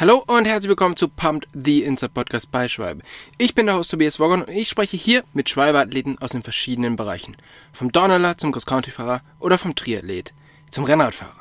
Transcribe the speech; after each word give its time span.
Hallo 0.00 0.22
und 0.28 0.44
herzlich 0.44 0.68
willkommen 0.68 0.94
zu 0.94 1.08
Pumped, 1.08 1.48
the 1.52 1.82
Insta 1.82 2.06
Podcast 2.06 2.52
bei 2.52 2.68
Schwalbe. 2.68 3.02
Ich 3.36 3.56
bin 3.56 3.66
der 3.66 3.74
Host 3.74 3.90
Tobias 3.90 4.20
Woggon 4.20 4.42
und 4.42 4.52
ich 4.54 4.68
spreche 4.68 4.96
hier 4.96 5.24
mit 5.32 5.50
Schwalbe-Athleten 5.50 6.18
aus 6.20 6.30
den 6.30 6.44
verschiedenen 6.44 6.94
Bereichen. 6.94 7.36
Vom 7.72 7.90
Donnerler 7.90 8.38
zum 8.38 8.52
Cross-Country-Fahrer 8.52 9.22
oder 9.40 9.58
vom 9.58 9.74
Triathlet 9.74 10.32
zum 10.70 10.84
Rennradfahrer. 10.84 11.34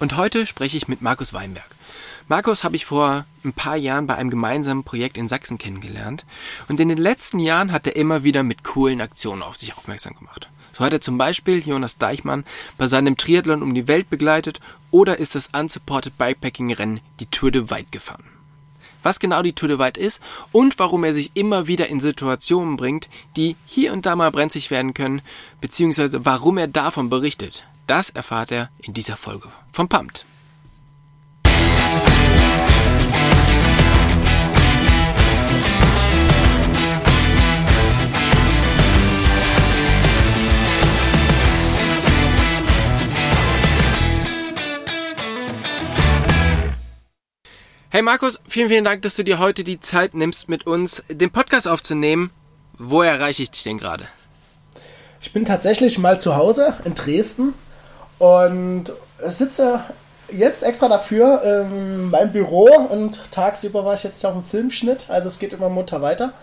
Und 0.00 0.16
heute 0.16 0.46
spreche 0.46 0.76
ich 0.76 0.88
mit 0.88 1.00
Markus 1.00 1.32
Weinberg. 1.32 1.75
Markus 2.28 2.64
habe 2.64 2.74
ich 2.74 2.86
vor 2.86 3.24
ein 3.44 3.52
paar 3.52 3.76
Jahren 3.76 4.08
bei 4.08 4.16
einem 4.16 4.30
gemeinsamen 4.30 4.82
Projekt 4.82 5.16
in 5.16 5.28
Sachsen 5.28 5.58
kennengelernt 5.58 6.24
und 6.68 6.80
in 6.80 6.88
den 6.88 6.98
letzten 6.98 7.38
Jahren 7.38 7.70
hat 7.70 7.86
er 7.86 7.94
immer 7.94 8.24
wieder 8.24 8.42
mit 8.42 8.64
coolen 8.64 9.00
Aktionen 9.00 9.42
auf 9.42 9.56
sich 9.56 9.76
aufmerksam 9.76 10.16
gemacht. 10.16 10.48
So 10.72 10.84
hat 10.84 10.92
er 10.92 11.00
zum 11.00 11.18
Beispiel 11.18 11.60
Jonas 11.64 11.98
Deichmann 11.98 12.44
bei 12.78 12.88
seinem 12.88 13.16
Triathlon 13.16 13.62
um 13.62 13.74
die 13.74 13.86
Welt 13.86 14.10
begleitet 14.10 14.60
oder 14.90 15.18
ist 15.18 15.36
das 15.36 15.50
Unsupported 15.56 16.18
Bikepacking 16.18 16.72
Rennen 16.72 17.00
die 17.20 17.26
Tour 17.26 17.52
de 17.52 17.70
White 17.70 17.88
gefahren. 17.92 18.24
Was 19.04 19.20
genau 19.20 19.42
die 19.42 19.52
Tour 19.52 19.68
de 19.68 19.78
White 19.78 20.00
ist 20.00 20.20
und 20.50 20.80
warum 20.80 21.04
er 21.04 21.14
sich 21.14 21.30
immer 21.34 21.68
wieder 21.68 21.86
in 21.86 22.00
Situationen 22.00 22.76
bringt, 22.76 23.08
die 23.36 23.54
hier 23.66 23.92
und 23.92 24.04
da 24.04 24.16
mal 24.16 24.32
brenzlig 24.32 24.72
werden 24.72 24.94
können, 24.94 25.22
beziehungsweise 25.60 26.26
warum 26.26 26.58
er 26.58 26.66
davon 26.66 27.08
berichtet, 27.08 27.62
das 27.86 28.10
erfahrt 28.10 28.50
er 28.50 28.68
in 28.82 28.94
dieser 28.94 29.16
Folge 29.16 29.48
vom 29.70 29.88
Pumped. 29.88 30.26
Hey 47.96 48.02
Markus, 48.02 48.40
vielen, 48.46 48.68
vielen 48.68 48.84
Dank, 48.84 49.00
dass 49.00 49.16
du 49.16 49.24
dir 49.24 49.38
heute 49.38 49.64
die 49.64 49.80
Zeit 49.80 50.12
nimmst, 50.12 50.50
mit 50.50 50.66
uns 50.66 51.02
den 51.08 51.30
Podcast 51.30 51.66
aufzunehmen. 51.66 52.30
Wo 52.76 53.00
erreiche 53.00 53.42
ich 53.42 53.50
dich 53.50 53.62
denn 53.62 53.78
gerade? 53.78 54.06
Ich 55.22 55.32
bin 55.32 55.46
tatsächlich 55.46 55.96
mal 55.96 56.20
zu 56.20 56.36
Hause 56.36 56.74
in 56.84 56.94
Dresden 56.94 57.54
und 58.18 58.92
sitze 59.26 59.82
jetzt 60.30 60.62
extra 60.62 60.88
dafür 60.88 61.42
in 61.42 62.10
meinem 62.10 62.32
Büro 62.32 62.66
und 62.66 63.32
tagsüber 63.32 63.86
war 63.86 63.94
ich 63.94 64.02
jetzt 64.02 64.22
auf 64.26 64.34
dem 64.34 64.44
Filmschnitt, 64.44 65.06
also 65.08 65.28
es 65.28 65.38
geht 65.38 65.54
immer 65.54 65.70
munter 65.70 66.02
weiter. 66.02 66.34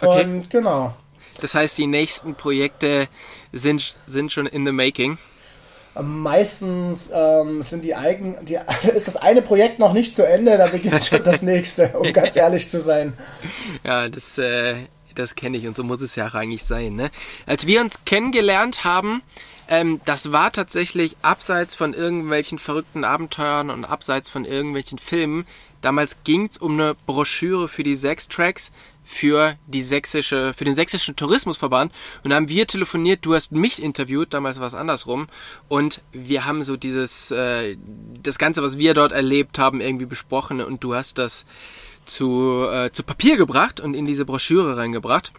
Okay. 0.00 0.24
Und 0.24 0.48
genau. 0.48 0.94
Das 1.38 1.54
heißt, 1.54 1.76
die 1.76 1.86
nächsten 1.86 2.34
Projekte 2.34 3.08
sind, 3.52 3.98
sind 4.06 4.32
schon 4.32 4.46
in 4.46 4.64
the 4.64 4.72
making. 4.72 5.18
Meistens 6.00 7.10
ähm, 7.14 7.62
sind 7.62 7.84
die 7.84 7.94
eigen, 7.94 8.36
die, 8.44 8.58
ist 8.94 9.06
das 9.06 9.16
eine 9.16 9.42
Projekt 9.42 9.78
noch 9.78 9.92
nicht 9.92 10.16
zu 10.16 10.26
Ende, 10.26 10.58
da 10.58 10.66
beginnt 10.66 11.04
schon 11.04 11.22
das 11.22 11.42
nächste, 11.42 11.88
um 11.90 12.12
ganz 12.12 12.36
ehrlich 12.36 12.68
zu 12.68 12.80
sein. 12.80 13.12
Ja, 13.84 14.08
das, 14.08 14.38
äh, 14.38 14.74
das 15.14 15.34
kenne 15.34 15.56
ich 15.56 15.66
und 15.66 15.76
so 15.76 15.84
muss 15.84 16.00
es 16.00 16.16
ja 16.16 16.28
auch 16.28 16.34
eigentlich 16.34 16.64
sein. 16.64 16.96
Ne? 16.96 17.10
Als 17.46 17.66
wir 17.66 17.80
uns 17.80 18.04
kennengelernt 18.04 18.84
haben, 18.84 19.22
ähm, 19.68 20.00
das 20.04 20.32
war 20.32 20.52
tatsächlich 20.52 21.16
abseits 21.22 21.74
von 21.74 21.94
irgendwelchen 21.94 22.58
verrückten 22.58 23.04
Abenteuern 23.04 23.70
und 23.70 23.84
abseits 23.84 24.28
von 24.30 24.44
irgendwelchen 24.44 24.98
Filmen. 24.98 25.46
Damals 25.80 26.16
ging 26.24 26.46
es 26.46 26.58
um 26.58 26.72
eine 26.72 26.96
Broschüre 27.06 27.68
für 27.68 27.82
die 27.82 27.94
sechs 27.94 28.28
Tracks 28.28 28.72
für 29.04 29.56
die 29.66 29.82
sächsische, 29.82 30.54
für 30.54 30.64
den 30.64 30.74
sächsischen 30.74 31.14
Tourismusverband 31.14 31.92
und 32.24 32.32
haben 32.32 32.48
wir 32.48 32.66
telefoniert, 32.66 33.24
du 33.24 33.34
hast 33.34 33.52
mich 33.52 33.82
interviewt, 33.82 34.32
damals 34.32 34.58
war 34.58 34.66
es 34.66 34.74
andersrum 34.74 35.28
und 35.68 36.00
wir 36.12 36.46
haben 36.46 36.62
so 36.62 36.76
dieses, 36.76 37.30
äh, 37.30 37.76
das 38.22 38.38
Ganze, 38.38 38.62
was 38.62 38.78
wir 38.78 38.94
dort 38.94 39.12
erlebt 39.12 39.58
haben, 39.58 39.80
irgendwie 39.80 40.06
besprochen 40.06 40.60
und 40.60 40.82
du 40.82 40.94
hast 40.94 41.18
das 41.18 41.44
zu, 42.06 42.66
äh, 42.70 42.90
zu 42.92 43.02
Papier 43.02 43.36
gebracht 43.36 43.80
und 43.80 43.94
in 43.94 44.06
diese 44.06 44.24
Broschüre 44.24 44.76
reingebracht. 44.76 45.32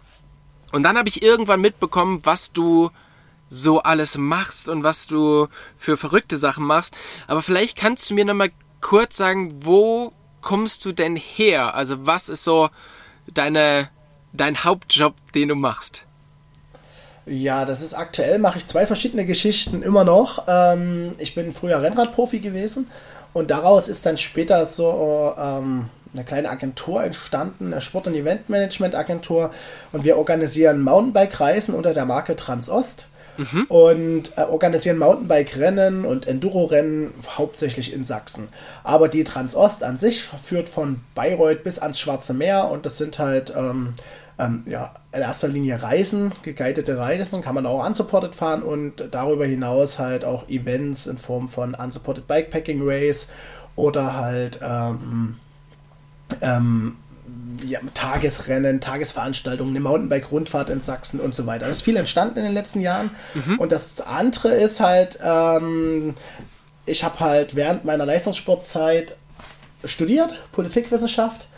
Und 0.72 0.82
dann 0.82 0.98
habe 0.98 1.08
ich 1.08 1.22
irgendwann 1.22 1.60
mitbekommen, 1.60 2.20
was 2.24 2.52
du 2.52 2.90
so 3.48 3.80
alles 3.82 4.18
machst 4.18 4.68
und 4.68 4.82
was 4.82 5.06
du 5.06 5.48
für 5.78 5.96
verrückte 5.96 6.36
Sachen 6.36 6.66
machst. 6.66 6.94
Aber 7.28 7.42
vielleicht 7.42 7.76
kannst 7.76 8.10
du 8.10 8.14
mir 8.14 8.24
nochmal 8.24 8.50
kurz 8.80 9.16
sagen, 9.16 9.64
wo 9.64 10.12
kommst 10.40 10.84
du 10.84 10.92
denn 10.92 11.16
her? 11.16 11.74
Also 11.74 12.06
was 12.06 12.28
ist 12.28 12.44
so 12.44 12.68
deine, 13.32 13.88
dein 14.32 14.64
Hauptjob, 14.64 15.14
den 15.34 15.48
du 15.48 15.54
machst? 15.54 16.04
Ja, 17.26 17.64
das 17.64 17.82
ist 17.82 17.94
aktuell, 17.94 18.38
mache 18.38 18.58
ich 18.58 18.66
zwei 18.68 18.86
verschiedene 18.86 19.26
Geschichten 19.26 19.82
immer 19.82 20.04
noch. 20.04 20.44
Ähm, 20.46 21.16
ich 21.18 21.34
bin 21.34 21.52
früher 21.52 21.82
Rennradprofi 21.82 22.38
gewesen 22.38 22.88
und 23.32 23.50
daraus 23.50 23.88
ist 23.88 24.06
dann 24.06 24.16
später 24.16 24.64
so 24.64 25.34
ähm, 25.36 25.90
eine 26.12 26.24
kleine 26.24 26.48
Agentur 26.50 27.02
entstanden, 27.02 27.72
eine 27.72 27.80
Sport- 27.80 28.06
und 28.06 28.14
Eventmanagement-Agentur 28.14 29.50
und 29.92 30.04
wir 30.04 30.18
organisieren 30.18 30.80
Mountainbike-Reisen 30.82 31.74
unter 31.74 31.94
der 31.94 32.04
Marke 32.04 32.36
Transost. 32.36 33.06
Mhm. 33.36 33.64
und 33.68 34.38
äh, 34.38 34.42
organisieren 34.42 34.98
Mountainbike-Rennen 34.98 36.04
und 36.04 36.26
Enduro-Rennen 36.26 37.12
hauptsächlich 37.36 37.92
in 37.92 38.04
Sachsen. 38.04 38.48
Aber 38.84 39.08
die 39.08 39.24
Transost 39.24 39.82
an 39.82 39.98
sich 39.98 40.24
führt 40.44 40.68
von 40.68 41.00
Bayreuth 41.14 41.64
bis 41.64 41.78
ans 41.78 41.98
Schwarze 41.98 42.34
Meer 42.34 42.70
und 42.70 42.86
das 42.86 42.98
sind 42.98 43.18
halt 43.18 43.52
ähm, 43.56 43.94
ähm, 44.38 44.64
ja, 44.66 44.94
in 45.12 45.20
erster 45.20 45.48
Linie 45.48 45.82
Reisen, 45.82 46.32
geguidete 46.42 46.98
Reisen, 46.98 47.42
kann 47.42 47.54
man 47.54 47.66
auch 47.66 47.86
unsupported 47.86 48.34
fahren 48.36 48.62
und 48.62 49.08
darüber 49.10 49.46
hinaus 49.46 49.98
halt 49.98 50.24
auch 50.24 50.48
Events 50.48 51.06
in 51.06 51.18
Form 51.18 51.48
von 51.48 51.74
unsupported 51.74 52.26
Bikepacking 52.26 52.80
Race 52.82 53.30
oder 53.76 54.16
halt 54.16 54.60
ähm, 54.62 55.36
ähm, 56.40 56.96
ja, 57.64 57.80
Tagesrennen, 57.94 58.80
Tagesveranstaltungen, 58.80 59.72
eine 59.72 59.80
Mountainbike-Rundfahrt 59.80 60.70
in 60.70 60.80
Sachsen 60.80 61.20
und 61.20 61.34
so 61.34 61.46
weiter. 61.46 61.66
Das 61.66 61.78
ist 61.78 61.82
viel 61.82 61.96
entstanden 61.96 62.38
in 62.38 62.44
den 62.44 62.54
letzten 62.54 62.80
Jahren. 62.80 63.10
Mhm. 63.34 63.58
Und 63.58 63.72
das 63.72 64.00
andere 64.00 64.54
ist 64.54 64.80
halt, 64.80 65.18
ähm, 65.22 66.14
ich 66.84 67.04
habe 67.04 67.20
halt 67.20 67.56
während 67.56 67.84
meiner 67.84 68.06
Leistungssportzeit 68.06 69.16
studiert, 69.84 70.38
Politikwissenschaft 70.52 71.48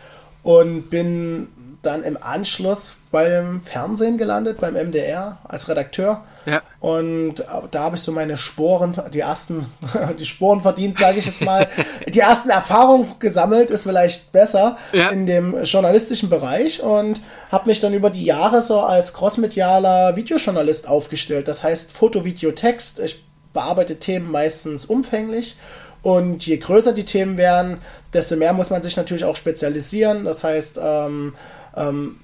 und 0.43 0.91
bin 0.91 1.49
dann 1.83 2.03
im 2.03 2.21
Anschluss 2.21 2.91
beim 3.11 3.63
Fernsehen 3.63 4.19
gelandet, 4.19 4.61
beim 4.61 4.75
MDR 4.75 5.39
als 5.45 5.69
Redakteur. 5.69 6.25
Ja. 6.45 6.63
Und 6.81 7.37
da 7.71 7.81
habe 7.81 7.97
ich 7.97 8.03
so 8.03 8.13
meine 8.13 8.37
Sporen, 8.37 8.93
die 9.13 9.21
ersten, 9.21 9.67
die 10.19 10.27
Sporen 10.27 10.61
verdient, 10.61 10.99
sage 10.99 11.19
ich 11.19 11.27
jetzt 11.27 11.43
mal. 11.43 11.69
die 12.07 12.21
ersten 12.21 12.51
Erfahrungen 12.51 13.15
gesammelt, 13.19 13.71
ist 13.71 13.85
vielleicht 13.85 14.33
besser 14.33 14.77
ja. 14.93 15.09
in 15.11 15.27
dem 15.27 15.63
journalistischen 15.65 16.29
Bereich 16.29 16.83
und 16.83 17.23
habe 17.51 17.69
mich 17.69 17.81
dann 17.81 17.95
über 17.95 18.11
die 18.11 18.25
Jahre 18.25 18.61
so 18.61 18.81
als 18.81 19.15
crossmedialer 19.15 20.17
Videojournalist 20.17 20.89
aufgestellt. 20.89 21.49
Das 21.49 21.63
heißt 21.63 21.93
Foto, 21.93 22.25
Video, 22.25 22.53
Text. 22.53 23.01
Ich 23.01 23.25
bearbeite 23.53 23.99
Themen 23.99 24.31
meistens 24.31 24.85
umfänglich. 24.85 25.57
Und 26.03 26.47
je 26.47 26.59
größer 26.59 26.93
die 26.93 27.05
Themen 27.05 27.37
werden, 27.37 27.79
desto 28.13 28.37
mehr 28.37 28.53
muss 28.53 28.71
man 28.71 28.83
sich 28.83 28.97
natürlich 28.97 29.25
auch 29.25 29.37
spezialisieren. 29.37 30.25
Das 30.25 30.45
heißt, 30.45 30.81
ähm, 30.83 31.35
ähm, 31.79 32.17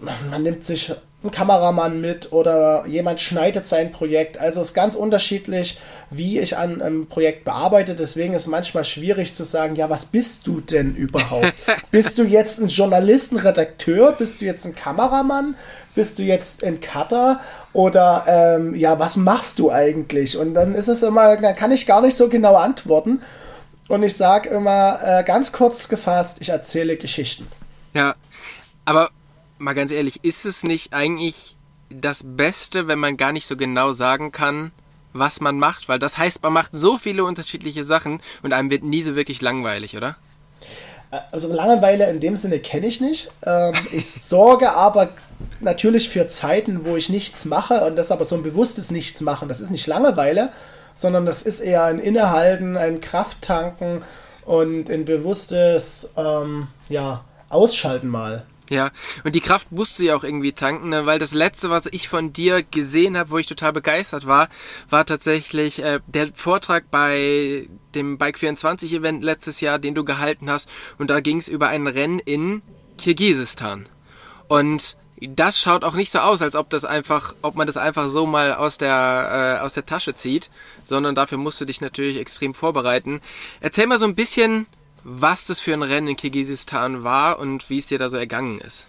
man 0.00 0.42
nimmt 0.42 0.64
sich 0.64 0.92
einen 1.22 1.32
Kameramann 1.32 2.00
mit 2.00 2.32
oder 2.32 2.86
jemand 2.86 3.20
schneidet 3.20 3.66
sein 3.66 3.90
Projekt. 3.90 4.38
Also 4.38 4.60
es 4.60 4.68
ist 4.68 4.74
ganz 4.74 4.94
unterschiedlich, 4.94 5.80
wie 6.10 6.38
ich 6.38 6.56
an 6.56 6.80
einem 6.80 7.08
Projekt 7.08 7.44
bearbeite. 7.44 7.96
Deswegen 7.96 8.34
ist 8.34 8.42
es 8.42 8.46
manchmal 8.46 8.84
schwierig 8.84 9.34
zu 9.34 9.42
sagen, 9.42 9.74
ja, 9.74 9.90
was 9.90 10.06
bist 10.06 10.46
du 10.46 10.60
denn 10.60 10.94
überhaupt? 10.94 11.52
bist 11.90 12.18
du 12.18 12.22
jetzt 12.22 12.60
ein 12.60 12.68
Journalist, 12.68 13.32
ein 13.32 13.38
Redakteur? 13.38 14.12
Bist 14.12 14.40
du 14.40 14.44
jetzt 14.44 14.64
ein 14.64 14.76
Kameramann? 14.76 15.56
Bist 15.96 16.20
du 16.20 16.22
jetzt 16.22 16.62
ein 16.62 16.80
Cutter? 16.80 17.40
Oder 17.72 18.24
ähm, 18.28 18.76
ja, 18.76 19.00
was 19.00 19.16
machst 19.16 19.58
du 19.58 19.72
eigentlich? 19.72 20.38
Und 20.38 20.54
dann 20.54 20.76
ist 20.76 20.86
es 20.86 21.02
immer, 21.02 21.36
da 21.36 21.52
kann 21.52 21.72
ich 21.72 21.86
gar 21.86 22.00
nicht 22.00 22.16
so 22.16 22.28
genau 22.28 22.54
antworten. 22.54 23.22
Und 23.88 24.04
ich 24.04 24.16
sage 24.16 24.50
immer 24.50 25.00
äh, 25.02 25.24
ganz 25.24 25.50
kurz 25.50 25.88
gefasst, 25.88 26.38
ich 26.40 26.50
erzähle 26.50 26.96
Geschichten. 26.96 27.48
Ja, 27.94 28.14
aber 28.88 29.10
mal 29.58 29.74
ganz 29.74 29.92
ehrlich, 29.92 30.24
ist 30.24 30.46
es 30.46 30.62
nicht 30.62 30.94
eigentlich 30.94 31.56
das 31.90 32.24
Beste, 32.24 32.88
wenn 32.88 32.98
man 32.98 33.18
gar 33.18 33.32
nicht 33.32 33.46
so 33.46 33.54
genau 33.54 33.92
sagen 33.92 34.32
kann, 34.32 34.72
was 35.12 35.40
man 35.40 35.58
macht? 35.58 35.90
Weil 35.90 35.98
das 35.98 36.16
heißt, 36.16 36.42
man 36.42 36.54
macht 36.54 36.70
so 36.72 36.96
viele 36.96 37.24
unterschiedliche 37.24 37.84
Sachen 37.84 38.20
und 38.42 38.54
einem 38.54 38.70
wird 38.70 38.84
nie 38.84 39.02
so 39.02 39.14
wirklich 39.14 39.42
langweilig, 39.42 39.94
oder? 39.94 40.16
Äh, 41.10 41.18
also 41.32 41.52
Langeweile 41.52 42.08
in 42.08 42.20
dem 42.20 42.38
Sinne 42.38 42.60
kenne 42.60 42.86
ich 42.86 43.02
nicht. 43.02 43.30
Ähm, 43.44 43.74
ich 43.92 44.10
sorge 44.10 44.72
aber 44.72 45.10
natürlich 45.60 46.08
für 46.08 46.28
Zeiten, 46.28 46.86
wo 46.86 46.96
ich 46.96 47.10
nichts 47.10 47.44
mache 47.44 47.84
und 47.84 47.96
das 47.96 48.10
aber 48.10 48.24
so 48.24 48.36
ein 48.36 48.42
bewusstes 48.42 48.90
Nichts 48.90 49.20
machen. 49.20 49.48
Das 49.48 49.60
ist 49.60 49.70
nicht 49.70 49.86
Langeweile, 49.86 50.50
sondern 50.94 51.26
das 51.26 51.42
ist 51.42 51.60
eher 51.60 51.84
ein 51.84 51.98
Innehalten, 51.98 52.78
ein 52.78 53.02
Krafttanken 53.02 54.02
und 54.46 54.88
ein 54.88 55.04
bewusstes, 55.04 56.14
ähm, 56.16 56.68
ja, 56.88 57.22
Ausschalten 57.50 58.08
mal. 58.08 58.44
Ja, 58.70 58.90
und 59.24 59.34
die 59.34 59.40
Kraft 59.40 59.72
musst 59.72 59.98
du 59.98 60.04
ja 60.04 60.14
auch 60.16 60.24
irgendwie 60.24 60.52
tanken, 60.52 60.90
ne? 60.90 61.06
weil 61.06 61.18
das 61.18 61.32
letzte, 61.32 61.70
was 61.70 61.86
ich 61.86 62.08
von 62.08 62.32
dir 62.32 62.62
gesehen 62.62 63.16
habe, 63.16 63.30
wo 63.30 63.38
ich 63.38 63.46
total 63.46 63.72
begeistert 63.72 64.26
war, 64.26 64.48
war 64.90 65.06
tatsächlich 65.06 65.82
äh, 65.82 66.00
der 66.06 66.28
Vortrag 66.34 66.90
bei 66.90 67.66
dem 67.94 68.18
Bike 68.18 68.38
24 68.38 68.92
Event 68.92 69.24
letztes 69.24 69.60
Jahr, 69.60 69.78
den 69.78 69.94
du 69.94 70.04
gehalten 70.04 70.50
hast. 70.50 70.68
Und 70.98 71.08
da 71.08 71.20
ging 71.20 71.38
es 71.38 71.48
über 71.48 71.68
ein 71.68 71.86
Rennen 71.86 72.18
in 72.18 72.62
Kirgisistan. 72.98 73.88
Und 74.48 74.96
das 75.20 75.58
schaut 75.58 75.84
auch 75.84 75.94
nicht 75.94 76.10
so 76.10 76.20
aus, 76.20 76.42
als 76.42 76.54
ob 76.54 76.70
das 76.70 76.84
einfach, 76.84 77.34
ob 77.42 77.56
man 77.56 77.66
das 77.66 77.76
einfach 77.76 78.08
so 78.08 78.26
mal 78.26 78.54
aus 78.54 78.78
der 78.78 79.56
äh, 79.58 79.64
aus 79.64 79.74
der 79.74 79.86
Tasche 79.86 80.14
zieht, 80.14 80.50
sondern 80.84 81.14
dafür 81.14 81.38
musst 81.38 81.60
du 81.60 81.64
dich 81.64 81.80
natürlich 81.80 82.18
extrem 82.18 82.54
vorbereiten. 82.54 83.20
Erzähl 83.60 83.86
mal 83.86 83.98
so 83.98 84.04
ein 84.04 84.14
bisschen, 84.14 84.66
was 85.08 85.46
das 85.46 85.60
für 85.60 85.72
ein 85.72 85.82
Rennen 85.82 86.08
in 86.08 86.16
Kirgisistan 86.16 87.02
war 87.02 87.38
und 87.38 87.70
wie 87.70 87.78
es 87.78 87.86
dir 87.86 87.98
da 87.98 88.08
so 88.08 88.16
ergangen 88.16 88.58
ist. 88.58 88.88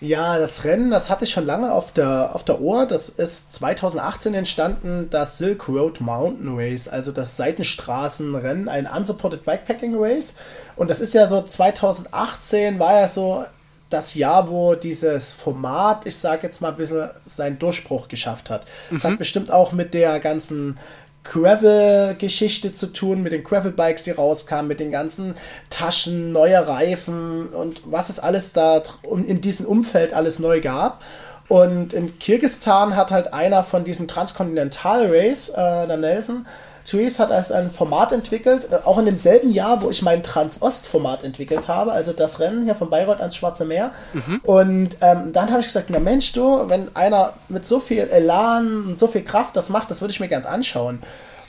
Ja, 0.00 0.38
das 0.38 0.64
Rennen, 0.64 0.90
das 0.90 1.10
hatte 1.10 1.24
ich 1.26 1.30
schon 1.30 1.44
lange 1.44 1.72
auf 1.72 1.92
der, 1.92 2.34
auf 2.34 2.42
der 2.42 2.62
Ohr. 2.62 2.86
Das 2.86 3.10
ist 3.10 3.52
2018 3.52 4.32
entstanden, 4.32 5.08
das 5.10 5.36
Silk 5.36 5.68
Road 5.68 6.00
Mountain 6.00 6.56
Race, 6.56 6.88
also 6.88 7.12
das 7.12 7.36
Seitenstraßenrennen, 7.36 8.70
ein 8.70 8.86
Unsupported 8.86 9.44
Bikepacking 9.44 9.94
Race. 9.96 10.36
Und 10.76 10.88
das 10.88 11.02
ist 11.02 11.12
ja 11.12 11.26
so 11.26 11.42
2018 11.42 12.78
war 12.78 13.00
ja 13.00 13.08
so 13.08 13.44
das 13.90 14.14
Jahr, 14.14 14.48
wo 14.48 14.74
dieses 14.74 15.32
Format, 15.32 16.06
ich 16.06 16.16
sage 16.16 16.44
jetzt 16.44 16.62
mal 16.62 16.68
ein 16.68 16.76
bisschen, 16.76 17.10
seinen 17.26 17.58
Durchbruch 17.58 18.08
geschafft 18.08 18.48
hat. 18.48 18.64
Es 18.94 19.02
mhm. 19.04 19.08
hat 19.08 19.18
bestimmt 19.18 19.50
auch 19.50 19.72
mit 19.72 19.92
der 19.92 20.20
ganzen 20.20 20.78
Gravel-Geschichte 21.24 22.72
zu 22.72 22.92
tun, 22.92 23.22
mit 23.22 23.32
den 23.32 23.44
Gravel-Bikes, 23.44 24.04
die 24.04 24.10
rauskamen, 24.10 24.68
mit 24.68 24.80
den 24.80 24.90
ganzen 24.90 25.34
Taschen, 25.68 26.32
neue 26.32 26.66
Reifen 26.66 27.48
und 27.48 27.82
was 27.84 28.08
es 28.08 28.18
alles 28.18 28.52
da 28.52 28.82
in 29.02 29.40
diesem 29.40 29.66
Umfeld 29.66 30.14
alles 30.14 30.38
neu 30.38 30.60
gab. 30.60 31.02
Und 31.48 31.92
in 31.92 32.18
Kirgistan 32.20 32.94
hat 32.94 33.10
halt 33.10 33.34
einer 33.34 33.64
von 33.64 33.84
diesem 33.84 34.06
Transcontinental 34.06 35.08
Race, 35.10 35.48
äh, 35.48 35.86
der 35.86 35.96
Nelson, 35.96 36.46
Therese 36.84 37.18
hat 37.22 37.30
als 37.30 37.52
ein 37.52 37.70
Format 37.70 38.12
entwickelt, 38.12 38.68
äh, 38.70 38.76
auch 38.84 38.98
in 38.98 39.06
demselben 39.06 39.50
Jahr, 39.52 39.82
wo 39.82 39.90
ich 39.90 40.02
mein 40.02 40.22
Trans-Ost-Format 40.22 41.24
entwickelt 41.24 41.68
habe, 41.68 41.92
also 41.92 42.12
das 42.12 42.40
Rennen 42.40 42.64
hier 42.64 42.74
von 42.74 42.90
Bayreuth 42.90 43.20
ans 43.20 43.36
Schwarze 43.36 43.64
Meer. 43.64 43.92
Mhm. 44.12 44.40
Und 44.44 44.96
ähm, 45.00 45.32
dann 45.32 45.50
habe 45.50 45.60
ich 45.60 45.66
gesagt, 45.66 45.90
na 45.90 45.98
Mensch, 45.98 46.32
du, 46.32 46.68
wenn 46.68 46.94
einer 46.96 47.34
mit 47.48 47.66
so 47.66 47.80
viel 47.80 48.08
Elan 48.08 48.86
und 48.86 48.98
so 48.98 49.06
viel 49.06 49.22
Kraft 49.22 49.56
das 49.56 49.68
macht, 49.68 49.90
das 49.90 50.00
würde 50.00 50.12
ich 50.12 50.20
mir 50.20 50.28
ganz 50.28 50.46
anschauen. 50.46 51.02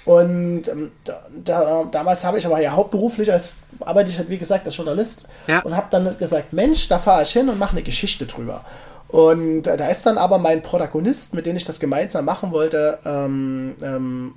Und 0.03 0.67
ähm, 0.67 0.91
da, 1.03 1.21
da, 1.43 1.83
damals 1.91 2.23
habe 2.23 2.39
ich 2.39 2.45
aber 2.45 2.59
ja 2.59 2.71
hauptberuflich 2.71 3.31
als 3.31 3.53
arbeite 3.79 4.09
ich 4.09 4.17
halt 4.17 4.29
wie 4.29 4.37
gesagt 4.37 4.65
als 4.65 4.77
Journalist 4.77 5.27
ja. 5.47 5.59
und 5.59 5.75
habe 5.75 5.87
dann 5.89 6.17
gesagt, 6.17 6.53
Mensch, 6.53 6.87
da 6.87 6.99
fahre 6.99 7.23
ich 7.23 7.31
hin 7.31 7.49
und 7.49 7.59
mache 7.59 7.71
eine 7.71 7.83
Geschichte 7.83 8.25
drüber. 8.25 8.63
Und 9.07 9.67
äh, 9.67 9.77
da 9.77 9.87
ist 9.87 10.05
dann 10.05 10.17
aber 10.17 10.37
mein 10.37 10.63
Protagonist, 10.63 11.33
mit 11.33 11.45
dem 11.45 11.55
ich 11.55 11.65
das 11.65 11.79
gemeinsam 11.79 12.25
machen 12.25 12.51
wollte, 12.51 12.99
ähm, 13.05 13.75
ähm, 13.81 14.33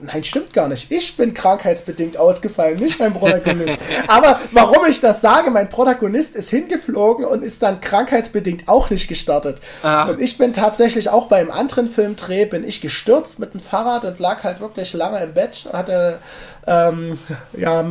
Nein, 0.00 0.24
stimmt 0.24 0.52
gar 0.52 0.68
nicht. 0.68 0.90
Ich 0.90 1.16
bin 1.16 1.34
krankheitsbedingt 1.34 2.16
ausgefallen, 2.16 2.76
nicht 2.76 2.98
mein 2.98 3.14
Protagonist. 3.14 3.78
Aber 4.06 4.40
warum 4.52 4.86
ich 4.86 5.00
das 5.00 5.20
sage, 5.20 5.50
mein 5.50 5.68
Protagonist 5.68 6.36
ist 6.36 6.50
hingeflogen 6.50 7.24
und 7.24 7.42
ist 7.42 7.62
dann 7.62 7.80
krankheitsbedingt 7.80 8.68
auch 8.68 8.90
nicht 8.90 9.08
gestartet. 9.08 9.60
Ah. 9.82 10.04
Und 10.04 10.20
ich 10.20 10.38
bin 10.38 10.52
tatsächlich 10.52 11.08
auch 11.08 11.28
beim 11.28 11.50
anderen 11.50 11.88
Filmdreh, 11.88 12.46
bin 12.46 12.66
ich 12.66 12.80
gestürzt 12.80 13.38
mit 13.38 13.54
dem 13.54 13.60
Fahrrad 13.60 14.04
und 14.04 14.18
lag 14.18 14.44
halt 14.44 14.60
wirklich 14.60 14.92
lange 14.92 15.22
im 15.22 15.34
Bett, 15.34 15.68
hatte 15.72 16.18
ähm, 16.66 17.18
ja, 17.56 17.84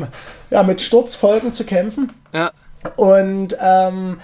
ja, 0.49 0.63
mit 0.63 0.81
Sturzfolgen 0.81 1.53
zu 1.53 1.63
kämpfen. 1.63 2.11
Ja. 2.33 2.51
Und 2.95 3.57
ähm, 3.61 4.17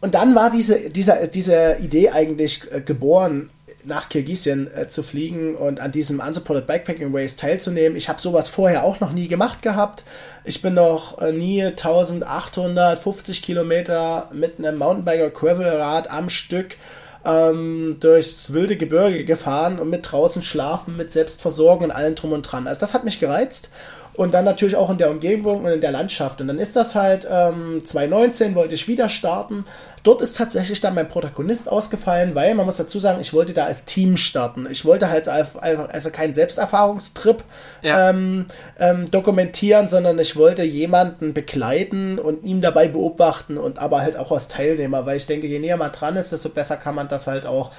und 0.00 0.14
dann 0.14 0.34
war 0.34 0.50
diese, 0.50 0.90
diese, 0.90 1.28
diese 1.28 1.78
Idee 1.80 2.10
eigentlich 2.10 2.70
äh, 2.72 2.80
geboren, 2.80 3.50
nach 3.88 4.08
Kirgisien 4.08 4.70
äh, 4.72 4.86
zu 4.86 5.02
fliegen 5.02 5.56
und 5.56 5.80
an 5.80 5.90
diesem 5.90 6.20
Unsupported 6.20 6.66
Bikepacking 6.66 7.14
Race 7.14 7.36
teilzunehmen. 7.36 7.96
Ich 7.96 8.08
habe 8.08 8.20
sowas 8.20 8.48
vorher 8.48 8.84
auch 8.84 9.00
noch 9.00 9.12
nie 9.12 9.26
gemacht 9.26 9.62
gehabt. 9.62 10.04
Ich 10.44 10.62
bin 10.62 10.74
noch 10.74 11.20
äh, 11.20 11.32
nie 11.32 11.64
1850 11.64 13.42
Kilometer 13.42 14.30
mit 14.32 14.58
einem 14.58 14.78
Mountainbiker 14.78 15.30
Gravelrad 15.30 16.10
am 16.10 16.28
Stück 16.28 16.76
ähm, 17.24 17.96
durchs 18.00 18.52
wilde 18.52 18.76
Gebirge 18.76 19.24
gefahren 19.24 19.78
und 19.78 19.90
mit 19.90 20.10
draußen 20.10 20.42
schlafen, 20.42 20.96
mit 20.96 21.12
Selbstversorgung 21.12 21.86
und 21.86 21.90
allem 21.90 22.14
drum 22.14 22.32
und 22.32 22.42
dran. 22.42 22.66
Also 22.66 22.80
das 22.80 22.94
hat 22.94 23.04
mich 23.04 23.18
gereizt 23.18 23.70
und 24.18 24.34
dann 24.34 24.44
natürlich 24.44 24.74
auch 24.74 24.90
in 24.90 24.98
der 24.98 25.12
Umgebung 25.12 25.64
und 25.64 25.70
in 25.70 25.80
der 25.80 25.92
Landschaft. 25.92 26.40
Und 26.40 26.48
dann 26.48 26.58
ist 26.58 26.74
das 26.74 26.96
halt 26.96 27.28
ähm, 27.30 27.82
2019 27.86 28.56
wollte 28.56 28.74
ich 28.74 28.88
wieder 28.88 29.08
starten. 29.08 29.64
Dort 30.02 30.22
ist 30.22 30.36
tatsächlich 30.36 30.80
dann 30.80 30.96
mein 30.96 31.08
Protagonist 31.08 31.70
ausgefallen, 31.70 32.34
weil 32.34 32.56
man 32.56 32.66
muss 32.66 32.78
dazu 32.78 32.98
sagen, 32.98 33.20
ich 33.20 33.32
wollte 33.32 33.54
da 33.54 33.66
als 33.66 33.84
Team 33.84 34.16
starten. 34.16 34.66
Ich 34.68 34.84
wollte 34.84 35.08
halt 35.08 35.28
einfach 35.28 35.62
also 35.62 36.10
keinen 36.10 36.34
Selbsterfahrungstrip 36.34 37.44
ja. 37.82 38.10
ähm, 38.10 38.46
ähm, 38.80 39.08
dokumentieren, 39.08 39.88
sondern 39.88 40.18
ich 40.18 40.34
wollte 40.34 40.64
jemanden 40.64 41.32
begleiten 41.32 42.18
und 42.18 42.42
ihm 42.42 42.60
dabei 42.60 42.88
beobachten 42.88 43.56
und 43.56 43.78
aber 43.78 44.00
halt 44.00 44.16
auch 44.16 44.32
als 44.32 44.48
Teilnehmer, 44.48 45.06
weil 45.06 45.18
ich 45.18 45.26
denke, 45.26 45.46
je 45.46 45.60
näher 45.60 45.76
man 45.76 45.92
dran 45.92 46.16
ist, 46.16 46.32
desto 46.32 46.48
besser 46.48 46.76
kann 46.76 46.96
man 46.96 47.06
das 47.06 47.28
halt 47.28 47.46
auch 47.46 47.70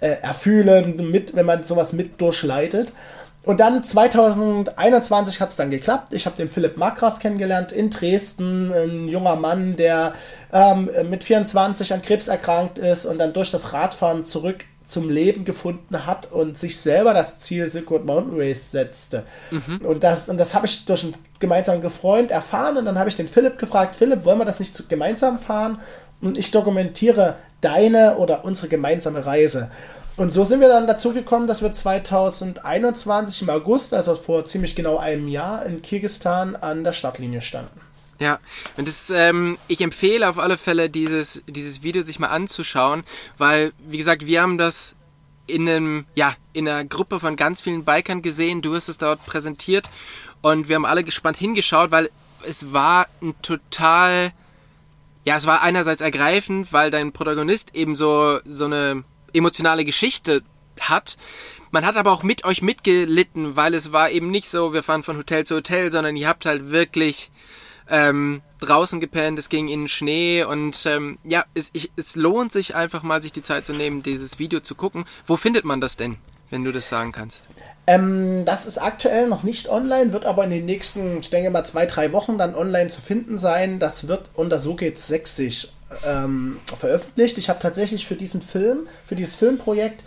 äh, 0.00 0.10
erfühlen, 0.22 1.10
mit, 1.10 1.34
wenn 1.34 1.46
man 1.46 1.64
sowas 1.64 1.92
mit 1.92 2.20
durchleitet. 2.20 2.92
Und 3.48 3.60
dann 3.60 3.82
2021 3.82 5.40
hat 5.40 5.48
es 5.48 5.56
dann 5.56 5.70
geklappt. 5.70 6.12
Ich 6.12 6.26
habe 6.26 6.36
den 6.36 6.50
Philipp 6.50 6.76
Markgraf 6.76 7.18
kennengelernt 7.18 7.72
in 7.72 7.88
Dresden, 7.88 8.70
ein 8.74 9.08
junger 9.08 9.36
Mann, 9.36 9.74
der 9.74 10.12
ähm, 10.52 10.90
mit 11.08 11.24
24 11.24 11.94
an 11.94 12.02
Krebs 12.02 12.28
erkrankt 12.28 12.76
ist 12.76 13.06
und 13.06 13.16
dann 13.16 13.32
durch 13.32 13.50
das 13.50 13.72
Radfahren 13.72 14.26
zurück 14.26 14.66
zum 14.84 15.08
Leben 15.08 15.46
gefunden 15.46 16.04
hat 16.04 16.30
und 16.30 16.58
sich 16.58 16.78
selber 16.78 17.14
das 17.14 17.38
Ziel 17.38 17.66
Silk 17.68 17.90
Road 17.90 18.04
Mountain 18.04 18.38
Race 18.38 18.70
setzte. 18.70 19.22
Mhm. 19.50 19.80
Und 19.82 20.04
das, 20.04 20.28
und 20.28 20.36
das 20.36 20.54
habe 20.54 20.66
ich 20.66 20.84
durch 20.84 21.04
einen 21.04 21.14
gemeinsamen 21.38 21.88
Freund 21.88 22.30
erfahren 22.30 22.76
und 22.76 22.84
dann 22.84 22.98
habe 22.98 23.08
ich 23.08 23.16
den 23.16 23.28
Philipp 23.28 23.58
gefragt, 23.58 23.96
Philipp, 23.96 24.26
wollen 24.26 24.40
wir 24.40 24.44
das 24.44 24.60
nicht 24.60 24.90
gemeinsam 24.90 25.38
fahren? 25.38 25.78
Und 26.20 26.36
ich 26.36 26.50
dokumentiere 26.50 27.36
deine 27.62 28.18
oder 28.18 28.44
unsere 28.44 28.68
gemeinsame 28.68 29.24
Reise. 29.24 29.70
Und 30.18 30.32
so 30.32 30.44
sind 30.44 30.60
wir 30.60 30.66
dann 30.66 30.88
dazu 30.88 31.12
gekommen, 31.12 31.46
dass 31.46 31.62
wir 31.62 31.72
2021 31.72 33.42
im 33.42 33.50
August, 33.50 33.94
also 33.94 34.16
vor 34.16 34.44
ziemlich 34.46 34.74
genau 34.74 34.98
einem 34.98 35.28
Jahr, 35.28 35.64
in 35.64 35.80
Kirgistan 35.80 36.56
an 36.56 36.82
der 36.82 36.92
Startlinie 36.92 37.40
standen. 37.40 37.80
Ja, 38.18 38.40
und 38.76 38.88
das, 38.88 39.10
ähm, 39.10 39.58
ich 39.68 39.80
empfehle 39.80 40.28
auf 40.28 40.40
alle 40.40 40.58
Fälle, 40.58 40.90
dieses, 40.90 41.44
dieses 41.46 41.84
Video 41.84 42.02
sich 42.02 42.18
mal 42.18 42.26
anzuschauen, 42.26 43.04
weil, 43.38 43.72
wie 43.78 43.96
gesagt, 43.96 44.26
wir 44.26 44.42
haben 44.42 44.58
das 44.58 44.96
in 45.46 45.68
einem, 45.68 46.04
ja, 46.16 46.34
in 46.52 46.68
einer 46.68 46.84
Gruppe 46.84 47.20
von 47.20 47.36
ganz 47.36 47.60
vielen 47.60 47.84
Bikern 47.84 48.20
gesehen, 48.20 48.60
du 48.60 48.74
hast 48.74 48.88
es 48.88 48.98
dort 48.98 49.24
präsentiert 49.24 49.88
und 50.42 50.68
wir 50.68 50.74
haben 50.74 50.84
alle 50.84 51.04
gespannt 51.04 51.36
hingeschaut, 51.36 51.92
weil 51.92 52.10
es 52.44 52.72
war 52.72 53.06
ein 53.22 53.34
total, 53.40 54.32
ja, 55.24 55.36
es 55.36 55.46
war 55.46 55.62
einerseits 55.62 56.00
ergreifend, 56.00 56.72
weil 56.72 56.90
dein 56.90 57.12
Protagonist 57.12 57.76
eben 57.76 57.94
so, 57.94 58.40
so 58.44 58.64
eine 58.64 59.04
emotionale 59.32 59.84
Geschichte 59.84 60.42
hat. 60.80 61.16
Man 61.70 61.84
hat 61.84 61.96
aber 61.96 62.12
auch 62.12 62.22
mit 62.22 62.44
euch 62.44 62.62
mitgelitten, 62.62 63.56
weil 63.56 63.74
es 63.74 63.92
war 63.92 64.10
eben 64.10 64.30
nicht 64.30 64.48
so, 64.48 64.72
wir 64.72 64.82
fahren 64.82 65.02
von 65.02 65.18
Hotel 65.18 65.44
zu 65.44 65.56
Hotel, 65.56 65.92
sondern 65.92 66.16
ihr 66.16 66.28
habt 66.28 66.46
halt 66.46 66.70
wirklich 66.70 67.30
ähm, 67.90 68.42
draußen 68.60 69.00
gepennt, 69.00 69.38
es 69.38 69.48
ging 69.48 69.68
in 69.68 69.88
Schnee 69.88 70.44
und 70.44 70.84
ähm, 70.86 71.18
ja, 71.24 71.44
es, 71.54 71.70
ich, 71.72 71.90
es 71.96 72.16
lohnt 72.16 72.52
sich 72.52 72.74
einfach 72.74 73.02
mal, 73.02 73.22
sich 73.22 73.32
die 73.32 73.42
Zeit 73.42 73.66
zu 73.66 73.72
nehmen, 73.72 74.02
dieses 74.02 74.38
Video 74.38 74.60
zu 74.60 74.74
gucken. 74.74 75.04
Wo 75.26 75.36
findet 75.36 75.64
man 75.64 75.80
das 75.80 75.96
denn, 75.96 76.16
wenn 76.50 76.64
du 76.64 76.72
das 76.72 76.88
sagen 76.88 77.12
kannst? 77.12 77.48
Ähm, 77.86 78.44
das 78.44 78.66
ist 78.66 78.78
aktuell 78.78 79.28
noch 79.28 79.42
nicht 79.42 79.68
online, 79.68 80.12
wird 80.12 80.26
aber 80.26 80.44
in 80.44 80.50
den 80.50 80.66
nächsten, 80.66 81.20
ich 81.20 81.30
denke 81.30 81.50
mal, 81.50 81.64
zwei, 81.64 81.86
drei 81.86 82.12
Wochen 82.12 82.36
dann 82.36 82.54
online 82.54 82.88
zu 82.88 83.00
finden 83.00 83.38
sein. 83.38 83.78
Das 83.78 84.08
wird 84.08 84.30
unter 84.34 84.58
So 84.58 84.74
geht's 84.74 85.08
60 85.08 85.72
ähm, 86.06 86.60
veröffentlicht. 86.66 87.38
Ich 87.38 87.48
habe 87.48 87.60
tatsächlich 87.60 88.06
für 88.06 88.14
diesen 88.14 88.42
Film, 88.42 88.86
für 89.06 89.16
dieses 89.16 89.34
Filmprojekt 89.34 90.02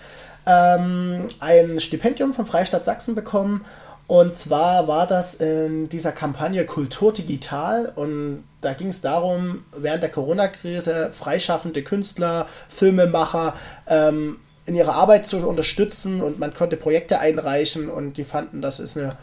ähm, 0.45 1.27
ein 1.39 1.79
Stipendium 1.79 2.33
vom 2.33 2.45
Freistaat 2.45 2.85
Sachsen 2.85 3.15
bekommen. 3.15 3.65
Und 4.07 4.35
zwar 4.35 4.89
war 4.89 5.07
das 5.07 5.35
in 5.35 5.87
dieser 5.87 6.11
Kampagne 6.11 6.65
Kultur 6.65 7.13
Digital 7.13 7.93
und 7.95 8.43
da 8.59 8.73
ging 8.73 8.89
es 8.89 8.99
darum, 8.99 9.63
während 9.75 10.03
der 10.03 10.11
Corona-Krise 10.11 11.11
freischaffende 11.13 11.81
Künstler, 11.81 12.47
Filmemacher 12.67 13.55
ähm, 13.87 14.37
in 14.65 14.75
ihrer 14.75 14.95
Arbeit 14.95 15.25
zu 15.25 15.37
unterstützen 15.47 16.21
und 16.21 16.39
man 16.39 16.53
konnte 16.53 16.75
Projekte 16.75 17.19
einreichen 17.19 17.89
und 17.89 18.17
die 18.17 18.25
fanden, 18.25 18.61
das 18.61 18.81
ist 18.81 18.97
eine 18.97 19.17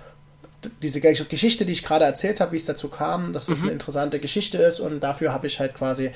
diese 0.83 1.01
Geschichte, 1.01 1.65
die 1.65 1.73
ich 1.73 1.85
gerade 1.85 2.05
erzählt 2.05 2.41
habe, 2.41 2.53
wie 2.53 2.57
es 2.57 2.65
dazu 2.65 2.89
kam, 2.89 3.33
dass 3.33 3.47
das 3.47 3.59
mhm. 3.59 3.65
eine 3.65 3.73
interessante 3.73 4.19
Geschichte 4.19 4.59
ist 4.59 4.81
und 4.81 5.01
dafür 5.01 5.33
habe 5.33 5.47
ich 5.47 5.61
halt 5.61 5.75
quasi 5.75 6.11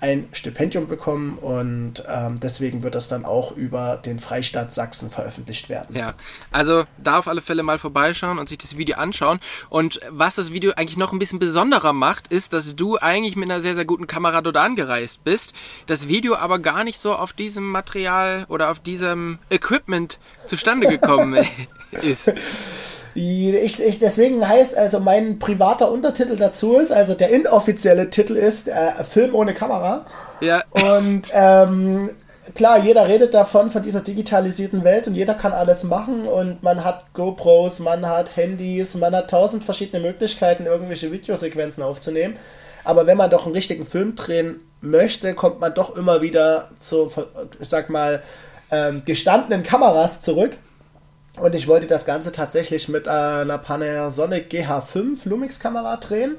ein 0.00 0.28
Stipendium 0.32 0.86
bekommen 0.86 1.38
und 1.38 2.04
ähm, 2.08 2.38
deswegen 2.40 2.82
wird 2.82 2.94
das 2.94 3.08
dann 3.08 3.24
auch 3.24 3.56
über 3.56 3.96
den 4.04 4.18
Freistaat 4.18 4.72
Sachsen 4.72 5.10
veröffentlicht 5.10 5.70
werden. 5.70 5.96
Ja, 5.96 6.14
also 6.52 6.84
da 7.02 7.18
auf 7.18 7.26
alle 7.26 7.40
Fälle 7.40 7.62
mal 7.62 7.78
vorbeischauen 7.78 8.38
und 8.38 8.48
sich 8.50 8.58
das 8.58 8.76
Video 8.76 8.96
anschauen 8.96 9.40
und 9.70 9.98
was 10.10 10.34
das 10.34 10.52
Video 10.52 10.72
eigentlich 10.76 10.98
noch 10.98 11.12
ein 11.12 11.18
bisschen 11.18 11.38
besonderer 11.38 11.94
macht, 11.94 12.28
ist, 12.28 12.52
dass 12.52 12.76
du 12.76 12.98
eigentlich 12.98 13.34
mit 13.34 13.50
einer 13.50 13.62
sehr, 13.62 13.74
sehr 13.74 13.86
guten 13.86 14.06
Kamera 14.06 14.42
dort 14.42 14.58
angereist 14.58 15.24
bist, 15.24 15.54
das 15.86 16.06
Video 16.06 16.36
aber 16.36 16.58
gar 16.58 16.84
nicht 16.84 16.98
so 16.98 17.14
auf 17.14 17.32
diesem 17.32 17.70
Material 17.70 18.44
oder 18.50 18.70
auf 18.70 18.78
diesem 18.78 19.38
Equipment 19.48 20.18
zustande 20.46 20.86
gekommen 20.86 21.38
ist. 22.02 22.32
Ich, 23.18 23.82
ich, 23.82 23.98
deswegen 23.98 24.46
heißt 24.46 24.76
also 24.76 25.00
mein 25.00 25.38
privater 25.38 25.90
Untertitel 25.90 26.36
dazu 26.36 26.76
ist, 26.76 26.92
also 26.92 27.14
der 27.14 27.30
inoffizielle 27.30 28.10
Titel 28.10 28.36
ist 28.36 28.68
äh, 28.68 29.04
Film 29.04 29.34
ohne 29.34 29.54
Kamera. 29.54 30.04
Ja. 30.40 30.62
Und 30.70 31.22
ähm, 31.32 32.10
klar, 32.54 32.78
jeder 32.78 33.08
redet 33.08 33.32
davon, 33.32 33.70
von 33.70 33.82
dieser 33.82 34.02
digitalisierten 34.02 34.84
Welt 34.84 35.06
und 35.06 35.14
jeder 35.14 35.32
kann 35.32 35.52
alles 35.52 35.84
machen 35.84 36.28
und 36.28 36.62
man 36.62 36.84
hat 36.84 37.14
GoPros, 37.14 37.78
man 37.78 38.06
hat 38.06 38.36
Handys, 38.36 38.94
man 38.96 39.16
hat 39.16 39.30
tausend 39.30 39.64
verschiedene 39.64 40.02
Möglichkeiten, 40.02 40.66
irgendwelche 40.66 41.10
Videosequenzen 41.10 41.82
aufzunehmen. 41.82 42.36
Aber 42.84 43.06
wenn 43.06 43.16
man 43.16 43.30
doch 43.30 43.46
einen 43.46 43.54
richtigen 43.54 43.86
Film 43.86 44.14
drehen 44.14 44.60
möchte, 44.82 45.32
kommt 45.32 45.58
man 45.58 45.72
doch 45.72 45.96
immer 45.96 46.20
wieder 46.20 46.68
zu, 46.78 47.10
ich 47.58 47.68
sag 47.68 47.88
mal, 47.88 48.22
ähm, 48.70 49.02
gestandenen 49.06 49.62
Kameras 49.62 50.20
zurück. 50.20 50.52
Und 51.38 51.54
ich 51.54 51.68
wollte 51.68 51.86
das 51.86 52.06
Ganze 52.06 52.32
tatsächlich 52.32 52.88
mit 52.88 53.08
einer 53.08 53.58
Panasonic 53.58 54.50
GH5 54.50 55.28
Lumix-Kamera 55.28 55.98
drehen. 55.98 56.38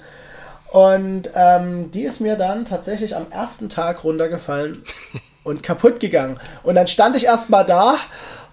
Und 0.72 1.30
ähm, 1.36 1.92
die 1.92 2.04
ist 2.04 2.20
mir 2.20 2.36
dann 2.36 2.66
tatsächlich 2.66 3.16
am 3.16 3.32
ersten 3.32 3.70
Tag 3.70 4.04
runtergefallen 4.04 4.84
und 5.44 5.64
kaputt 5.64 6.00
gegangen. 6.00 6.40
Und 6.64 6.76
dann 6.76 6.88
stand 6.88 7.16
ich 7.16 7.26
erstmal 7.26 7.66
da 7.66 7.96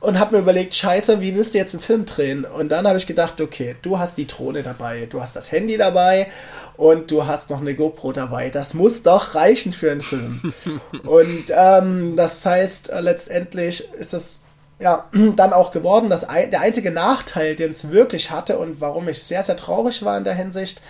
und 0.00 0.18
habe 0.18 0.36
mir 0.36 0.42
überlegt, 0.42 0.74
scheiße, 0.74 1.20
wie 1.20 1.34
willst 1.34 1.54
du 1.54 1.58
jetzt 1.58 1.74
einen 1.74 1.82
Film 1.82 2.04
drehen? 2.04 2.44
Und 2.44 2.68
dann 2.68 2.86
habe 2.86 2.98
ich 2.98 3.06
gedacht, 3.06 3.40
okay, 3.40 3.74
du 3.82 3.98
hast 3.98 4.18
die 4.18 4.26
Drohne 4.26 4.62
dabei, 4.62 5.06
du 5.06 5.20
hast 5.20 5.34
das 5.34 5.50
Handy 5.50 5.76
dabei 5.76 6.28
und 6.76 7.10
du 7.10 7.26
hast 7.26 7.50
noch 7.50 7.60
eine 7.60 7.74
GoPro 7.74 8.12
dabei. 8.12 8.50
Das 8.50 8.74
muss 8.74 9.02
doch 9.02 9.34
reichen 9.34 9.72
für 9.72 9.90
einen 9.90 10.02
Film. 10.02 10.52
und 11.04 11.46
ähm, 11.48 12.16
das 12.16 12.44
heißt, 12.44 12.90
äh, 12.90 13.00
letztendlich 13.00 13.92
ist 13.94 14.14
es 14.14 14.43
ja, 14.84 15.06
dann 15.36 15.52
auch 15.52 15.72
geworden. 15.72 16.10
Das 16.10 16.28
der 16.28 16.60
einzige 16.60 16.92
Nachteil, 16.92 17.56
den 17.56 17.72
es 17.72 17.90
wirklich 17.90 18.30
hatte 18.30 18.58
und 18.58 18.80
warum 18.80 19.08
ich 19.08 19.24
sehr, 19.24 19.42
sehr 19.42 19.56
traurig 19.56 20.04
war 20.04 20.16
in 20.16 20.24
der 20.24 20.34
Hinsicht, 20.34 20.82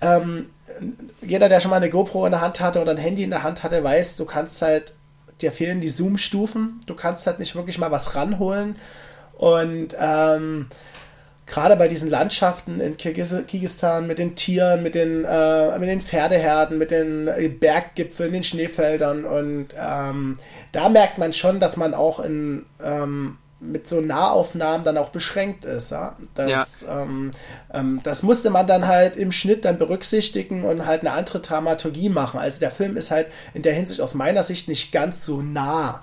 ähm, 0.00 0.46
jeder, 1.22 1.48
der 1.48 1.60
schon 1.60 1.70
mal 1.70 1.76
eine 1.76 1.90
GoPro 1.90 2.24
in 2.24 2.32
der 2.32 2.40
Hand 2.40 2.60
hatte 2.60 2.80
oder 2.80 2.90
ein 2.90 2.96
Handy 2.96 3.22
in 3.22 3.30
der 3.30 3.44
Hand 3.44 3.62
hatte, 3.62 3.84
weiß, 3.84 4.16
du 4.16 4.24
kannst 4.24 4.60
halt, 4.60 4.94
dir 5.40 5.52
fehlen 5.52 5.80
die 5.80 5.88
Zoom-Stufen, 5.88 6.80
du 6.86 6.94
kannst 6.94 7.26
halt 7.26 7.38
nicht 7.38 7.54
wirklich 7.54 7.78
mal 7.78 7.92
was 7.92 8.16
ranholen 8.16 8.76
und 9.36 9.96
ähm, 10.00 10.66
gerade 11.46 11.76
bei 11.76 11.88
diesen 11.88 12.08
Landschaften 12.08 12.80
in 12.80 12.96
Kirgisistan 12.96 14.06
mit 14.06 14.18
den 14.18 14.34
Tieren, 14.34 14.82
mit 14.82 14.94
den, 14.94 15.24
äh, 15.24 15.78
mit 15.78 15.88
den 15.88 16.00
Pferdeherden, 16.00 16.78
mit 16.78 16.90
den 16.90 17.28
Berggipfeln, 17.60 18.32
den 18.32 18.44
Schneefeldern 18.44 19.24
und 19.24 19.68
ähm, 19.78 20.38
da 20.72 20.88
merkt 20.88 21.18
man 21.18 21.32
schon, 21.32 21.60
dass 21.60 21.76
man 21.76 21.94
auch 21.94 22.20
in 22.20 22.66
ähm, 22.82 23.38
mit 23.64 23.88
so 23.88 24.00
Nahaufnahmen 24.00 24.84
dann 24.84 24.98
auch 24.98 25.10
beschränkt 25.10 25.64
ist. 25.64 25.90
Ja? 25.90 26.16
Das, 26.34 26.82
ja. 26.82 27.02
Ähm, 27.02 27.32
ähm, 27.72 28.00
das 28.02 28.22
musste 28.22 28.50
man 28.50 28.66
dann 28.66 28.86
halt 28.86 29.16
im 29.16 29.32
Schnitt 29.32 29.64
dann 29.64 29.78
berücksichtigen 29.78 30.64
und 30.64 30.86
halt 30.86 31.00
eine 31.00 31.12
andere 31.12 31.40
Dramaturgie 31.40 32.08
machen. 32.08 32.38
Also 32.40 32.60
der 32.60 32.70
Film 32.70 32.96
ist 32.96 33.10
halt 33.10 33.28
in 33.54 33.62
der 33.62 33.74
Hinsicht 33.74 34.00
aus 34.00 34.14
meiner 34.14 34.42
Sicht 34.42 34.68
nicht 34.68 34.92
ganz 34.92 35.24
so 35.24 35.40
nah 35.40 36.02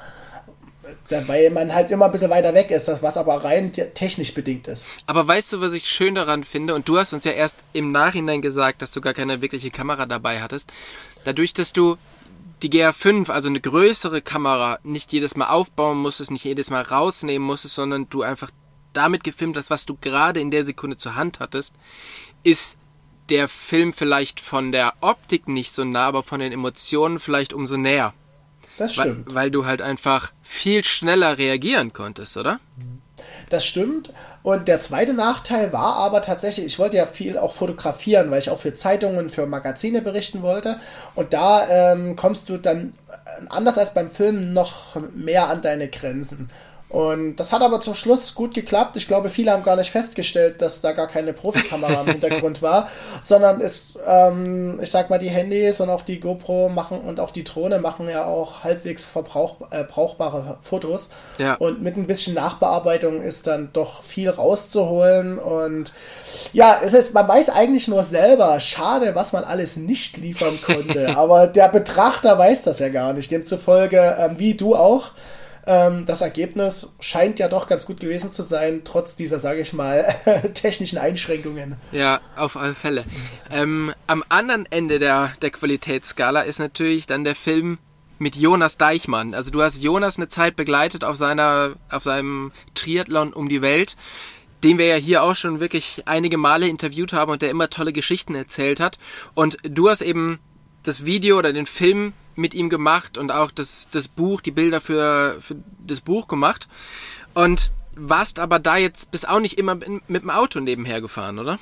weil 1.10 1.50
man 1.50 1.74
halt 1.74 1.92
immer 1.92 2.06
ein 2.06 2.12
bisschen 2.12 2.30
weiter 2.30 2.54
weg 2.54 2.72
ist, 2.72 2.88
was 3.02 3.18
aber 3.18 3.44
rein 3.44 3.72
technisch 3.74 4.34
bedingt 4.34 4.68
ist. 4.68 4.86
Aber 5.08 5.28
weißt 5.28 5.54
du, 5.54 5.62
was 5.62 5.74
ich 5.74 5.88
schön 5.88 6.16
daran 6.16 6.44
finde? 6.44 6.76
Und 6.76 6.88
du 6.88 6.98
hast 6.98 7.14
uns 7.14 7.26
ja 7.26 7.32
erst 7.32 7.58
im 7.74 7.92
Nachhinein 7.92 8.42
gesagt, 8.42 8.82
dass 8.82 8.92
du 8.92 9.02
gar 9.02 9.14
keine 9.14 9.42
wirkliche 9.42 9.72
Kamera 9.72 10.06
dabei 10.06 10.42
hattest. 10.42 10.72
Dadurch, 11.24 11.54
dass 11.54 11.74
du 11.74 11.98
die 12.64 12.70
GR5, 12.70 13.30
also 13.30 13.50
eine 13.50 13.60
größere 13.60 14.22
Kamera, 14.22 14.80
nicht 14.84 15.12
jedes 15.12 15.36
Mal 15.36 15.48
aufbauen 15.48 15.98
musstest, 15.98 16.32
nicht 16.32 16.46
jedes 16.46 16.70
Mal 16.70 16.84
rausnehmen 16.84 17.46
musstest, 17.46 17.76
sondern 17.76 18.08
du 18.10 18.22
einfach 18.22 18.52
damit 18.94 19.24
gefilmt 19.24 19.58
hast, 19.58 19.70
was 19.70 19.86
du 19.86 19.98
gerade 20.00 20.40
in 20.40 20.52
der 20.52 20.66
Sekunde 20.66 20.98
zur 20.98 21.16
Hand 21.16 21.40
hattest, 21.40 21.74
ist 22.44 22.78
der 23.30 23.48
Film 23.48 23.94
vielleicht 23.94 24.40
von 24.42 24.72
der 24.72 24.94
Optik 25.02 25.48
nicht 25.48 25.72
so 25.72 25.86
nah, 25.86 26.08
aber 26.08 26.24
von 26.24 26.40
den 26.40 26.52
Emotionen 26.52 27.20
vielleicht 27.20 27.54
umso 27.54 27.78
näher. 27.78 28.14
Das 28.78 28.94
stimmt. 28.94 29.28
Weil, 29.28 29.36
weil 29.36 29.52
du 29.52 29.66
halt 29.66 29.82
einfach 29.82 30.32
viel 30.42 30.84
schneller 30.84 31.38
reagieren 31.38 31.94
konntest, 31.94 32.38
oder? 32.38 32.60
Das 33.50 33.66
stimmt. 33.66 34.14
Und 34.44 34.68
der 34.68 34.82
zweite 34.82 35.14
Nachteil 35.14 35.74
war 35.74 35.96
aber 35.96 36.22
tatsächlich, 36.22 36.66
ich 36.66 36.80
wollte 36.80 36.98
ja 36.98 37.06
viel 37.06 37.38
auch 37.38 37.54
fotografieren, 37.54 38.32
weil 38.32 38.40
ich 38.40 38.50
auch 38.50 38.60
für 38.60 38.74
Zeitungen, 38.74 39.30
für 39.30 39.46
Magazine 39.46 40.02
berichten 40.02 40.42
wollte. 40.42 40.80
Und 41.16 41.34
da 41.34 41.68
ähm, 41.70 42.16
kommst 42.16 42.50
du 42.50 42.58
dann 42.58 42.94
äh, 43.10 43.46
anders 43.50 43.78
als 43.78 43.94
beim 43.94 44.10
Film 44.10 44.54
noch 44.54 44.96
mehr 45.14 45.48
an 45.48 45.62
deine 45.62 45.90
Grenzen. 45.90 46.50
Und 46.92 47.38
das 47.38 47.54
hat 47.54 47.62
aber 47.62 47.80
zum 47.80 47.96
Schluss 47.96 48.36
gut 48.36 48.54
geklappt. 48.54 48.98
Ich 48.98 49.08
glaube, 49.08 49.30
viele 49.30 49.52
haben 49.52 49.64
gar 49.64 49.78
nicht 49.78 49.92
festgestellt, 49.92 50.62
dass 50.62 50.82
da 50.82 50.92
gar 50.92 51.08
keine 51.08 51.32
Profikamera 51.32 52.02
im 52.02 52.08
Hintergrund 52.12 52.62
war, 52.62 52.90
sondern 53.22 53.62
ist, 53.62 53.98
ähm, 54.06 54.78
ich 54.82 54.92
sag 54.92 55.10
mal, 55.10 55.18
die 55.18 55.30
Handys 55.30 55.80
und 55.80 55.90
auch 55.90 56.02
die 56.02 56.20
GoPro 56.20 56.68
machen 56.68 57.00
und 57.00 57.22
auch 57.22 57.32
die 57.32 57.46
Drohne 57.46 57.80
machen 57.80 58.10
ja 58.10 58.26
auch 58.26 58.66
halbwegs 58.66 59.06
verbrauch, 59.06 59.56
äh, 59.72 59.86
brauchbare 59.86 60.58
Fotos. 60.62 61.12
Ja. 61.40 61.56
Und 61.56 61.82
mit 61.82 61.96
ein 61.96 62.08
bisschen 62.08 62.34
Nachbearbeitung 62.34 63.22
ist 63.22 63.48
dann 63.48 63.70
doch 63.72 64.04
viel 64.04 64.30
rauszuholen. 64.30 65.40
Und 65.40 65.94
ja, 66.52 66.82
es 66.84 66.94
ist, 66.94 67.14
man 67.14 67.26
weiß 67.26 67.52
eigentlich 67.52 67.88
nur 67.88 68.04
selber, 68.04 68.60
schade, 68.60 69.16
was 69.16 69.32
man 69.32 69.46
alles 69.46 69.78
nicht 69.78 70.18
liefern 70.18 70.60
konnte. 70.62 71.16
aber 71.16 71.48
der 71.48 71.70
Betrachter 71.70 72.38
weiß 72.38 72.64
das 72.64 72.80
ja 72.80 72.90
gar 72.90 73.14
nicht. 73.14 73.32
Demzufolge, 73.32 74.18
ähm, 74.20 74.40
wie 74.40 74.56
du 74.56 74.76
auch, 74.76 75.12
ähm, 75.66 76.06
das 76.06 76.22
Ergebnis 76.22 76.94
scheint 77.00 77.40
ja 77.40 77.48
doch 77.48 77.68
ganz 77.68 77.86
gut 77.86 78.00
gewesen 78.00 78.32
zu 78.32 78.42
sein, 78.42 78.82
trotz 78.84 79.16
dieser, 79.16 79.40
sage 79.40 79.62
ich 79.62 79.74
mal, 79.74 80.16
technischen 80.54 80.98
Einschränkungen. 80.98 81.76
Ja, 81.92 82.22
auf 82.36 82.58
alle 82.58 82.74
Fälle. 82.74 83.04
Ähm, 83.52 83.94
am 84.08 84.24
anderen 84.30 84.66
Ende 84.72 85.00
der, 85.00 85.34
der 85.42 85.52
Qualitätsskala 85.52 86.42
ist 86.42 86.60
natürlich 86.60 87.06
dann 87.08 87.24
der 87.24 87.36
Film 87.36 87.78
mit 88.18 88.36
Jonas 88.36 88.78
Deichmann. 88.78 89.34
Also 89.34 89.52
du 89.52 89.62
hast 89.62 89.82
Jonas 89.82 90.18
eine 90.18 90.28
Zeit 90.28 90.56
begleitet 90.56 91.04
auf 91.04 91.16
seiner, 91.16 91.74
auf 91.90 92.04
seinem 92.04 92.52
Triathlon 92.76 93.34
um 93.34 93.50
die 93.50 93.62
Welt, 93.62 93.98
den 94.64 94.78
wir 94.78 94.86
ja 94.86 94.96
hier 94.96 95.24
auch 95.24 95.36
schon 95.36 95.60
wirklich 95.60 96.04
einige 96.06 96.38
Male 96.38 96.68
interviewt 96.68 97.14
haben 97.14 97.32
und 97.32 97.42
der 97.42 97.50
immer 97.50 97.70
tolle 97.70 97.94
Geschichten 97.94 98.36
erzählt 98.36 98.80
hat. 98.80 99.00
Und 99.34 99.58
du 99.64 99.90
hast 99.90 100.02
eben 100.02 100.40
das 100.84 101.06
Video 101.06 101.38
oder 101.38 101.52
den 101.52 101.66
Film 101.66 102.14
mit 102.36 102.54
ihm 102.54 102.70
gemacht 102.70 103.18
und 103.18 103.32
auch 103.32 103.52
das, 103.52 103.90
das 103.92 104.08
Buch, 104.08 104.42
die 104.42 104.52
Bilder 104.52 104.82
für, 104.82 105.38
für 105.42 105.56
das 105.86 106.02
Buch 106.02 106.28
gemacht. 106.28 106.68
Und 107.34 107.72
warst 107.96 108.40
aber 108.40 108.60
da 108.60 108.78
jetzt 108.78 109.12
bis 109.12 109.26
auch 109.26 109.40
nicht 109.40 109.58
immer 109.58 109.76
mit 109.76 110.24
dem 110.24 110.30
Auto 110.30 110.60
nebenher 110.60 111.02
gefahren, 111.02 111.40
oder? 111.40 111.60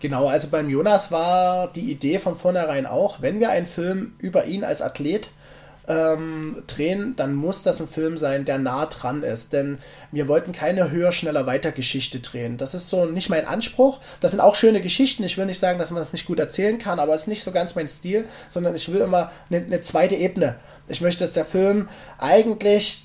Genau, 0.00 0.28
also 0.28 0.48
beim 0.48 0.70
Jonas 0.70 1.12
war 1.12 1.68
die 1.68 1.90
Idee 1.90 2.18
von 2.18 2.36
vornherein 2.36 2.86
auch, 2.86 3.20
wenn 3.20 3.38
wir 3.38 3.50
einen 3.50 3.66
Film 3.66 4.14
über 4.18 4.46
ihn 4.46 4.64
als 4.64 4.80
Athlet 4.80 5.30
ähm, 5.90 6.62
drehen, 6.68 7.14
dann 7.16 7.34
muss 7.34 7.64
das 7.64 7.80
ein 7.80 7.88
Film 7.88 8.16
sein, 8.16 8.44
der 8.44 8.58
nah 8.58 8.86
dran 8.86 9.24
ist. 9.24 9.52
Denn 9.52 9.78
wir 10.12 10.28
wollten 10.28 10.52
keine 10.52 10.90
höher, 10.92 11.10
schneller, 11.10 11.46
weiter 11.46 11.72
Geschichte 11.72 12.20
drehen. 12.20 12.58
Das 12.58 12.74
ist 12.74 12.88
so 12.88 13.06
nicht 13.06 13.28
mein 13.28 13.44
Anspruch. 13.44 13.98
Das 14.20 14.30
sind 14.30 14.40
auch 14.40 14.54
schöne 14.54 14.80
Geschichten. 14.80 15.24
Ich 15.24 15.36
will 15.36 15.46
nicht 15.46 15.58
sagen, 15.58 15.80
dass 15.80 15.90
man 15.90 16.00
das 16.00 16.12
nicht 16.12 16.26
gut 16.26 16.38
erzählen 16.38 16.78
kann, 16.78 17.00
aber 17.00 17.14
es 17.14 17.22
ist 17.22 17.28
nicht 17.28 17.42
so 17.42 17.50
ganz 17.50 17.74
mein 17.74 17.88
Stil, 17.88 18.26
sondern 18.48 18.76
ich 18.76 18.90
will 18.92 19.00
immer 19.00 19.32
eine, 19.50 19.64
eine 19.64 19.80
zweite 19.80 20.14
Ebene. 20.14 20.56
Ich 20.86 21.00
möchte, 21.00 21.24
dass 21.24 21.32
der 21.32 21.44
Film 21.44 21.88
eigentlich 22.18 23.02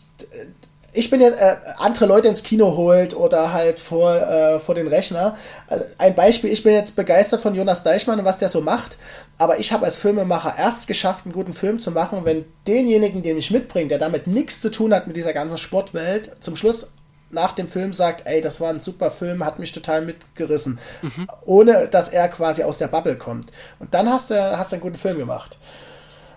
ich 0.96 1.10
bin 1.10 1.20
jetzt 1.20 1.40
äh, 1.40 1.58
andere 1.78 2.06
Leute 2.06 2.30
ins 2.30 2.42
Kino 2.42 2.78
holt 2.78 3.16
oder 3.16 3.52
halt 3.52 3.80
vor, 3.82 4.16
äh, 4.16 4.60
vor 4.60 4.76
den 4.76 4.88
Rechner. 4.88 5.38
Also 5.68 5.86
ein 5.98 6.16
Beispiel, 6.16 6.52
ich 6.52 6.64
bin 6.64 6.74
jetzt 6.74 6.96
begeistert 6.96 7.42
von 7.42 7.54
Jonas 7.54 7.84
Deichmann 7.84 8.20
und 8.20 8.26
was 8.26 8.38
der 8.38 8.50
so 8.50 8.62
macht, 8.62 8.98
aber 9.38 9.60
ich 9.60 9.72
habe 9.72 9.86
als 9.86 9.98
Filmemacher 9.98 10.56
erst 10.58 10.88
geschafft, 10.88 11.26
einen 11.26 11.34
guten 11.34 11.54
Film 11.54 11.80
zu 11.80 11.92
machen, 11.92 12.24
wenn 12.24 12.46
denjenigen, 12.68 13.22
den 13.22 13.38
ich 13.38 13.52
mitbringe, 13.52 13.90
der 13.90 14.00
damit 14.00 14.28
nichts 14.28 14.62
zu 14.62 14.72
tun 14.72 14.94
hat 14.94 15.08
mit 15.08 15.18
dieser 15.18 15.34
ganzen 15.34 15.58
Sportwelt, 15.58 16.38
zum 16.40 16.56
Schluss 16.56 16.94
nach 17.32 17.54
dem 17.54 17.68
Film 17.68 17.92
sagt, 17.94 18.26
ey, 18.26 18.40
das 18.42 18.62
war 18.62 18.70
ein 18.70 18.80
super 18.80 19.12
Film, 19.12 19.44
hat 19.44 19.60
mich 19.60 19.72
total 19.72 20.04
mitgerissen, 20.04 20.80
mhm. 21.02 21.28
ohne 21.46 21.88
dass 21.88 22.10
er 22.10 22.30
quasi 22.30 22.64
aus 22.64 22.78
der 22.78 22.88
Bubble 22.88 23.18
kommt. 23.18 23.52
Und 23.80 23.94
dann 23.94 24.10
hast 24.10 24.32
du, 24.32 24.58
hast 24.58 24.72
du 24.72 24.76
einen 24.76 24.84
guten 24.84 24.98
Film 24.98 25.18
gemacht. 25.18 25.58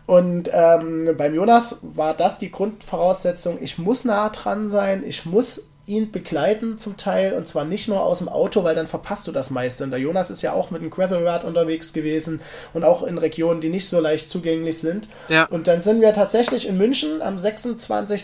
Und 0.07 0.51
ähm, 0.53 1.15
beim 1.19 1.35
Jonas 1.35 1.81
war 1.83 2.15
das 2.15 2.39
die 2.39 2.51
Grundvoraussetzung, 2.51 3.59
ich 3.61 3.79
muss 3.79 4.07
nah 4.07 4.31
dran 4.31 4.67
sein, 4.67 5.05
ich 5.07 5.27
muss 5.27 5.68
ihn 5.89 6.13
begleiten 6.13 6.79
zum 6.79 6.97
Teil 6.97 7.33
und 7.33 7.47
zwar 7.47 7.65
nicht 7.65 7.89
nur 7.89 8.03
aus 8.03 8.19
dem 8.19 8.29
Auto, 8.29 8.63
weil 8.63 8.75
dann 8.75 8.87
verpasst 8.87 9.27
du 9.27 9.33
das 9.33 9.51
meiste. 9.51 9.85
Und 9.85 9.91
der 9.91 9.99
Jonas 9.99 10.31
ist 10.31 10.43
ja 10.43 10.53
auch 10.53 10.71
mit 10.71 10.83
dem 10.83 10.91
Gravelrad 10.91 11.45
unterwegs 11.45 11.93
gewesen 11.93 12.41
und 12.75 12.85
auch 12.85 13.03
in 13.03 13.19
Regionen, 13.19 13.61
die 13.61 13.71
nicht 13.71 13.89
so 13.89 13.99
leicht 13.99 14.31
zugänglich 14.31 14.79
sind. 14.79 15.09
Ja. 15.29 15.47
Und 15.47 15.67
dann 15.67 15.81
sind 15.81 16.01
wir 16.01 16.13
tatsächlich 16.13 16.69
in 16.69 16.77
München 16.77 17.23
am 17.23 17.39
26. 17.39 18.23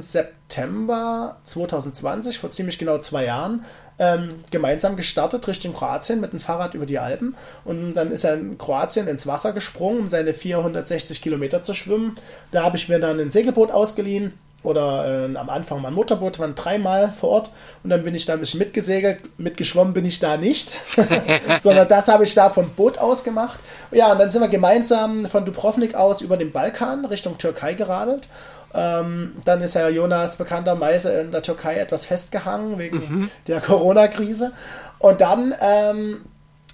September 0.00 1.36
2020, 1.44 2.38
vor 2.38 2.50
ziemlich 2.50 2.78
genau 2.78 2.98
zwei 2.98 3.24
Jahren, 3.26 3.64
ähm, 3.98 4.44
gemeinsam 4.50 4.96
gestartet 4.96 5.46
Richtung 5.46 5.72
Kroatien 5.72 6.20
mit 6.20 6.32
dem 6.32 6.40
Fahrrad 6.40 6.74
über 6.74 6.84
die 6.84 6.98
Alpen. 6.98 7.36
Und 7.64 7.94
dann 7.94 8.10
ist 8.10 8.24
er 8.24 8.34
in 8.34 8.58
Kroatien 8.58 9.06
ins 9.06 9.28
Wasser 9.28 9.52
gesprungen, 9.52 10.00
um 10.00 10.08
seine 10.08 10.34
460 10.34 11.22
Kilometer 11.22 11.62
zu 11.62 11.74
schwimmen. 11.74 12.16
Da 12.50 12.64
habe 12.64 12.76
ich 12.76 12.88
mir 12.88 12.98
dann 12.98 13.20
ein 13.20 13.30
Segelboot 13.30 13.70
ausgeliehen 13.70 14.32
oder 14.64 15.28
äh, 15.28 15.36
am 15.36 15.50
Anfang 15.50 15.80
mein 15.80 15.94
Motorboot, 15.94 16.38
waren 16.38 16.54
dreimal 16.54 17.12
vor 17.12 17.28
Ort 17.30 17.50
und 17.84 17.90
dann 17.90 18.02
bin 18.02 18.14
ich 18.14 18.26
da 18.26 18.32
ein 18.32 18.40
bisschen 18.40 18.58
mitgesegelt. 18.58 19.38
Mitgeschwommen 19.38 19.94
bin 19.94 20.04
ich 20.04 20.18
da 20.18 20.36
nicht, 20.36 20.72
sondern 21.60 21.86
das 21.86 22.08
habe 22.08 22.24
ich 22.24 22.34
da 22.34 22.50
vom 22.50 22.70
Boot 22.70 22.98
aus 22.98 23.22
gemacht. 23.22 23.60
Ja, 23.92 24.12
und 24.12 24.18
dann 24.18 24.30
sind 24.30 24.40
wir 24.40 24.48
gemeinsam 24.48 25.26
von 25.26 25.44
Dubrovnik 25.44 25.94
aus 25.94 26.20
über 26.20 26.36
den 26.36 26.50
Balkan 26.50 27.04
Richtung 27.04 27.38
Türkei 27.38 27.74
geradelt. 27.74 28.28
Ähm, 28.74 29.36
dann 29.44 29.60
ist 29.60 29.74
ja 29.74 29.88
Jonas 29.88 30.36
bekannterweise 30.36 31.12
in 31.20 31.30
der 31.30 31.42
Türkei 31.42 31.76
etwas 31.76 32.06
festgehangen 32.06 32.78
wegen 32.78 32.96
mhm. 32.96 33.30
der 33.46 33.60
Corona-Krise. 33.60 34.52
Und 34.98 35.20
dann 35.20 35.54
ähm, 35.60 36.24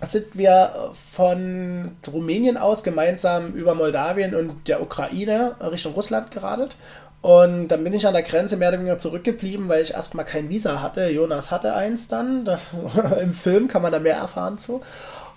sind 0.03 0.27
wir 0.33 0.93
von 1.13 1.97
Rumänien 2.11 2.57
aus 2.57 2.83
gemeinsam 2.83 3.53
über 3.53 3.75
Moldawien 3.75 4.35
und 4.35 4.67
der 4.67 4.81
Ukraine 4.81 5.57
Richtung 5.61 5.93
Russland 5.93 6.31
geradelt. 6.31 6.77
Und 7.23 7.69
dann 7.69 7.85
bin 7.85 7.93
ich 7.93 8.07
an 8.07 8.15
der 8.15 8.23
Grenze 8.23 8.57
mehr 8.57 8.71
oder 8.71 8.79
weniger 8.79 8.99
zurückgeblieben, 8.99 9.69
weil 9.69 9.83
ich 9.83 9.93
erstmal 9.93 10.25
kein 10.25 10.49
Visa 10.49 10.81
hatte. 10.81 11.09
Jonas 11.09 11.51
hatte 11.51 11.75
eins 11.75 12.09
dann. 12.09 12.49
Im 13.21 13.35
Film 13.35 13.69
kann 13.69 13.83
man 13.83 13.93
da 13.93 13.99
mehr 13.99 14.17
erfahren 14.17 14.57
zu. 14.57 14.81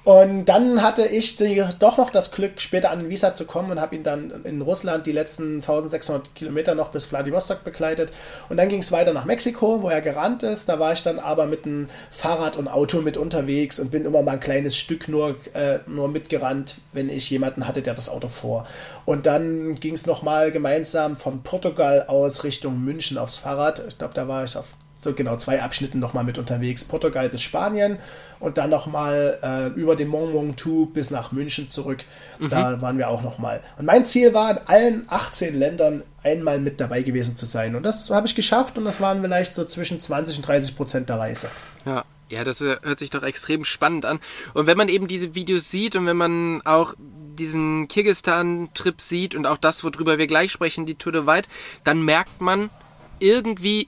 Und 0.03 0.45
dann 0.45 0.81
hatte 0.81 1.05
ich 1.05 1.37
die, 1.37 1.63
doch 1.79 1.97
noch 1.97 2.09
das 2.09 2.31
Glück, 2.31 2.59
später 2.59 2.91
an 2.91 2.99
den 2.99 3.09
Visa 3.09 3.35
zu 3.35 3.45
kommen 3.45 3.71
und 3.71 3.79
habe 3.79 3.95
ihn 3.95 4.03
dann 4.03 4.43
in 4.43 4.61
Russland 4.61 5.07
die 5.07 5.13
letzten 5.13 5.55
1600 5.57 6.35
Kilometer 6.35 6.75
noch 6.75 6.89
bis 6.89 7.05
Vladivostok 7.05 7.63
begleitet. 7.63 8.11
Und 8.49 8.57
dann 8.57 8.67
ging 8.67 8.79
es 8.79 8.91
weiter 8.91 9.13
nach 9.13 9.23
Mexiko, 9.23 9.81
wo 9.81 9.87
er 9.87 10.01
gerannt 10.01 10.43
ist. 10.43 10.67
Da 10.67 10.77
war 10.77 10.91
ich 10.91 11.03
dann 11.03 11.19
aber 11.19 11.45
mit 11.45 11.65
einem 11.65 11.87
Fahrrad 12.11 12.57
und 12.57 12.67
Auto 12.67 13.01
mit 13.01 13.15
unterwegs 13.15 13.79
und 13.79 13.91
bin 13.91 14.03
immer 14.03 14.23
mal 14.23 14.33
ein 14.33 14.39
kleines 14.41 14.75
Stück 14.75 15.07
nur, 15.07 15.37
äh, 15.53 15.79
nur 15.87 16.09
mitgerannt, 16.09 16.75
wenn 16.91 17.07
ich 17.07 17.29
jemanden 17.29 17.65
hatte, 17.65 17.81
der 17.81 17.93
das 17.93 18.09
Auto 18.09 18.27
vor. 18.27 18.67
Und 19.05 19.25
dann 19.25 19.79
ging 19.79 19.93
es 19.93 20.05
nochmal 20.05 20.51
gemeinsam 20.51 21.15
von 21.15 21.43
Portugal 21.43 22.07
aus 22.07 22.43
Richtung 22.43 22.83
München 22.83 23.17
aufs 23.17 23.37
Fahrrad. 23.37 23.81
Ich 23.87 23.97
glaube, 23.97 24.13
da 24.13 24.27
war 24.27 24.43
ich 24.43 24.57
auf 24.57 24.75
so 25.03 25.13
genau 25.13 25.37
zwei 25.37 25.61
Abschnitten 25.61 25.99
nochmal 25.99 26.23
mit 26.23 26.37
unterwegs. 26.37 26.85
Portugal 26.85 27.29
bis 27.29 27.41
Spanien 27.41 27.97
und 28.39 28.57
dann 28.57 28.69
nochmal 28.69 29.39
äh, 29.41 29.79
über 29.79 29.95
den 29.95 30.07
Mont 30.07 30.33
Ventoux 30.33 30.87
bis 30.87 31.11
nach 31.11 31.31
München 31.31 31.69
zurück. 31.69 32.03
Mhm. 32.39 32.49
Da 32.49 32.81
waren 32.81 32.97
wir 32.97 33.09
auch 33.09 33.21
nochmal. 33.21 33.61
Und 33.77 33.85
mein 33.85 34.05
Ziel 34.05 34.33
war, 34.33 34.51
in 34.51 34.57
allen 34.65 35.03
18 35.07 35.57
Ländern 35.57 36.03
einmal 36.23 36.59
mit 36.59 36.79
dabei 36.79 37.01
gewesen 37.01 37.35
zu 37.35 37.45
sein. 37.45 37.75
Und 37.75 37.83
das 37.83 38.09
habe 38.09 38.27
ich 38.27 38.35
geschafft 38.35 38.77
und 38.77 38.85
das 38.85 39.01
waren 39.01 39.21
vielleicht 39.21 39.53
so 39.53 39.65
zwischen 39.65 39.99
20 39.99 40.37
und 40.37 40.47
30 40.47 40.75
Prozent 40.75 41.09
der 41.09 41.19
Reise. 41.19 41.49
Ja. 41.85 42.03
Ja, 42.29 42.43
das 42.43 42.61
äh, 42.61 42.77
hört 42.81 42.97
sich 42.97 43.11
doch 43.11 43.21
extrem 43.21 43.63
spannend 43.63 44.05
an. 44.05 44.19
Und 44.55 44.65
wenn 44.65 44.77
man 44.77 44.89
eben 44.89 45.07
diese 45.07 45.35
Videos 45.35 45.69
sieht 45.69 45.95
und 45.95 46.07
wenn 46.07 46.17
man 46.17 46.61
auch 46.65 46.95
diesen 46.97 47.87
Kirgistan-Trip 47.87 49.01
sieht 49.01 49.35
und 49.35 49.45
auch 49.45 49.57
das, 49.57 49.83
worüber 49.83 50.17
wir 50.17 50.25
gleich 50.25 50.51
sprechen, 50.51 50.87
die 50.87 50.95
Tour 50.95 51.11
de 51.11 51.27
White, 51.27 51.49
dann 51.83 52.01
merkt 52.01 52.41
man, 52.41 52.71
irgendwie 53.19 53.87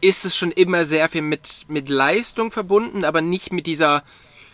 ist 0.00 0.24
es 0.24 0.36
schon 0.36 0.52
immer 0.52 0.84
sehr 0.84 1.08
viel 1.08 1.22
mit, 1.22 1.64
mit 1.68 1.88
Leistung 1.88 2.50
verbunden, 2.50 3.04
aber 3.04 3.20
nicht 3.20 3.52
mit 3.52 3.66
dieser 3.66 4.04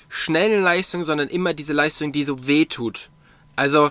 schnellen 0.09 0.63
Leistung, 0.63 1.05
sondern 1.05 1.29
immer 1.29 1.55
diese 1.55 1.73
Leistung, 1.73 2.13
die 2.13 2.25
so 2.25 2.47
weh 2.47 2.65
tut. 2.65 3.11
Also, 3.57 3.91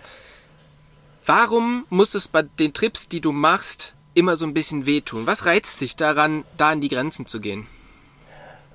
warum 1.25 1.85
muss 1.89 2.15
es 2.15 2.27
bei 2.27 2.43
den 2.43 2.73
Trips, 2.73 3.07
die 3.07 3.21
du 3.21 3.31
machst, 3.31 3.95
immer 4.13 4.35
so 4.35 4.45
ein 4.45 4.53
bisschen 4.53 4.85
wehtun? 4.85 5.27
Was 5.27 5.45
reizt 5.45 5.81
dich 5.81 5.95
daran, 5.95 6.43
da 6.57 6.71
an 6.71 6.81
die 6.81 6.89
Grenzen 6.89 7.25
zu 7.25 7.39
gehen? 7.39 7.67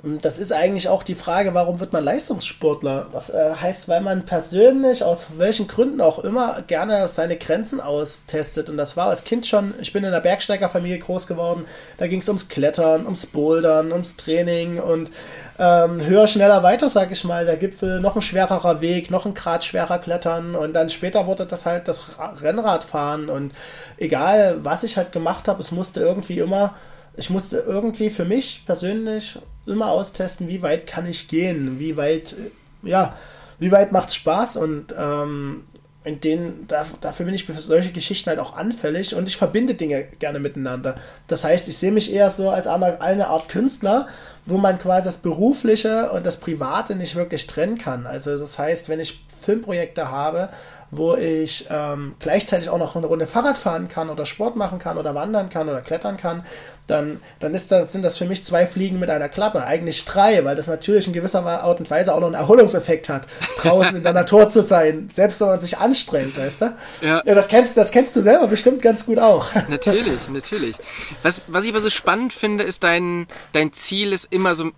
Das 0.03 0.39
ist 0.39 0.53
eigentlich 0.53 0.89
auch 0.89 1.03
die 1.03 1.17
Frage, 1.17 1.55
warum 1.55 1.81
wird 1.81 1.93
man 1.93 2.05
Leistungssportler? 2.05 3.09
Das 3.13 3.31
äh, 3.31 3.55
heißt, 3.61 3.89
weil 3.89 4.01
man 4.01 4.25
persönlich, 4.25 5.03
aus 5.03 5.27
welchen 5.39 5.67
Gründen 5.67 6.01
auch 6.01 6.21
immer, 6.21 6.63
gerne 6.63 7.09
seine 7.09 7.37
Grenzen 7.37 7.81
austestet. 7.81 8.71
Und 8.71 8.77
das 8.77 8.97
war 8.97 9.09
als 9.09 9.25
Kind 9.25 9.49
schon, 9.49 9.75
ich 9.81 9.93
bin 9.93 10.05
in 10.05 10.11
einer 10.11 10.21
Bergsteigerfamilie 10.21 11.01
groß 11.01 11.27
geworden, 11.27 11.65
da 11.97 12.07
ging 12.07 12.21
es 12.21 12.29
ums 12.29 12.49
Klettern, 12.49 13.07
ums 13.07 13.27
Bouldern, 13.27 13.91
ums 13.91 14.17
Training 14.17 14.79
und 14.79 15.11
ähm, 15.59 16.01
höher, 16.01 16.29
schneller, 16.29 16.63
weiter, 16.63 16.89
sag 16.89 17.11
ich 17.11 17.25
mal. 17.25 17.45
Der 17.45 17.57
Gipfel, 17.57 18.01
noch 18.01 18.15
ein 18.15 18.23
schwererer 18.23 18.81
Weg, 18.81 19.11
noch 19.11 19.27
ein 19.27 19.35
Grad 19.35 19.65
schwerer 19.65 19.99
klettern 19.99 20.55
und 20.55 20.75
dann 20.75 20.91
später 20.91 21.27
wurde 21.27 21.45
das 21.45 21.67
halt 21.67 21.89
das 21.89 22.05
Rennradfahren 22.41 23.29
und 23.29 23.53
egal, 23.97 24.59
was 24.63 24.85
ich 24.85 24.97
halt 24.97 25.11
gemacht 25.11 25.49
habe, 25.49 25.61
es 25.61 25.73
musste 25.73 26.01
irgendwie 26.01 26.39
immer 26.39 26.77
ich 27.19 27.31
musste 27.31 27.59
irgendwie 27.59 28.11
für 28.11 28.25
mich 28.25 28.63
persönlich 28.65 29.39
immer 29.67 29.91
austesten, 29.91 30.49
wie 30.49 30.63
weit 30.63 30.87
kann 30.87 31.05
ich 31.05 31.29
gehen, 31.29 31.79
wie 31.79 31.97
weit, 31.97 32.37
ja, 32.83 33.17
wie 33.59 33.73
weit 33.73 33.91
macht 33.91 34.09
es 34.09 34.15
Spaß 34.15 34.57
und 34.57 34.95
ähm, 34.97 35.65
in 36.05 36.21
denen, 36.21 36.69
dafür 36.69 37.27
bin 37.27 37.35
ich 37.35 37.45
für 37.45 37.53
solche 37.53 37.91
Geschichten 37.91 38.31
halt 38.31 38.39
auch 38.39 38.57
anfällig 38.57 39.15
und 39.15 39.29
ich 39.29 39.37
verbinde 39.37 39.75
Dinge 39.75 40.05
gerne 40.21 40.39
miteinander. 40.39 40.95
Das 41.27 41.43
heißt, 41.43 41.69
ich 41.69 41.77
sehe 41.77 41.93
mich 41.93 42.13
eher 42.13 42.31
so 42.31 42.51
als 42.51 42.69
eine 42.69 43.27
Art 43.27 43.49
Künstler, 43.49 44.07
wo 44.47 44.57
man 44.57 44.79
quasi 44.79 45.05
das 45.05 45.19
Berufliche 45.19 46.11
und 46.13 46.25
das 46.25 46.39
Private 46.41 46.95
nicht 46.95 47.17
wirklich 47.17 47.47
trennen 47.47 47.79
kann. 47.79 48.07
Also 48.07 48.39
das 48.39 48.59
heißt, 48.59 48.89
wenn 48.89 49.01
ich 49.01 49.25
Filmprojekte 49.43 50.11
habe, 50.11 50.49
wo 50.91 51.15
ich 51.15 51.67
ähm, 51.71 52.15
gleichzeitig 52.19 52.71
auch 52.71 52.79
noch 52.79 52.97
eine 52.97 53.07
Runde 53.07 53.27
Fahrrad 53.27 53.59
fahren 53.59 53.89
kann 53.89 54.11
oder 54.11 54.25
Sport 54.27 54.57
machen 54.57 54.79
kann 54.79 54.99
oder 54.99 55.15
wandern 55.15 55.51
kann 55.51 55.69
oder 55.69 55.81
klettern 55.81 56.17
kann, 56.17 56.45
dann, 56.89 57.21
dann 57.39 57.55
ist 57.55 57.71
das, 57.71 57.93
sind 57.93 58.03
das 58.03 58.17
für 58.17 58.25
mich 58.25 58.43
zwei 58.43 58.67
Fliegen 58.67 58.99
mit 58.99 59.11
einer 59.11 59.29
Klappe. 59.29 59.63
Eigentlich 59.63 60.05
drei, 60.05 60.45
weil 60.45 60.57
das 60.57 60.67
natürlich 60.67 61.07
in 61.07 61.13
gewisser 61.13 61.45
Art 61.45 61.79
und 61.79 61.91
Weise 61.91 62.15
auch 62.15 62.21
noch 62.21 62.27
einen 62.27 62.35
Erholungseffekt 62.35 63.09
hat, 63.09 63.29
draußen 63.63 63.97
in 63.97 64.03
der 64.03 64.15
Natur 64.15 64.49
zu 64.49 64.63
sein, 64.63 65.09
selbst 65.13 65.41
wenn 65.41 65.49
man 65.49 65.61
sich 65.61 65.79
anstrengt, 65.79 66.37
weißt 66.37 66.63
du? 66.63 66.77
Ja. 67.03 67.23
ja 67.25 67.35
das, 67.35 67.49
kennst, 67.49 67.77
das 67.77 67.93
kennst 67.93 68.17
du 68.17 68.23
selber 68.23 68.47
bestimmt 68.47 68.83
ganz 68.83 69.05
gut 69.05 69.19
auch. 69.19 69.55
Natürlich, 69.69 70.29
natürlich. 70.31 70.77
Was, 71.23 71.43
was 71.47 71.65
ich 71.65 71.71
aber 71.71 71.81
so 71.81 71.91
spannend 71.91 72.33
finde, 72.33 72.65
ist 72.65 72.83
dein, 72.83 73.27
dein 73.53 73.73
Ziel 73.73 74.13
ist 74.13 74.33
immer 74.33 74.55
so 74.55 74.71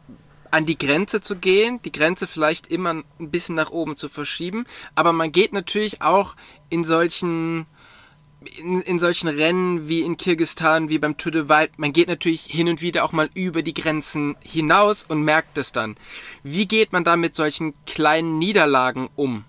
an 0.50 0.66
die 0.66 0.78
Grenze 0.78 1.20
zu 1.20 1.36
gehen, 1.36 1.80
die 1.84 1.92
Grenze 1.92 2.26
vielleicht 2.26 2.66
immer 2.66 2.90
ein 2.90 3.30
bisschen 3.30 3.54
nach 3.54 3.70
oben 3.70 3.96
zu 3.96 4.08
verschieben, 4.08 4.64
aber 4.94 5.12
man 5.12 5.32
geht 5.32 5.52
natürlich 5.52 6.02
auch 6.02 6.36
in 6.68 6.84
solchen 6.84 7.66
in, 8.58 8.80
in 8.80 8.98
solchen 8.98 9.28
Rennen 9.28 9.88
wie 9.88 10.00
in 10.00 10.16
Kirgistan, 10.16 10.88
wie 10.88 10.98
beim 10.98 11.18
Tour 11.18 11.32
de 11.32 11.48
Wald, 11.48 11.78
man 11.78 11.92
geht 11.92 12.08
natürlich 12.08 12.42
hin 12.42 12.68
und 12.68 12.80
wieder 12.80 13.04
auch 13.04 13.12
mal 13.12 13.28
über 13.34 13.62
die 13.62 13.74
Grenzen 13.74 14.36
hinaus 14.42 15.04
und 15.04 15.22
merkt 15.22 15.58
es 15.58 15.72
dann. 15.72 15.96
Wie 16.42 16.66
geht 16.66 16.92
man 16.92 17.04
da 17.04 17.16
mit 17.16 17.34
solchen 17.34 17.74
kleinen 17.84 18.38
Niederlagen 18.38 19.10
um? 19.14 19.44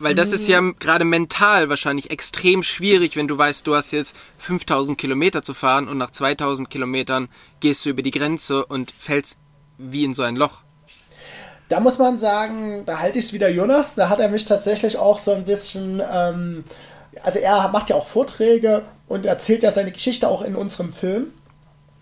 Weil 0.00 0.14
das 0.14 0.32
ist 0.32 0.46
ja 0.46 0.60
mm. 0.60 0.76
gerade 0.78 1.04
mental 1.04 1.68
wahrscheinlich 1.68 2.10
extrem 2.10 2.62
schwierig, 2.62 3.16
wenn 3.16 3.28
du 3.28 3.36
weißt, 3.36 3.66
du 3.66 3.74
hast 3.74 3.92
jetzt 3.92 4.14
5000 4.38 4.96
Kilometer 4.96 5.42
zu 5.42 5.54
fahren 5.54 5.88
und 5.88 5.98
nach 5.98 6.10
2000 6.10 6.70
Kilometern 6.70 7.28
gehst 7.60 7.84
du 7.84 7.90
über 7.90 8.02
die 8.02 8.10
Grenze 8.10 8.64
und 8.64 8.90
fällst 8.90 9.38
wie 9.76 10.04
in 10.04 10.14
so 10.14 10.22
ein 10.22 10.36
Loch. 10.36 10.60
Da 11.68 11.80
muss 11.80 11.98
man 11.98 12.16
sagen, 12.16 12.84
da 12.86 13.00
halte 13.00 13.18
ich 13.18 13.26
es 13.26 13.32
wieder 13.32 13.48
Jonas. 13.48 13.94
Da 13.94 14.08
hat 14.08 14.20
er 14.20 14.28
mich 14.28 14.46
tatsächlich 14.46 14.96
auch 14.96 15.20
so 15.20 15.32
ein 15.32 15.44
bisschen, 15.44 16.02
ähm, 16.10 16.64
also 17.22 17.38
er 17.40 17.68
macht 17.68 17.90
ja 17.90 17.96
auch 17.96 18.06
Vorträge 18.06 18.84
und 19.06 19.26
erzählt 19.26 19.62
ja 19.62 19.70
seine 19.70 19.92
Geschichte 19.92 20.28
auch 20.28 20.42
in 20.42 20.56
unserem 20.56 20.92
Film. 20.92 21.32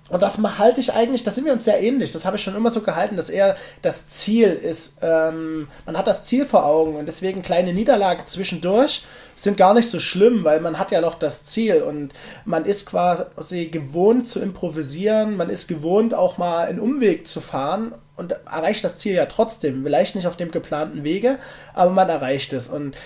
Und 0.08 0.22
das 0.22 0.38
halte 0.38 0.80
ich 0.80 0.92
eigentlich, 0.92 1.24
da 1.24 1.32
sind 1.32 1.44
wir 1.44 1.52
uns 1.52 1.64
sehr 1.64 1.82
ähnlich. 1.82 2.12
Das 2.12 2.24
habe 2.24 2.36
ich 2.36 2.42
schon 2.42 2.54
immer 2.54 2.70
so 2.70 2.82
gehalten, 2.82 3.16
dass 3.16 3.28
er 3.28 3.56
das 3.82 4.08
Ziel 4.08 4.48
ist. 4.48 4.98
Ähm, 5.02 5.68
man 5.84 5.98
hat 5.98 6.06
das 6.06 6.24
Ziel 6.24 6.46
vor 6.46 6.64
Augen 6.64 6.96
und 6.96 7.06
deswegen 7.06 7.42
kleine 7.42 7.72
Niederlagen 7.72 8.26
zwischendurch 8.26 9.04
sind 9.34 9.56
gar 9.56 9.74
nicht 9.74 9.90
so 9.90 10.00
schlimm, 10.00 10.44
weil 10.44 10.60
man 10.60 10.78
hat 10.78 10.92
ja 10.92 11.00
noch 11.00 11.16
das 11.16 11.44
Ziel 11.44 11.82
und 11.82 12.14
man 12.44 12.64
ist 12.64 12.86
quasi 12.86 13.66
gewohnt 13.66 14.26
zu 14.28 14.40
improvisieren, 14.40 15.36
man 15.36 15.50
ist 15.50 15.68
gewohnt 15.68 16.14
auch 16.14 16.38
mal 16.38 16.66
einen 16.66 16.80
Umweg 16.80 17.28
zu 17.28 17.40
fahren 17.40 17.92
und 18.16 18.32
erreicht 18.32 18.82
das 18.82 18.98
Ziel 18.98 19.14
ja 19.14 19.26
trotzdem. 19.26 19.82
Vielleicht 19.82 20.16
nicht 20.16 20.26
auf 20.26 20.38
dem 20.38 20.50
geplanten 20.50 21.04
Wege, 21.04 21.38
aber 21.74 21.90
man 21.90 22.08
erreicht 22.08 22.54
es. 22.54 22.68
Und, 22.68 22.96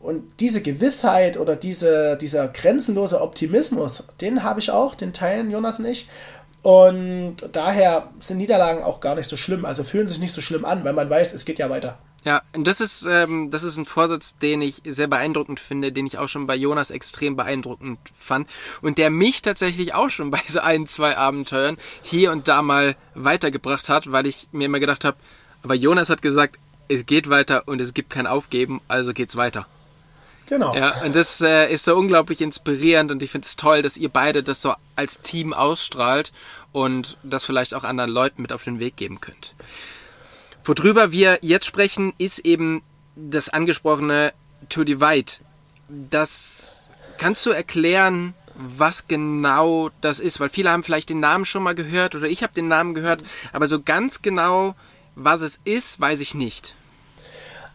und 0.00 0.24
diese 0.38 0.60
Gewissheit 0.60 1.38
oder 1.38 1.56
diese, 1.56 2.18
dieser 2.20 2.48
grenzenlose 2.48 3.20
Optimismus, 3.20 4.04
den 4.20 4.42
habe 4.42 4.60
ich 4.60 4.70
auch, 4.70 4.94
den 4.94 5.12
teilen 5.12 5.50
Jonas 5.50 5.78
und 5.78 5.86
ich. 5.86 6.08
Und 6.62 7.36
daher 7.52 8.10
sind 8.20 8.38
Niederlagen 8.38 8.82
auch 8.82 9.00
gar 9.00 9.14
nicht 9.14 9.28
so 9.28 9.36
schlimm, 9.36 9.64
also 9.64 9.84
fühlen 9.84 10.08
sich 10.08 10.18
nicht 10.18 10.32
so 10.32 10.40
schlimm 10.40 10.64
an, 10.64 10.84
weil 10.84 10.92
man 10.92 11.08
weiß, 11.08 11.32
es 11.32 11.44
geht 11.44 11.58
ja 11.58 11.70
weiter. 11.70 11.98
Ja, 12.24 12.42
und 12.56 12.66
das 12.66 12.80
ist, 12.80 13.06
ähm, 13.08 13.52
das 13.52 13.62
ist 13.62 13.76
ein 13.76 13.84
Vorsatz, 13.84 14.36
den 14.36 14.60
ich 14.60 14.82
sehr 14.84 15.06
beeindruckend 15.06 15.60
finde, 15.60 15.92
den 15.92 16.06
ich 16.06 16.18
auch 16.18 16.28
schon 16.28 16.48
bei 16.48 16.56
Jonas 16.56 16.90
extrem 16.90 17.36
beeindruckend 17.36 18.00
fand 18.18 18.50
und 18.82 18.98
der 18.98 19.10
mich 19.10 19.42
tatsächlich 19.42 19.94
auch 19.94 20.10
schon 20.10 20.30
bei 20.32 20.40
so 20.48 20.58
ein, 20.58 20.88
zwei 20.88 21.16
Abenteuern 21.16 21.78
hier 22.02 22.32
und 22.32 22.48
da 22.48 22.62
mal 22.62 22.96
weitergebracht 23.14 23.88
hat, 23.88 24.10
weil 24.10 24.26
ich 24.26 24.48
mir 24.50 24.64
immer 24.64 24.80
gedacht 24.80 25.04
habe, 25.04 25.18
aber 25.62 25.74
Jonas 25.74 26.10
hat 26.10 26.20
gesagt, 26.20 26.58
es 26.88 27.06
geht 27.06 27.28
weiter 27.28 27.64
und 27.66 27.80
es 27.80 27.94
gibt 27.94 28.10
kein 28.10 28.26
Aufgeben, 28.26 28.80
also 28.88 29.12
geht's 29.12 29.36
weiter. 29.36 29.66
Genau. 30.46 30.74
Ja, 30.76 31.02
und 31.02 31.16
das 31.16 31.40
äh, 31.40 31.72
ist 31.72 31.84
so 31.84 31.96
unglaublich 31.96 32.40
inspirierend 32.40 33.10
und 33.10 33.22
ich 33.22 33.30
finde 33.30 33.46
es 33.46 33.56
toll, 33.56 33.82
dass 33.82 33.96
ihr 33.96 34.08
beide 34.08 34.42
das 34.42 34.62
so 34.62 34.74
als 34.94 35.20
Team 35.20 35.52
ausstrahlt 35.52 36.32
und 36.72 37.16
das 37.24 37.44
vielleicht 37.44 37.74
auch 37.74 37.82
anderen 37.82 38.10
Leuten 38.10 38.42
mit 38.42 38.52
auf 38.52 38.62
den 38.62 38.78
Weg 38.78 38.96
geben 38.96 39.20
könnt. 39.20 39.54
Worüber 40.64 41.10
wir 41.10 41.38
jetzt 41.42 41.66
sprechen, 41.66 42.12
ist 42.18 42.40
eben 42.40 42.82
das 43.16 43.48
angesprochene 43.48 44.32
To 44.68 44.84
Divide. 44.84 45.32
Das 45.88 46.82
kannst 47.18 47.44
du 47.46 47.50
erklären, 47.50 48.34
was 48.54 49.08
genau 49.08 49.90
das 50.00 50.20
ist, 50.20 50.40
weil 50.40 50.48
viele 50.48 50.70
haben 50.70 50.82
vielleicht 50.82 51.10
den 51.10 51.20
Namen 51.20 51.44
schon 51.44 51.62
mal 51.62 51.74
gehört 51.74 52.14
oder 52.14 52.26
ich 52.26 52.42
habe 52.42 52.52
den 52.52 52.68
Namen 52.68 52.94
gehört, 52.94 53.22
aber 53.52 53.66
so 53.66 53.82
ganz 53.82 54.22
genau, 54.22 54.74
was 55.16 55.40
es 55.40 55.58
ist, 55.64 56.00
weiß 56.00 56.20
ich 56.20 56.34
nicht. 56.34 56.74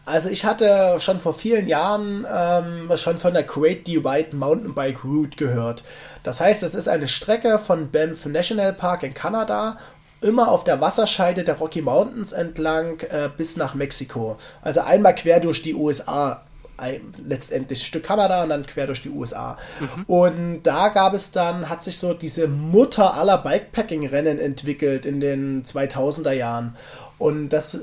Also 0.04 0.30
ich 0.30 0.44
hatte 0.44 0.96
schon 0.98 1.20
vor 1.20 1.34
vielen 1.34 1.68
Jahren 1.68 2.26
ähm, 2.28 2.90
schon 2.96 3.18
von 3.18 3.34
der 3.34 3.44
Great 3.44 3.86
Divide 3.86 4.34
Mountainbike 4.34 5.04
Route 5.04 5.36
gehört. 5.36 5.84
Das 6.24 6.40
heißt, 6.40 6.62
es 6.62 6.74
ist 6.74 6.88
eine 6.88 7.06
Strecke 7.06 7.58
von 7.58 7.90
Banff 7.90 8.26
National 8.26 8.72
Park 8.72 9.04
in 9.04 9.14
Kanada 9.14 9.78
immer 10.20 10.48
auf 10.48 10.64
der 10.64 10.80
Wasserscheide 10.80 11.44
der 11.44 11.58
Rocky 11.58 11.82
Mountains 11.82 12.32
entlang 12.32 13.00
äh, 13.00 13.28
bis 13.36 13.56
nach 13.56 13.74
Mexiko. 13.74 14.38
Also 14.62 14.80
einmal 14.80 15.14
quer 15.14 15.40
durch 15.40 15.62
die 15.62 15.74
USA 15.74 16.42
ein, 16.76 17.14
letztendlich 17.26 17.82
ein 17.82 17.86
Stück 17.86 18.04
Kanada 18.04 18.42
und 18.42 18.48
dann 18.48 18.66
quer 18.66 18.86
durch 18.86 19.02
die 19.02 19.10
USA. 19.10 19.56
Mhm. 19.78 20.04
Und 20.06 20.62
da 20.64 20.88
gab 20.88 21.14
es 21.14 21.30
dann, 21.30 21.68
hat 21.68 21.84
sich 21.84 21.98
so 21.98 22.14
diese 22.14 22.48
Mutter 22.48 23.14
aller 23.14 23.38
Bikepacking-Rennen 23.38 24.38
entwickelt 24.38 25.06
in 25.06 25.20
den 25.20 25.64
2000er 25.64 26.32
Jahren. 26.32 26.76
Und 27.22 27.50
das, 27.50 27.78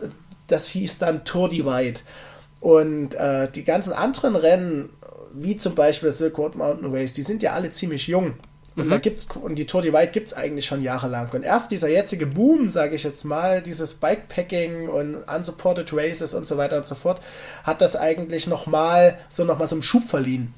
das 0.48 0.68
hieß 0.68 0.98
dann 0.98 1.24
Tour 1.24 1.48
Divide. 1.48 2.02
Und 2.60 3.16
äh, 3.16 3.50
die 3.50 3.64
ganzen 3.64 3.94
anderen 3.94 4.36
Rennen, 4.36 4.90
wie 5.32 5.56
zum 5.56 5.76
Beispiel 5.76 6.10
das 6.10 6.18
Silk 6.18 6.38
Road 6.38 6.56
Mountain 6.56 6.94
Race, 6.94 7.14
die 7.14 7.22
sind 7.22 7.42
ja 7.42 7.54
alle 7.54 7.70
ziemlich 7.70 8.08
jung. 8.08 8.34
Und, 8.76 8.88
mhm. 8.88 8.90
da 8.90 8.98
gibt's, 8.98 9.30
und 9.42 9.56
die 9.56 9.66
Tour 9.66 9.82
Divide 9.82 10.08
gibt 10.08 10.28
es 10.28 10.34
eigentlich 10.34 10.66
schon 10.66 10.84
jahrelang. 10.84 11.30
Und 11.32 11.44
erst 11.44 11.72
dieser 11.72 11.88
jetzige 11.88 12.26
Boom, 12.26 12.68
sage 12.68 12.98
ich 12.98 13.04
jetzt 13.04 13.24
mal, 13.24 13.62
dieses 13.62 13.94
Bikepacking 13.94 14.90
und 14.90 15.16
Unsupported 15.16 15.94
Races 15.94 16.34
und 16.34 16.46
so 16.46 16.58
weiter 16.58 16.76
und 16.76 16.86
so 16.86 16.96
fort, 16.96 17.22
hat 17.64 17.82
das 17.82 17.96
eigentlich 17.96 18.46
nochmal 18.46 19.18
so 19.30 19.46
nochmal 19.46 19.70
so 19.70 19.76
einen 19.76 19.84
Schub 19.84 20.04
verliehen. 20.10 20.54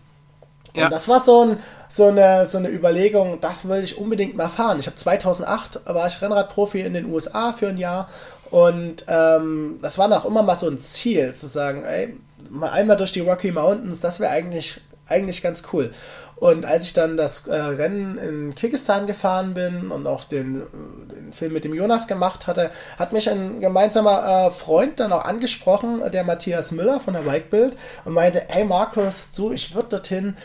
Ja. 0.73 0.85
Und 0.85 0.91
das 0.91 1.07
war 1.07 1.19
so, 1.19 1.41
ein, 1.41 1.57
so, 1.87 2.07
eine, 2.07 2.47
so 2.47 2.57
eine 2.57 2.69
Überlegung, 2.69 3.39
das 3.41 3.67
will 3.67 3.83
ich 3.83 3.99
unbedingt 3.99 4.35
mal 4.35 4.49
fahren. 4.49 4.79
Ich 4.79 4.87
habe 4.87 4.97
2008 4.97 5.81
war 5.85 6.07
ich 6.07 6.19
Rennradprofi 6.19 6.81
in 6.81 6.95
den 6.95 7.05
USA 7.05 7.53
für 7.53 7.67
ein 7.67 7.77
Jahr 7.77 8.09
und 8.51 9.05
ähm, 9.07 9.79
das 9.81 9.97
war 9.97 10.11
auch 10.11 10.25
immer 10.25 10.43
mal 10.43 10.55
so 10.55 10.67
ein 10.67 10.77
Ziel, 10.77 11.33
zu 11.33 11.47
sagen, 11.47 11.85
ey, 11.85 12.17
mal 12.49 12.71
einmal 12.71 12.97
durch 12.97 13.13
die 13.13 13.21
Rocky 13.21 13.51
Mountains, 13.51 14.01
das 14.01 14.19
wäre 14.19 14.31
eigentlich, 14.31 14.81
eigentlich 15.07 15.41
ganz 15.41 15.63
cool. 15.71 15.91
Und 16.35 16.65
als 16.65 16.85
ich 16.85 16.93
dann 16.93 17.17
das 17.17 17.47
äh, 17.47 17.55
Rennen 17.55 18.17
in 18.17 18.55
Kirgistan 18.55 19.05
gefahren 19.05 19.53
bin 19.53 19.91
und 19.91 20.07
auch 20.07 20.23
den, 20.23 20.63
den, 21.15 21.33
Film 21.33 21.53
mit 21.53 21.63
dem 21.63 21.73
Jonas 21.73 22.07
gemacht 22.07 22.47
hatte, 22.47 22.71
hat 22.97 23.13
mich 23.13 23.29
ein 23.29 23.61
gemeinsamer 23.61 24.47
äh, 24.47 24.51
Freund 24.51 24.99
dann 24.99 25.13
auch 25.13 25.23
angesprochen, 25.23 26.01
der 26.11 26.23
Matthias 26.23 26.71
Müller 26.71 26.99
von 26.99 27.13
der 27.13 27.21
Bikebild, 27.21 27.77
und 28.05 28.13
meinte, 28.13 28.43
hey 28.49 28.65
Markus, 28.65 29.31
du, 29.33 29.51
ich 29.51 29.75
würde 29.75 29.89
dorthin 29.89 30.35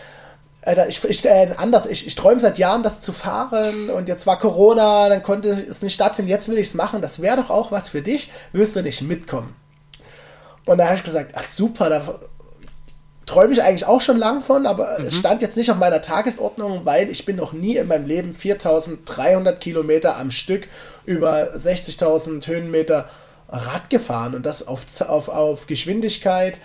Alter, 0.67 0.89
ich, 0.89 1.05
ich, 1.05 1.25
äh, 1.25 1.49
anders, 1.57 1.87
ich, 1.87 2.09
ich 2.09 2.17
träume 2.17 2.41
seit 2.41 2.59
Jahren, 2.59 2.83
das 2.83 3.01
zu 3.01 3.13
fahren. 3.13 3.89
Und 3.89 4.09
jetzt 4.09 4.27
war 4.27 4.39
Corona, 4.39 5.09
dann 5.09 5.23
konnte 5.23 5.51
es 5.51 5.81
nicht 5.81 5.95
stattfinden, 5.95 6.29
jetzt 6.29 6.49
will 6.49 6.59
ich 6.59 6.67
es 6.67 6.75
machen, 6.75 7.01
das 7.01 7.23
wäre 7.23 7.37
doch 7.37 7.51
auch 7.51 7.71
was 7.71 7.89
für 7.89 8.03
dich, 8.03 8.33
willst 8.53 8.75
du 8.75 8.83
nicht 8.83 9.01
mitkommen? 9.03 9.55
Und 10.65 10.79
da 10.79 10.87
habe 10.87 10.97
ich 10.97 11.05
gesagt, 11.05 11.35
ach 11.37 11.45
super, 11.45 11.89
da 11.89 12.19
träume 13.27 13.53
ich 13.53 13.63
eigentlich 13.63 13.87
auch 13.87 14.01
schon 14.01 14.17
lang 14.17 14.43
von, 14.43 14.67
aber 14.67 14.99
mhm. 14.99 15.07
es 15.07 15.17
stand 15.17 15.41
jetzt 15.41 15.57
nicht 15.57 15.71
auf 15.71 15.77
meiner 15.77 16.03
Tagesordnung, 16.03 16.81
weil 16.85 17.11
ich 17.11 17.25
bin 17.25 17.37
noch 17.37 17.53
nie 17.53 17.77
in 17.77 17.87
meinem 17.87 18.07
Leben 18.07 18.35
4300 18.35 19.61
Kilometer 19.61 20.17
am 20.17 20.33
Stück 20.33 20.67
über 21.05 21.55
60.000 21.55 22.45
Höhenmeter 22.45 23.09
Rad 23.49 23.89
gefahren. 23.89 24.35
Und 24.35 24.45
das 24.45 24.67
auf, 24.67 24.85
auf, 25.09 25.29
auf 25.29 25.69
Geschwindigkeit, 25.69 26.59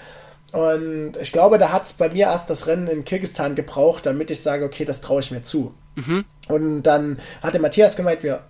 und 0.51 1.13
ich 1.21 1.31
glaube, 1.31 1.57
da 1.57 1.71
hat 1.71 1.85
es 1.85 1.93
bei 1.93 2.09
mir 2.09 2.25
erst 2.25 2.49
das 2.49 2.67
Rennen 2.67 2.87
in 2.87 3.05
Kirgistan 3.05 3.55
gebraucht, 3.55 4.05
damit 4.05 4.31
ich 4.31 4.41
sage, 4.41 4.65
okay, 4.65 4.85
das 4.85 5.01
traue 5.01 5.21
ich 5.21 5.31
mir 5.31 5.43
zu. 5.43 5.73
Mhm. 5.95 6.25
Und 6.47 6.83
dann 6.83 7.19
hatte 7.41 7.59
Matthias 7.59 7.95
gemeint, 7.95 8.23
wir 8.23 8.43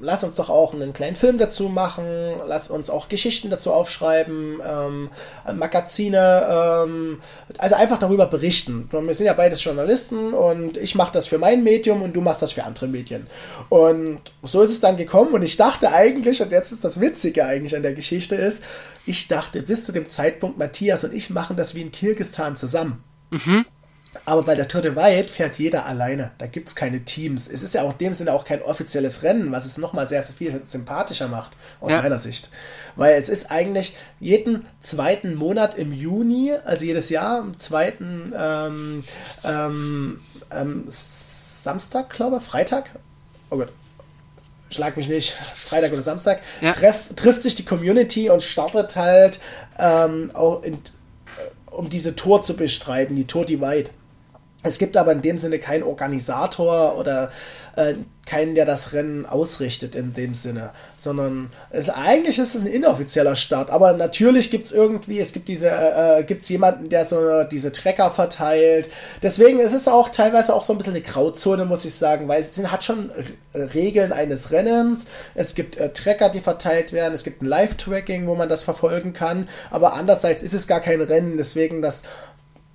lass 0.00 0.24
uns 0.24 0.36
doch 0.36 0.50
auch 0.50 0.74
einen 0.74 0.92
kleinen 0.92 1.16
Film 1.16 1.38
dazu 1.38 1.68
machen, 1.68 2.04
lass 2.46 2.70
uns 2.70 2.90
auch 2.90 3.08
Geschichten 3.08 3.50
dazu 3.50 3.72
aufschreiben, 3.72 4.60
ähm, 4.66 5.10
Magazine, 5.54 6.46
ähm, 6.48 7.20
also 7.58 7.74
einfach 7.74 7.98
darüber 7.98 8.26
berichten. 8.26 8.88
Wir 8.90 9.14
sind 9.14 9.26
ja 9.26 9.32
beides 9.32 9.62
Journalisten 9.62 10.32
und 10.34 10.76
ich 10.76 10.94
mache 10.94 11.12
das 11.12 11.26
für 11.26 11.38
mein 11.38 11.64
Medium 11.64 12.02
und 12.02 12.14
du 12.14 12.20
machst 12.20 12.42
das 12.42 12.52
für 12.52 12.64
andere 12.64 12.88
Medien. 12.88 13.26
Und 13.68 14.20
so 14.42 14.62
ist 14.62 14.70
es 14.70 14.80
dann 14.80 14.96
gekommen 14.96 15.32
und 15.34 15.42
ich 15.42 15.56
dachte 15.56 15.92
eigentlich, 15.92 16.42
und 16.42 16.52
jetzt 16.52 16.72
ist 16.72 16.84
das 16.84 17.00
Witzige 17.00 17.44
eigentlich 17.44 17.76
an 17.76 17.82
der 17.82 17.94
Geschichte 17.94 18.34
ist, 18.34 18.64
ich 19.06 19.28
dachte 19.28 19.62
bis 19.62 19.84
zu 19.84 19.92
dem 19.92 20.08
Zeitpunkt, 20.08 20.58
Matthias 20.58 21.04
und 21.04 21.14
ich 21.14 21.30
machen 21.30 21.56
das 21.56 21.74
wie 21.74 21.82
in 21.82 21.92
Kirgistan 21.92 22.56
zusammen. 22.56 23.02
Mhm. 23.30 23.64
Aber 24.24 24.42
bei 24.42 24.54
der 24.54 24.68
Tour 24.68 24.80
de 24.80 24.96
Wide 24.96 25.28
fährt 25.28 25.58
jeder 25.58 25.86
alleine. 25.86 26.30
Da 26.38 26.46
gibt 26.46 26.68
es 26.68 26.76
keine 26.76 27.04
Teams. 27.04 27.48
Es 27.48 27.62
ist 27.62 27.74
ja 27.74 27.82
auch 27.82 27.92
in 27.92 27.98
dem 27.98 28.14
Sinne 28.14 28.32
auch 28.32 28.44
kein 28.44 28.62
offizielles 28.62 29.22
Rennen, 29.22 29.52
was 29.52 29.66
es 29.66 29.78
nochmal 29.78 30.06
sehr 30.08 30.22
viel 30.22 30.60
sympathischer 30.64 31.28
macht, 31.28 31.52
aus 31.80 31.92
ja. 31.92 32.02
meiner 32.02 32.18
Sicht. 32.18 32.50
Weil 32.96 33.14
es 33.16 33.28
ist 33.28 33.50
eigentlich 33.50 33.96
jeden 34.20 34.66
zweiten 34.80 35.34
Monat 35.34 35.76
im 35.76 35.92
Juni, 35.92 36.52
also 36.64 36.84
jedes 36.84 37.10
Jahr, 37.10 37.40
am 37.40 37.58
zweiten 37.58 38.32
ähm, 38.36 39.04
ähm, 39.44 40.20
ähm, 40.50 40.84
Samstag, 40.88 42.10
glaube 42.10 42.38
ich, 42.38 42.42
Freitag. 42.42 42.90
Oh 43.50 43.56
Gott, 43.58 43.68
schlag 44.70 44.96
mich 44.96 45.08
nicht, 45.08 45.32
Freitag 45.32 45.92
oder 45.92 46.02
Samstag, 46.02 46.40
ja. 46.60 46.72
treff, 46.72 47.06
trifft 47.14 47.42
sich 47.42 47.54
die 47.54 47.64
Community 47.64 48.30
und 48.30 48.42
startet 48.42 48.96
halt 48.96 49.40
ähm, 49.78 50.30
auch 50.34 50.62
in, 50.62 50.78
um 51.66 51.90
diese 51.90 52.16
Tour 52.16 52.42
zu 52.42 52.56
bestreiten, 52.56 53.16
die 53.16 53.26
Tour 53.26 53.44
Divide. 53.44 53.90
Es 54.66 54.78
gibt 54.78 54.96
aber 54.96 55.12
in 55.12 55.22
dem 55.22 55.38
Sinne 55.38 55.58
keinen 55.58 55.82
Organisator 55.82 56.98
oder 56.98 57.30
äh, 57.76 57.94
keinen, 58.26 58.56
der 58.56 58.66
das 58.66 58.92
Rennen 58.92 59.24
ausrichtet 59.24 59.94
in 59.94 60.12
dem 60.12 60.34
Sinne, 60.34 60.70
sondern 60.96 61.52
es, 61.70 61.90
eigentlich 61.90 62.38
ist 62.38 62.56
es 62.56 62.62
ein 62.62 62.66
inoffizieller 62.66 63.36
Start. 63.36 63.70
Aber 63.70 63.92
natürlich 63.92 64.50
gibt 64.50 64.66
es 64.66 64.72
irgendwie, 64.72 65.20
es 65.20 65.32
gibt 65.32 65.46
diese, 65.46 65.70
äh, 65.70 66.24
gibt 66.24 66.42
es 66.42 66.48
jemanden, 66.48 66.88
der 66.88 67.04
so 67.04 67.44
diese 67.44 67.70
Trecker 67.70 68.10
verteilt. 68.10 68.90
Deswegen 69.22 69.60
ist 69.60 69.74
es 69.74 69.86
auch 69.86 70.08
teilweise 70.08 70.54
auch 70.54 70.64
so 70.64 70.72
ein 70.72 70.78
bisschen 70.78 70.94
eine 70.94 71.02
Grauzone, 71.02 71.64
muss 71.64 71.84
ich 71.84 71.94
sagen, 71.94 72.26
weil 72.26 72.40
es 72.40 72.58
hat 72.66 72.84
schon 72.84 73.12
Regeln 73.54 74.12
eines 74.12 74.50
Rennens. 74.50 75.06
Es 75.34 75.54
gibt 75.54 75.76
äh, 75.76 75.90
Trecker, 75.90 76.30
die 76.30 76.40
verteilt 76.40 76.92
werden. 76.92 77.14
Es 77.14 77.22
gibt 77.22 77.42
ein 77.42 77.46
Live-Tracking, 77.46 78.26
wo 78.26 78.34
man 78.34 78.48
das 78.48 78.64
verfolgen 78.64 79.12
kann. 79.12 79.48
Aber 79.70 79.92
andererseits 79.92 80.42
ist 80.42 80.54
es 80.54 80.66
gar 80.66 80.80
kein 80.80 81.00
Rennen, 81.00 81.36
deswegen 81.36 81.80
das 81.80 82.02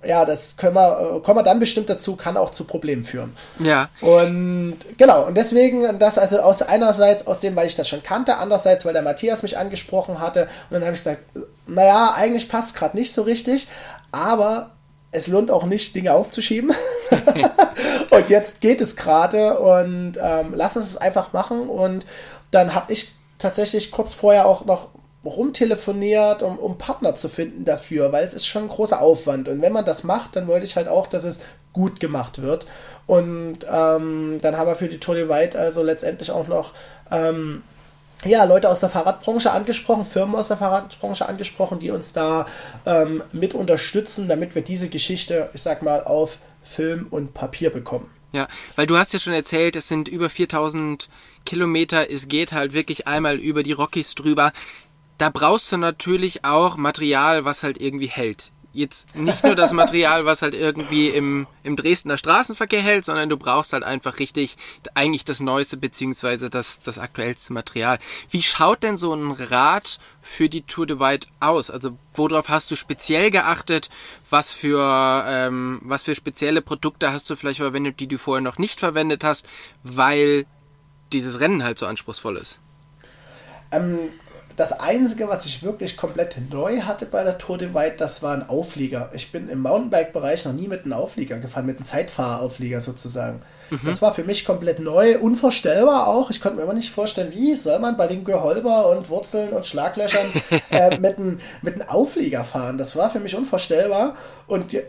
ja, 0.04 0.24
das 0.24 0.56
können 0.56 0.74
wir, 0.74 1.16
äh, 1.16 1.20
kommen 1.20 1.38
wir 1.38 1.42
dann 1.42 1.60
bestimmt 1.60 1.88
dazu, 1.88 2.16
kann 2.16 2.36
auch 2.36 2.50
zu 2.50 2.64
Problemen 2.64 3.04
führen. 3.04 3.34
Ja. 3.58 3.88
Und 4.00 4.78
genau, 4.98 5.26
und 5.26 5.36
deswegen 5.36 5.98
das 5.98 6.18
also 6.18 6.40
aus 6.40 6.62
einerseits 6.62 7.26
aus 7.26 7.40
dem, 7.40 7.54
weil 7.56 7.66
ich 7.66 7.76
das 7.76 7.88
schon 7.88 8.02
kannte, 8.02 8.36
andererseits, 8.36 8.84
weil 8.84 8.92
der 8.92 9.02
Matthias 9.02 9.42
mich 9.42 9.58
angesprochen 9.58 10.20
hatte. 10.20 10.42
Und 10.70 10.74
dann 10.74 10.82
habe 10.82 10.92
ich 10.92 11.00
gesagt, 11.00 11.22
naja, 11.66 12.14
eigentlich 12.16 12.48
passt 12.48 12.74
gerade 12.76 12.96
nicht 12.96 13.12
so 13.12 13.22
richtig, 13.22 13.68
aber 14.10 14.70
es 15.12 15.28
lohnt 15.28 15.50
auch 15.50 15.64
nicht, 15.64 15.94
Dinge 15.94 16.14
aufzuschieben. 16.14 16.72
und 18.10 18.30
jetzt 18.30 18.60
geht 18.60 18.80
es 18.80 18.96
gerade 18.96 19.58
und 19.58 20.14
ähm, 20.20 20.52
lass 20.54 20.76
uns 20.76 20.86
es 20.86 20.96
einfach 20.96 21.32
machen. 21.32 21.68
Und 21.68 22.06
dann 22.50 22.74
habe 22.74 22.92
ich 22.92 23.12
tatsächlich 23.38 23.90
kurz 23.90 24.14
vorher 24.14 24.46
auch 24.46 24.64
noch 24.64 24.88
rumtelefoniert, 25.24 26.42
um, 26.42 26.58
um 26.58 26.78
Partner 26.78 27.14
zu 27.14 27.28
finden 27.28 27.64
dafür, 27.64 28.12
weil 28.12 28.24
es 28.24 28.34
ist 28.34 28.46
schon 28.46 28.64
ein 28.64 28.68
großer 28.68 29.00
Aufwand. 29.00 29.48
Und 29.48 29.62
wenn 29.62 29.72
man 29.72 29.84
das 29.84 30.04
macht, 30.04 30.36
dann 30.36 30.48
wollte 30.48 30.66
ich 30.66 30.76
halt 30.76 30.88
auch, 30.88 31.06
dass 31.06 31.24
es 31.24 31.40
gut 31.72 32.00
gemacht 32.00 32.42
wird. 32.42 32.66
Und 33.06 33.58
ähm, 33.70 34.38
dann 34.42 34.56
haben 34.56 34.66
wir 34.66 34.74
für 34.74 34.88
die 34.88 34.98
de 34.98 35.28
White 35.28 35.58
also 35.58 35.82
letztendlich 35.82 36.30
auch 36.30 36.48
noch 36.48 36.72
ähm, 37.10 37.62
ja, 38.24 38.44
Leute 38.44 38.68
aus 38.68 38.80
der 38.80 38.88
Fahrradbranche 38.88 39.50
angesprochen, 39.50 40.04
Firmen 40.04 40.36
aus 40.36 40.48
der 40.48 40.56
Fahrradbranche 40.56 41.28
angesprochen, 41.28 41.80
die 41.80 41.90
uns 41.90 42.12
da 42.12 42.46
ähm, 42.86 43.22
mit 43.32 43.54
unterstützen, 43.54 44.28
damit 44.28 44.54
wir 44.54 44.62
diese 44.62 44.88
Geschichte, 44.88 45.50
ich 45.54 45.62
sag 45.62 45.82
mal, 45.82 46.04
auf 46.04 46.38
Film 46.62 47.08
und 47.10 47.34
Papier 47.34 47.70
bekommen. 47.70 48.08
Ja, 48.32 48.48
weil 48.76 48.86
du 48.86 48.96
hast 48.96 49.12
ja 49.12 49.18
schon 49.18 49.34
erzählt, 49.34 49.76
es 49.76 49.88
sind 49.88 50.08
über 50.08 50.30
4000 50.30 51.08
Kilometer, 51.44 52.10
es 52.10 52.28
geht 52.28 52.52
halt 52.52 52.72
wirklich 52.72 53.06
einmal 53.06 53.36
über 53.36 53.62
die 53.62 53.72
Rockies 53.72 54.14
drüber 54.14 54.52
da 55.18 55.30
brauchst 55.30 55.70
du 55.72 55.76
natürlich 55.76 56.44
auch 56.44 56.76
Material, 56.76 57.44
was 57.44 57.62
halt 57.62 57.80
irgendwie 57.80 58.08
hält 58.08 58.52
jetzt 58.72 59.14
nicht 59.14 59.44
nur 59.44 59.54
das 59.54 59.72
Material, 59.72 60.24
was 60.24 60.42
halt 60.42 60.54
irgendwie 60.54 61.08
im, 61.08 61.46
im 61.62 61.76
Dresdner 61.76 62.16
Straßenverkehr 62.16 62.80
hält, 62.80 63.04
sondern 63.04 63.28
du 63.28 63.36
brauchst 63.36 63.72
halt 63.72 63.84
einfach 63.84 64.18
richtig 64.18 64.56
eigentlich 64.94 65.24
das 65.24 65.40
neueste 65.40 65.76
beziehungsweise 65.76 66.50
das, 66.50 66.80
das 66.80 66.98
aktuellste 66.98 67.52
Material. 67.52 67.98
Wie 68.30 68.42
schaut 68.42 68.82
denn 68.82 68.96
so 68.96 69.14
ein 69.14 69.30
Rad 69.30 69.98
für 70.22 70.48
die 70.48 70.62
Tour 70.62 70.86
de 70.86 70.98
White 70.98 71.28
aus? 71.40 71.70
Also 71.70 71.98
worauf 72.14 72.48
hast 72.48 72.70
du 72.70 72.76
speziell 72.76 73.30
geachtet? 73.30 73.90
Was 74.30 74.52
für, 74.52 75.24
ähm, 75.26 75.80
was 75.82 76.04
für 76.04 76.14
spezielle 76.14 76.62
Produkte 76.62 77.12
hast 77.12 77.28
du 77.28 77.36
vielleicht 77.36 77.58
verwendet, 77.58 78.00
die 78.00 78.06
du 78.06 78.18
vorher 78.18 78.42
noch 78.42 78.58
nicht 78.58 78.80
verwendet 78.80 79.24
hast, 79.24 79.46
weil 79.82 80.46
dieses 81.12 81.40
Rennen 81.40 81.62
halt 81.62 81.78
so 81.78 81.86
anspruchsvoll 81.86 82.36
ist? 82.36 82.60
Ähm, 83.70 84.10
das 84.56 84.72
Einzige, 84.72 85.28
was 85.28 85.46
ich 85.46 85.62
wirklich 85.62 85.96
komplett 85.96 86.36
neu 86.50 86.80
hatte 86.82 87.06
bei 87.06 87.24
der 87.24 87.38
Tour 87.38 87.58
de 87.58 87.74
White, 87.74 87.96
das 87.98 88.22
war 88.22 88.34
ein 88.34 88.48
Auflieger. 88.48 89.10
Ich 89.14 89.32
bin 89.32 89.48
im 89.48 89.60
Mountainbike-Bereich 89.60 90.44
noch 90.44 90.52
nie 90.52 90.68
mit 90.68 90.84
einem 90.84 90.92
Auflieger 90.94 91.38
gefahren, 91.38 91.66
mit 91.66 91.76
einem 91.76 91.84
Zeitfahrerauflieger 91.84 92.80
sozusagen. 92.80 93.42
Mhm. 93.70 93.80
Das 93.86 94.02
war 94.02 94.14
für 94.14 94.24
mich 94.24 94.44
komplett 94.44 94.78
neu, 94.78 95.18
unvorstellbar 95.18 96.06
auch. 96.08 96.30
Ich 96.30 96.40
konnte 96.40 96.58
mir 96.58 96.64
immer 96.64 96.74
nicht 96.74 96.90
vorstellen, 96.90 97.32
wie 97.32 97.54
soll 97.54 97.78
man 97.78 97.96
bei 97.96 98.06
den 98.06 98.24
Geholber 98.24 98.90
und 98.90 99.08
Wurzeln 99.08 99.50
und 99.50 99.66
Schlaglöchern 99.66 100.26
äh, 100.70 100.98
mit, 100.98 101.18
einem, 101.18 101.40
mit 101.62 101.74
einem 101.74 101.88
Auflieger 101.88 102.44
fahren. 102.44 102.78
Das 102.78 102.96
war 102.96 103.10
für 103.10 103.20
mich 103.20 103.34
unvorstellbar. 103.34 104.16
Und 104.46 104.72
die, 104.72 104.82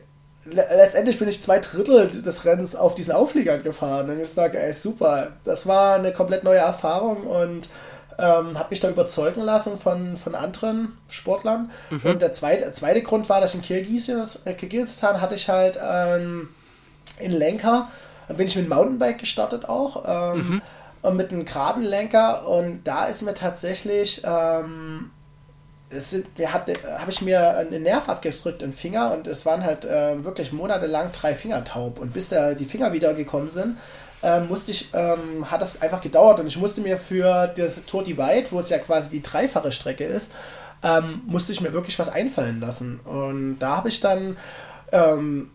letztendlich 0.45 1.19
bin 1.19 1.29
ich 1.29 1.41
zwei 1.41 1.59
Drittel 1.59 2.09
des 2.09 2.45
Rennens 2.45 2.75
auf 2.75 2.95
diesen 2.95 3.13
Aufliegern 3.13 3.63
gefahren. 3.63 4.09
Und 4.09 4.19
ich 4.19 4.29
sage, 4.29 4.59
ey, 4.59 4.73
super. 4.73 5.29
Das 5.43 5.67
war 5.67 5.95
eine 5.95 6.11
komplett 6.11 6.43
neue 6.43 6.57
Erfahrung 6.57 7.23
und 7.27 7.69
ähm, 8.17 8.57
habe 8.57 8.67
mich 8.69 8.79
da 8.79 8.89
überzeugen 8.89 9.41
lassen 9.41 9.79
von, 9.79 10.17
von 10.17 10.35
anderen 10.35 10.97
Sportlern. 11.09 11.71
Mhm. 11.89 12.11
Und 12.11 12.21
der 12.21 12.33
zweite, 12.33 12.71
zweite 12.71 13.01
Grund 13.01 13.29
war, 13.29 13.41
dass 13.41 13.55
in 13.55 13.61
Kirgisistan, 13.61 14.57
Kirgisistan 14.57 15.21
hatte 15.21 15.35
ich 15.35 15.49
halt 15.49 15.79
ähm, 15.81 16.49
in 17.19 17.31
Lenker, 17.31 17.89
bin 18.29 18.47
ich 18.47 18.55
mit 18.55 18.69
Mountainbike 18.69 19.19
gestartet 19.19 19.67
auch. 19.67 20.03
Ähm, 20.35 20.37
mhm. 20.37 20.61
Und 21.01 21.17
mit 21.17 21.31
einem 21.31 21.43
geraden 21.43 21.83
Lenker. 21.83 22.47
Und 22.47 22.83
da 22.85 23.05
ist 23.05 23.23
mir 23.23 23.33
tatsächlich 23.33 24.21
ähm, 24.23 25.11
habe 26.47 27.11
ich 27.11 27.21
mir 27.21 27.57
einen 27.57 27.83
Nerv 27.83 28.09
abgedrückt 28.09 28.61
im 28.61 28.73
Finger 28.73 29.11
und 29.13 29.27
es 29.27 29.45
waren 29.45 29.63
halt 29.63 29.85
äh, 29.85 30.23
wirklich 30.23 30.51
monatelang 30.51 31.11
drei 31.11 31.35
Finger 31.35 31.63
taub. 31.63 31.99
Und 31.99 32.13
bis 32.13 32.29
da 32.29 32.53
die 32.53 32.65
Finger 32.65 32.93
wieder 32.93 33.13
gekommen 33.13 33.49
sind, 33.49 33.77
ähm, 34.23 34.47
musste 34.47 34.71
ich, 34.71 34.87
ähm, 34.93 35.51
hat 35.51 35.61
das 35.61 35.81
einfach 35.81 36.01
gedauert 36.01 36.39
und 36.39 36.47
ich 36.47 36.57
musste 36.57 36.81
mir 36.81 36.97
für 36.97 37.47
das 37.47 37.85
Tour 37.85 38.03
Divide, 38.03 38.47
wo 38.51 38.59
es 38.59 38.69
ja 38.69 38.79
quasi 38.79 39.09
die 39.09 39.21
dreifache 39.21 39.71
Strecke 39.71 40.05
ist, 40.05 40.33
ähm, 40.81 41.21
musste 41.25 41.51
ich 41.51 41.61
mir 41.61 41.73
wirklich 41.73 41.99
was 41.99 42.09
einfallen 42.09 42.59
lassen. 42.59 42.99
Und 43.01 43.59
da 43.59 43.77
habe 43.77 43.89
ich 43.89 43.99
dann 43.99 44.37
ähm, 44.91 45.51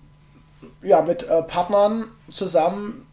ja, 0.83 1.03
mit 1.03 1.23
äh, 1.23 1.43
Partnern 1.43 2.05
zusammen 2.31 3.07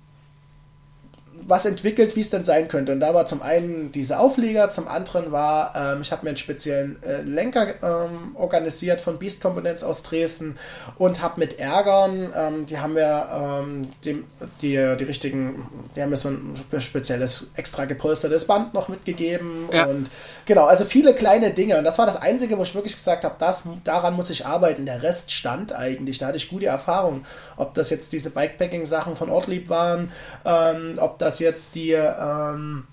was 1.48 1.66
entwickelt, 1.66 2.16
wie 2.16 2.22
es 2.22 2.32
denn 2.32 2.44
sein 2.44 2.68
könnte. 2.68 2.92
Und 2.92 3.00
da 3.00 3.14
war 3.14 3.28
zum 3.28 3.42
einen 3.42 3.92
diese 3.92 4.20
Auflieger, 4.20 4.72
zum 4.72 4.88
anderen 4.88 5.32
war, 5.32 5.74
ähm, 5.76 6.02
ich 6.02 6.12
habe 6.12 6.24
mir 6.24 6.30
einen 6.30 6.38
speziellen 6.38 7.02
äh, 7.04 7.22
Lenker 7.22 7.76
ähm, 7.84 8.36
organisiert 8.36 9.00
von 9.00 9.20
Beast 9.20 9.42
Components 9.42 9.84
aus 9.84 10.02
Dresden 10.02 10.58
und 10.98 11.22
habe 11.22 11.40
mit 11.40 11.60
Ärgern, 11.60 12.34
ähm, 12.36 12.66
die 12.66 12.80
haben 12.80 12.94
mir 12.94 13.30
ähm, 13.32 13.90
die, 14.04 14.24
die, 14.62 14.96
die 15.00 15.04
richtigen, 15.04 15.70
die 15.96 16.02
haben 16.02 16.10
mir 16.10 16.18
so 16.18 16.30
ein 16.30 16.56
spezielles 16.80 17.52
extra 17.56 17.86
gepolstertes 17.86 18.46
Band 18.48 18.74
noch 18.74 18.88
mitgegeben 18.88 19.70
ja. 19.72 19.86
und 19.86 20.10
genau, 20.46 20.66
also 20.66 20.84
viele 20.84 21.14
kleine 21.14 21.52
Dinge. 21.52 21.78
Und 21.78 21.84
das 21.84 22.00
war 22.00 22.08
das 22.08 22.22
Einzige, 22.22 22.58
wo 22.58 22.64
ich 22.64 22.74
wirklich 22.74 22.96
gesagt 22.96 23.24
habe, 23.24 23.36
das, 23.38 23.64
daran 23.84 24.16
muss 24.16 24.32
ich 24.32 24.46
arbeiten. 24.48 24.86
Der 24.86 25.04
Rest 25.04 25.32
stand 25.32 25.74
eigentlich. 25.74 26.18
Da 26.18 26.28
hatte 26.28 26.38
ich 26.38 26.50
gute 26.50 26.66
Erfahrungen. 26.66 27.26
Ob 27.58 27.74
das 27.76 27.90
jetzt 27.90 28.14
diese 28.14 28.32
Bikepacking-Sachen 28.32 29.16
von 29.16 29.30
Ortlieb 29.30 29.70
waren, 29.70 30.12
ähm, 30.44 30.96
ob 30.98 31.20
das 31.20 31.35
jetzt 31.40 31.76
die, 31.76 31.92
ähm, 31.92 32.88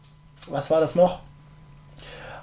was 0.48 0.70
war 0.70 0.80
das 0.80 0.94
noch? 0.94 1.20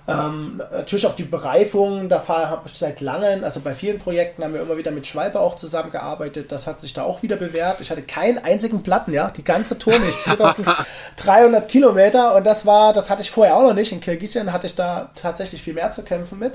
Ähm, 0.09 0.57
natürlich 0.71 1.05
auch 1.05 1.15
die 1.15 1.23
Bereifung, 1.23 2.09
da 2.09 2.27
habe 2.27 2.63
ich 2.65 2.73
seit 2.73 2.99
langem, 2.99 3.43
also 3.43 3.59
bei 3.59 3.75
vielen 3.75 3.99
Projekten 3.99 4.43
haben 4.43 4.55
wir 4.55 4.61
immer 4.61 4.77
wieder 4.77 4.89
mit 4.89 5.05
Schwalbe 5.05 5.39
auch 5.39 5.55
zusammengearbeitet. 5.55 6.51
Das 6.51 6.65
hat 6.65 6.81
sich 6.81 6.93
da 6.93 7.03
auch 7.03 7.21
wieder 7.21 7.35
bewährt. 7.35 7.79
Ich 7.79 7.91
hatte 7.91 8.01
keinen 8.01 8.39
einzigen 8.39 8.81
Platten, 8.81 9.13
ja, 9.13 9.29
die 9.29 9.43
ganze 9.43 9.77
Tour 9.77 9.99
nicht. 9.99 10.17
4300 10.17 11.67
Kilometer 11.69 12.35
und 12.35 12.47
das 12.47 12.65
war, 12.65 12.91
das 12.93 13.11
hatte 13.11 13.21
ich 13.21 13.29
vorher 13.29 13.55
auch 13.55 13.61
noch 13.61 13.75
nicht. 13.75 13.91
In 13.91 14.01
Kirgisien 14.01 14.51
hatte 14.51 14.65
ich 14.65 14.75
da 14.75 15.11
tatsächlich 15.13 15.61
viel 15.61 15.75
mehr 15.75 15.91
zu 15.91 16.03
kämpfen 16.03 16.39
mit. 16.39 16.53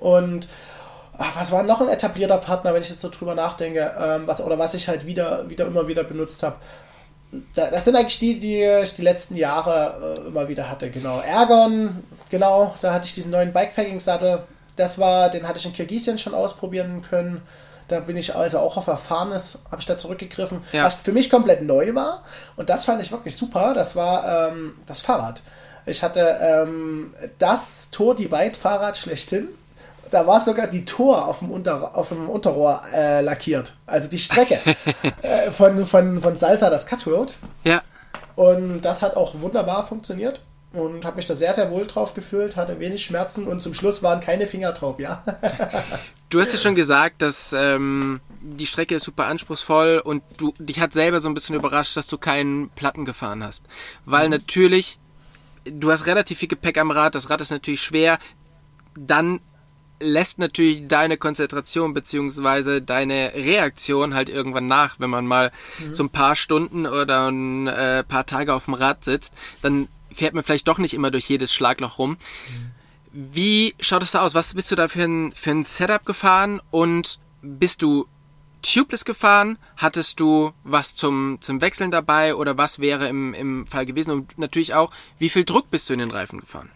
Und 0.00 0.48
ach, 1.16 1.36
was 1.36 1.52
war 1.52 1.62
noch 1.62 1.80
ein 1.80 1.88
etablierter 1.88 2.38
Partner, 2.38 2.74
wenn 2.74 2.82
ich 2.82 2.90
jetzt 2.90 3.02
so 3.02 3.08
drüber 3.08 3.36
nachdenke, 3.36 3.92
ähm, 4.00 4.26
was, 4.26 4.42
oder 4.42 4.58
was 4.58 4.74
ich 4.74 4.88
halt 4.88 5.06
wieder, 5.06 5.48
wieder 5.48 5.66
immer 5.66 5.86
wieder 5.86 6.02
benutzt 6.02 6.42
habe 6.42 6.56
das 7.54 7.84
sind 7.84 7.96
eigentlich 7.96 8.18
die, 8.18 8.38
die 8.38 8.62
ich 8.62 8.94
die 8.94 9.02
letzten 9.02 9.36
Jahre 9.36 10.16
äh, 10.18 10.28
immer 10.28 10.48
wieder 10.48 10.70
hatte. 10.70 10.90
Genau. 10.90 11.20
Ergon, 11.20 12.02
genau, 12.30 12.74
da 12.80 12.92
hatte 12.92 13.06
ich 13.06 13.14
diesen 13.14 13.32
neuen 13.32 13.52
Bikepacking-Sattel. 13.52 14.44
Das 14.76 14.98
war, 14.98 15.30
den 15.30 15.48
hatte 15.48 15.58
ich 15.58 15.66
in 15.66 15.72
Kirgisien 15.72 16.18
schon 16.18 16.34
ausprobieren 16.34 17.02
können. 17.02 17.42
Da 17.88 18.00
bin 18.00 18.16
ich 18.16 18.34
also 18.34 18.58
auch 18.58 18.76
auf 18.76 18.88
Erfahrenes, 18.88 19.60
habe 19.70 19.80
ich 19.80 19.86
da 19.86 19.96
zurückgegriffen. 19.96 20.62
Ja. 20.72 20.84
Was 20.84 21.02
für 21.02 21.12
mich 21.12 21.30
komplett 21.30 21.62
neu 21.62 21.94
war. 21.94 22.24
Und 22.56 22.68
das 22.68 22.84
fand 22.84 23.02
ich 23.02 23.12
wirklich 23.12 23.36
super. 23.36 23.74
Das 23.74 23.94
war 23.94 24.50
ähm, 24.50 24.74
das 24.86 25.00
Fahrrad. 25.00 25.42
Ich 25.86 26.02
hatte 26.02 26.38
ähm, 26.40 27.14
das 27.38 27.90
Tour 27.90 28.16
Divide 28.16 28.56
Fahrrad 28.58 28.96
schlechthin 28.96 29.48
da 30.10 30.26
war 30.26 30.40
sogar 30.44 30.66
die 30.66 30.84
Tor 30.84 31.26
auf 31.26 31.40
dem, 31.40 31.50
Unter, 31.50 31.96
auf 31.96 32.08
dem 32.08 32.28
Unterrohr 32.28 32.82
äh, 32.92 33.20
lackiert. 33.20 33.74
Also 33.86 34.08
die 34.08 34.18
Strecke 34.18 34.58
äh, 35.22 35.50
von, 35.50 35.86
von, 35.86 36.22
von 36.22 36.36
Salsa, 36.36 36.70
das 36.70 36.86
Cut 36.86 37.06
Road. 37.06 37.34
Ja. 37.64 37.82
Und 38.34 38.82
das 38.82 39.02
hat 39.02 39.16
auch 39.16 39.40
wunderbar 39.40 39.86
funktioniert 39.86 40.40
und 40.76 41.04
habe 41.04 41.16
mich 41.16 41.26
da 41.26 41.34
sehr, 41.34 41.54
sehr 41.54 41.70
wohl 41.70 41.86
drauf 41.86 42.14
gefühlt, 42.14 42.56
hatte 42.56 42.78
wenig 42.78 43.04
Schmerzen 43.04 43.46
und 43.46 43.60
zum 43.60 43.74
Schluss 43.74 44.02
waren 44.02 44.20
keine 44.20 44.46
Finger 44.46 44.72
drauf, 44.72 44.98
ja. 44.98 45.24
du 46.28 46.40
hast 46.40 46.52
ja 46.52 46.58
schon 46.58 46.74
gesagt, 46.74 47.22
dass 47.22 47.54
ähm, 47.54 48.20
die 48.40 48.66
Strecke 48.66 48.94
ist 48.94 49.04
super 49.04 49.26
anspruchsvoll 49.26 50.02
und 50.04 50.22
du 50.36 50.52
dich 50.58 50.80
hat 50.80 50.92
selber 50.92 51.20
so 51.20 51.28
ein 51.28 51.34
bisschen 51.34 51.56
überrascht, 51.56 51.96
dass 51.96 52.06
du 52.06 52.18
keinen 52.18 52.68
Platten 52.70 53.04
gefahren 53.04 53.42
hast. 53.42 53.64
Weil 54.04 54.26
mhm. 54.26 54.32
natürlich, 54.32 54.98
du 55.64 55.90
hast 55.90 56.06
relativ 56.06 56.38
viel 56.38 56.48
Gepäck 56.48 56.78
am 56.78 56.90
Rad, 56.90 57.14
das 57.14 57.30
Rad 57.30 57.40
ist 57.40 57.50
natürlich 57.50 57.80
schwer, 57.80 58.18
dann 58.94 59.40
lässt 60.00 60.38
natürlich 60.38 60.88
deine 60.88 61.16
Konzentration 61.16 61.94
beziehungsweise 61.94 62.82
deine 62.82 63.32
Reaktion 63.34 64.14
halt 64.14 64.28
irgendwann 64.28 64.66
nach, 64.66 65.00
wenn 65.00 65.10
man 65.10 65.26
mal 65.26 65.52
mhm. 65.78 65.94
so 65.94 66.02
ein 66.04 66.10
paar 66.10 66.36
Stunden 66.36 66.86
oder 66.86 67.30
ein 67.30 67.66
äh, 67.66 68.04
paar 68.04 68.26
Tage 68.26 68.54
auf 68.54 68.66
dem 68.66 68.74
Rad 68.74 69.04
sitzt, 69.04 69.34
dann 69.62 69.88
fährt 70.12 70.34
man 70.34 70.44
vielleicht 70.44 70.68
doch 70.68 70.78
nicht 70.78 70.94
immer 70.94 71.10
durch 71.10 71.28
jedes 71.28 71.52
Schlagloch 71.52 71.98
rum. 71.98 72.12
Mhm. 72.12 72.70
Wie 73.32 73.74
schaut 73.80 74.02
es 74.02 74.10
da 74.10 74.22
aus? 74.22 74.34
Was 74.34 74.54
bist 74.54 74.70
du 74.70 74.76
da 74.76 74.88
für 74.88 75.04
ein, 75.04 75.32
für 75.34 75.50
ein 75.50 75.64
Setup 75.64 76.04
gefahren 76.04 76.60
und 76.70 77.18
bist 77.40 77.80
du 77.80 78.06
tubeless 78.60 79.04
gefahren? 79.04 79.58
Hattest 79.76 80.20
du 80.20 80.52
was 80.64 80.94
zum, 80.94 81.38
zum 81.40 81.60
Wechseln 81.60 81.90
dabei 81.90 82.34
oder 82.34 82.58
was 82.58 82.78
wäre 82.78 83.08
im, 83.08 83.32
im 83.32 83.66
Fall 83.66 83.86
gewesen? 83.86 84.10
Und 84.10 84.38
natürlich 84.38 84.74
auch, 84.74 84.90
wie 85.18 85.30
viel 85.30 85.44
Druck 85.44 85.70
bist 85.70 85.88
du 85.88 85.94
in 85.94 86.00
den 86.00 86.10
Reifen 86.10 86.40
gefahren? 86.40 86.70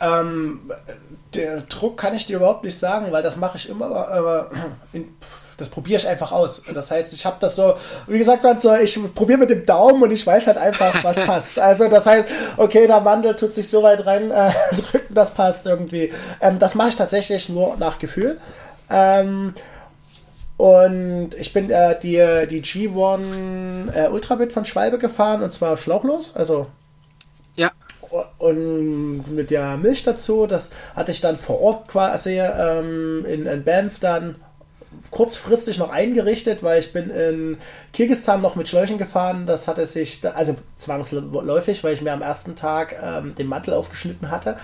Ähm, 0.00 0.70
der 1.34 1.62
Druck 1.62 1.96
kann 1.96 2.14
ich 2.14 2.26
dir 2.26 2.36
überhaupt 2.36 2.64
nicht 2.64 2.78
sagen, 2.78 3.12
weil 3.12 3.22
das 3.22 3.36
mache 3.36 3.56
ich 3.56 3.68
immer. 3.68 4.48
Äh, 4.92 4.96
in, 4.96 5.08
das 5.58 5.70
probiere 5.70 5.98
ich 5.98 6.06
einfach 6.06 6.32
aus. 6.32 6.62
Das 6.74 6.90
heißt, 6.90 7.14
ich 7.14 7.24
habe 7.24 7.36
das 7.40 7.56
so, 7.56 7.76
wie 8.06 8.18
gesagt, 8.18 8.44
so, 8.60 8.74
ich 8.74 8.98
probiere 9.14 9.38
mit 9.38 9.50
dem 9.50 9.64
Daumen 9.64 10.02
und 10.02 10.10
ich 10.10 10.26
weiß 10.26 10.46
halt 10.46 10.58
einfach, 10.58 11.02
was 11.02 11.16
passt. 11.26 11.58
Also 11.58 11.88
das 11.88 12.06
heißt, 12.06 12.28
okay, 12.58 12.86
der 12.86 13.00
Mandel 13.00 13.36
tut 13.36 13.52
sich 13.52 13.68
so 13.68 13.82
weit 13.82 14.04
rein 14.04 14.30
äh, 14.30 14.50
drücken, 14.90 15.14
das 15.14 15.32
passt 15.32 15.66
irgendwie. 15.66 16.12
Ähm, 16.40 16.58
das 16.58 16.74
mache 16.74 16.90
ich 16.90 16.96
tatsächlich 16.96 17.48
nur 17.48 17.76
nach 17.78 17.98
Gefühl. 17.98 18.38
Ähm, 18.90 19.54
und 20.58 21.30
ich 21.38 21.52
bin 21.52 21.70
äh, 21.70 21.98
die, 22.00 22.22
die 22.48 22.62
G1 22.62 23.94
äh, 23.94 24.08
Ultrabit 24.08 24.52
von 24.52 24.64
Schwalbe 24.64 24.98
gefahren 24.98 25.42
und 25.42 25.52
zwar 25.52 25.76
schlauchlos, 25.76 26.32
also 26.34 26.66
und 28.38 29.24
mit 29.34 29.50
der 29.50 29.76
Milch 29.76 30.04
dazu, 30.04 30.46
das 30.46 30.70
hatte 30.94 31.12
ich 31.12 31.20
dann 31.20 31.36
vor 31.36 31.60
Ort 31.60 31.88
quasi 31.88 32.40
ähm, 32.40 33.24
in, 33.26 33.46
in 33.46 33.64
Banff 33.64 33.98
dann 34.00 34.36
kurzfristig 35.10 35.78
noch 35.78 35.90
eingerichtet, 35.90 36.62
weil 36.62 36.80
ich 36.80 36.92
bin 36.92 37.10
in 37.10 37.58
Kirgistan 37.92 38.40
noch 38.40 38.56
mit 38.56 38.68
Schläuchen 38.68 38.98
gefahren. 38.98 39.46
Das 39.46 39.68
hatte 39.68 39.86
sich, 39.86 40.20
also 40.24 40.56
zwangsläufig, 40.74 41.84
weil 41.84 41.94
ich 41.94 42.02
mir 42.02 42.12
am 42.12 42.22
ersten 42.22 42.56
Tag 42.56 42.96
ähm, 43.02 43.34
den 43.34 43.46
Mantel 43.46 43.74
aufgeschnitten 43.74 44.30
hatte. 44.30 44.58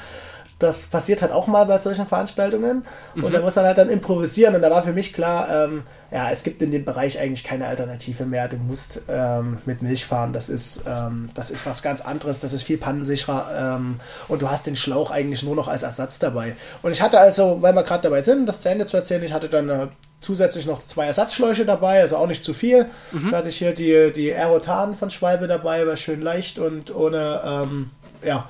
Das 0.63 0.87
passiert 0.87 1.23
halt 1.23 1.33
auch 1.33 1.47
mal 1.47 1.65
bei 1.67 1.79
solchen 1.79 2.07
Veranstaltungen. 2.07 2.85
Und 3.15 3.25
mhm. 3.25 3.33
da 3.33 3.41
muss 3.41 3.57
man 3.57 3.65
halt 3.65 3.79
dann 3.79 3.91
improvisieren. 3.91 4.55
Und 4.55 4.63
da 4.63 4.71
war 4.71 4.83
für 4.83 4.93
mich 4.93 5.13
klar, 5.13 5.67
ähm, 5.67 5.83
ja, 6.11 6.31
es 6.31 6.45
gibt 6.45 6.63
in 6.63 6.71
dem 6.71 6.85
Bereich 6.85 7.19
eigentlich 7.19 7.45
keine 7.45 7.67
Alternative 7.67 8.25
mehr. 8.25 8.49
Du 8.49 8.57
musst 8.57 9.03
ähm, 9.09 9.59
mit 9.65 9.83
Milch 9.83 10.05
fahren. 10.05 10.33
Das 10.33 10.49
ist, 10.49 10.85
ähm, 10.87 11.31
das 11.35 11.51
ist 11.51 11.67
was 11.67 11.83
ganz 11.83 12.01
anderes. 12.01 12.41
Das 12.41 12.53
ist 12.53 12.63
viel 12.63 12.79
pannensicherer. 12.79 13.77
Ähm, 13.77 14.01
und 14.29 14.43
du 14.43 14.51
hast 14.51 14.67
den 14.67 14.77
Schlauch 14.77 15.11
eigentlich 15.11 15.43
nur 15.43 15.57
noch 15.57 15.69
als 15.69 15.83
Ersatz 15.83 16.19
dabei. 16.19 16.55
Und 16.83 16.93
ich 16.93 17.03
hatte 17.03 17.19
also, 17.19 17.59
weil 17.61 17.75
wir 17.75 17.83
gerade 17.83 18.03
dabei 18.03 18.23
sind, 18.23 18.47
das 18.47 18.61
zu 18.61 18.69
Ende 18.69 18.87
zu 18.87 18.97
erzählen, 18.97 19.23
ich 19.23 19.33
hatte 19.33 19.49
dann 19.49 19.69
äh, 19.69 19.87
zusätzlich 20.21 20.67
noch 20.67 20.85
zwei 20.87 21.07
Ersatzschläuche 21.07 21.65
dabei, 21.65 22.01
also 22.01 22.17
auch 22.17 22.27
nicht 22.27 22.45
zu 22.45 22.55
viel. 22.55 22.87
Mhm. 23.11 23.31
Da 23.31 23.39
hatte 23.39 23.49
ich 23.49 23.57
hier 23.57 23.75
die, 23.75 24.13
die 24.13 24.33
Aerotan 24.33 24.95
von 24.95 25.11
Schwalbe 25.11 25.47
dabei, 25.49 25.87
war 25.87 25.97
schön 25.97 26.23
leicht 26.23 26.59
und 26.59 26.95
ohne, 26.95 27.41
ähm, 27.45 27.91
ja, 28.25 28.49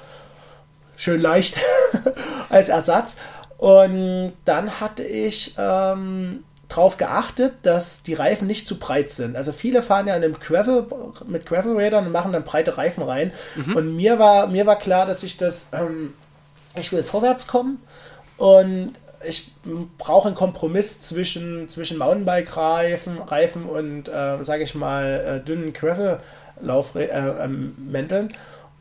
schön 1.03 1.21
leicht 1.21 1.57
als 2.49 2.69
Ersatz. 2.69 3.17
Und 3.59 4.33
dann 4.45 4.81
hatte 4.81 5.03
ich 5.03 5.55
ähm, 5.59 6.45
darauf 6.69 6.97
geachtet, 6.97 7.55
dass 7.63 8.03
die 8.03 8.15
Reifen 8.15 8.47
nicht 8.47 8.67
zu 8.67 8.79
breit 8.79 9.11
sind. 9.11 9.37
Also 9.37 9.53
viele 9.53 9.83
fahren 9.83 10.07
ja 10.07 10.17
in 10.17 10.25
einem 10.25 10.39
Gravel 10.39 10.87
mit 11.27 11.47
Gravel-Rädern 11.47 12.07
und 12.07 12.13
machen 12.13 12.33
dann 12.33 12.45
breite 12.45 12.79
Reifen 12.79 13.03
rein. 13.03 13.33
Mhm. 13.57 13.77
Und 13.77 13.97
mir 13.97 14.19
war, 14.19 14.47
mir 14.47 14.67
war 14.67 14.77
klar, 14.77 15.07
dass 15.07 15.23
ich 15.23 15.37
das, 15.37 15.71
ähm, 15.73 16.15
ich 16.77 16.93
will 16.93 17.03
vorwärts 17.03 17.47
kommen 17.47 17.83
und 18.37 18.93
ich 19.25 19.53
brauche 19.99 20.29
einen 20.29 20.37
Kompromiss 20.37 21.03
zwischen, 21.03 21.69
zwischen 21.69 21.99
Mountainbike-Reifen 21.99 23.19
Reifen 23.19 23.67
und, 23.67 24.09
äh, 24.09 24.43
sage 24.43 24.65
ich 24.65 24.75
mal, 24.75 25.41
äh, 25.43 25.45
dünnen 25.45 25.73
Gravel-Laufmänteln. 25.73 28.31
Äh, 28.31 28.35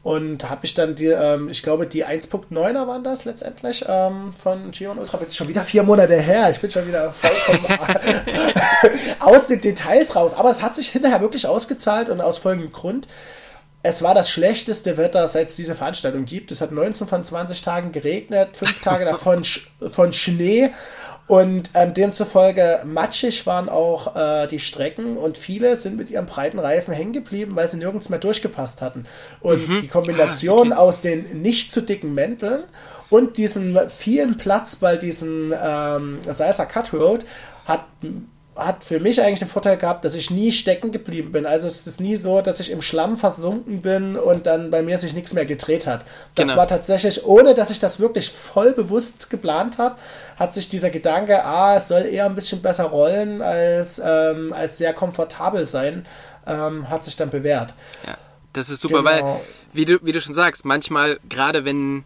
und 0.03 0.49
habe 0.49 0.65
ich 0.65 0.73
dann 0.73 0.95
die, 0.95 1.07
ähm, 1.07 1.47
ich 1.49 1.61
glaube, 1.61 1.85
die 1.85 2.05
1.9er 2.05 2.87
waren 2.87 3.03
das 3.03 3.25
letztendlich 3.25 3.85
ähm, 3.87 4.33
von 4.35 4.71
Gion 4.71 4.97
Ultra. 4.97 5.19
Jetzt 5.19 5.29
ist 5.29 5.37
schon 5.37 5.47
wieder 5.47 5.63
vier 5.63 5.83
Monate 5.83 6.19
her. 6.19 6.49
Ich 6.49 6.59
bin 6.59 6.71
schon 6.71 6.87
wieder 6.87 7.13
vollkommen 7.13 7.79
aus 9.19 9.47
den 9.47 9.61
Details 9.61 10.15
raus. 10.15 10.33
Aber 10.35 10.49
es 10.49 10.63
hat 10.63 10.75
sich 10.75 10.89
hinterher 10.89 11.21
wirklich 11.21 11.45
ausgezahlt 11.45 12.09
und 12.09 12.19
aus 12.19 12.39
folgendem 12.39 12.71
Grund. 12.71 13.07
Es 13.83 14.01
war 14.01 14.15
das 14.15 14.29
schlechteste 14.29 14.97
Wetter, 14.97 15.27
seit 15.27 15.49
es 15.49 15.55
diese 15.55 15.75
Veranstaltung 15.75 16.25
gibt. 16.25 16.51
Es 16.51 16.61
hat 16.61 16.71
19 16.71 17.07
von 17.07 17.23
20 17.23 17.61
Tagen 17.61 17.91
geregnet, 17.91 18.57
fünf 18.57 18.81
Tage 18.81 19.05
davon 19.05 19.43
von 19.89 20.13
Schnee 20.13 20.71
und 21.27 21.71
ähm, 21.75 21.93
demzufolge 21.93 22.81
matschig 22.85 23.45
waren 23.45 23.69
auch 23.69 24.15
äh, 24.15 24.47
die 24.47 24.59
Strecken 24.59 25.17
und 25.17 25.37
viele 25.37 25.75
sind 25.77 25.95
mit 25.95 26.09
ihren 26.09 26.25
breiten 26.25 26.59
Reifen 26.59 26.93
hängen 26.93 27.13
geblieben, 27.13 27.55
weil 27.55 27.67
sie 27.67 27.77
nirgends 27.77 28.09
mehr 28.09 28.19
durchgepasst 28.19 28.81
hatten. 28.81 29.05
Und 29.39 29.67
mhm. 29.67 29.81
die 29.81 29.87
Kombination 29.87 30.73
ah, 30.73 30.75
okay. 30.75 30.81
aus 30.81 31.01
den 31.01 31.41
nicht 31.41 31.71
zu 31.71 31.81
dicken 31.81 32.13
Mänteln 32.13 32.63
und 33.09 33.37
diesem 33.37 33.79
vielen 33.89 34.37
Platz 34.37 34.75
bei 34.75 34.97
diesem 34.97 35.53
ähm, 35.57 36.19
Salsa 36.27 36.65
Cut 36.65 36.93
Road 36.93 37.25
hat 37.65 37.85
hat 38.65 38.83
für 38.83 38.99
mich 38.99 39.21
eigentlich 39.21 39.39
den 39.39 39.47
Vorteil 39.47 39.77
gehabt, 39.77 40.05
dass 40.05 40.15
ich 40.15 40.31
nie 40.31 40.51
stecken 40.51 40.91
geblieben 40.91 41.31
bin. 41.31 41.45
Also 41.45 41.67
es 41.67 41.85
ist 41.87 41.99
nie 41.99 42.15
so, 42.15 42.41
dass 42.41 42.59
ich 42.59 42.71
im 42.71 42.81
Schlamm 42.81 43.17
versunken 43.17 43.81
bin 43.81 44.15
und 44.15 44.45
dann 44.45 44.71
bei 44.71 44.81
mir 44.81 44.97
sich 44.97 45.13
nichts 45.13 45.33
mehr 45.33 45.45
gedreht 45.45 45.87
hat. 45.87 46.05
Das 46.35 46.49
genau. 46.49 46.59
war 46.59 46.67
tatsächlich, 46.67 47.25
ohne 47.25 47.53
dass 47.53 47.69
ich 47.69 47.79
das 47.79 47.99
wirklich 47.99 48.29
voll 48.29 48.73
bewusst 48.73 49.29
geplant 49.29 49.77
habe, 49.77 49.95
hat 50.37 50.53
sich 50.53 50.69
dieser 50.69 50.89
Gedanke, 50.89 51.43
ah, 51.43 51.77
es 51.77 51.87
soll 51.87 52.05
eher 52.05 52.25
ein 52.25 52.35
bisschen 52.35 52.61
besser 52.61 52.85
rollen 52.85 53.41
als, 53.41 54.01
ähm, 54.03 54.53
als 54.53 54.77
sehr 54.77 54.93
komfortabel 54.93 55.65
sein, 55.65 56.05
ähm, 56.47 56.89
hat 56.89 57.03
sich 57.03 57.15
dann 57.15 57.29
bewährt. 57.29 57.73
Ja, 58.05 58.17
das 58.53 58.69
ist 58.69 58.81
super, 58.81 59.03
genau. 59.03 59.09
weil, 59.09 59.41
wie 59.73 59.85
du, 59.85 59.99
wie 60.03 60.11
du 60.11 60.21
schon 60.21 60.33
sagst, 60.33 60.65
manchmal, 60.65 61.19
gerade 61.27 61.65
wenn 61.65 62.03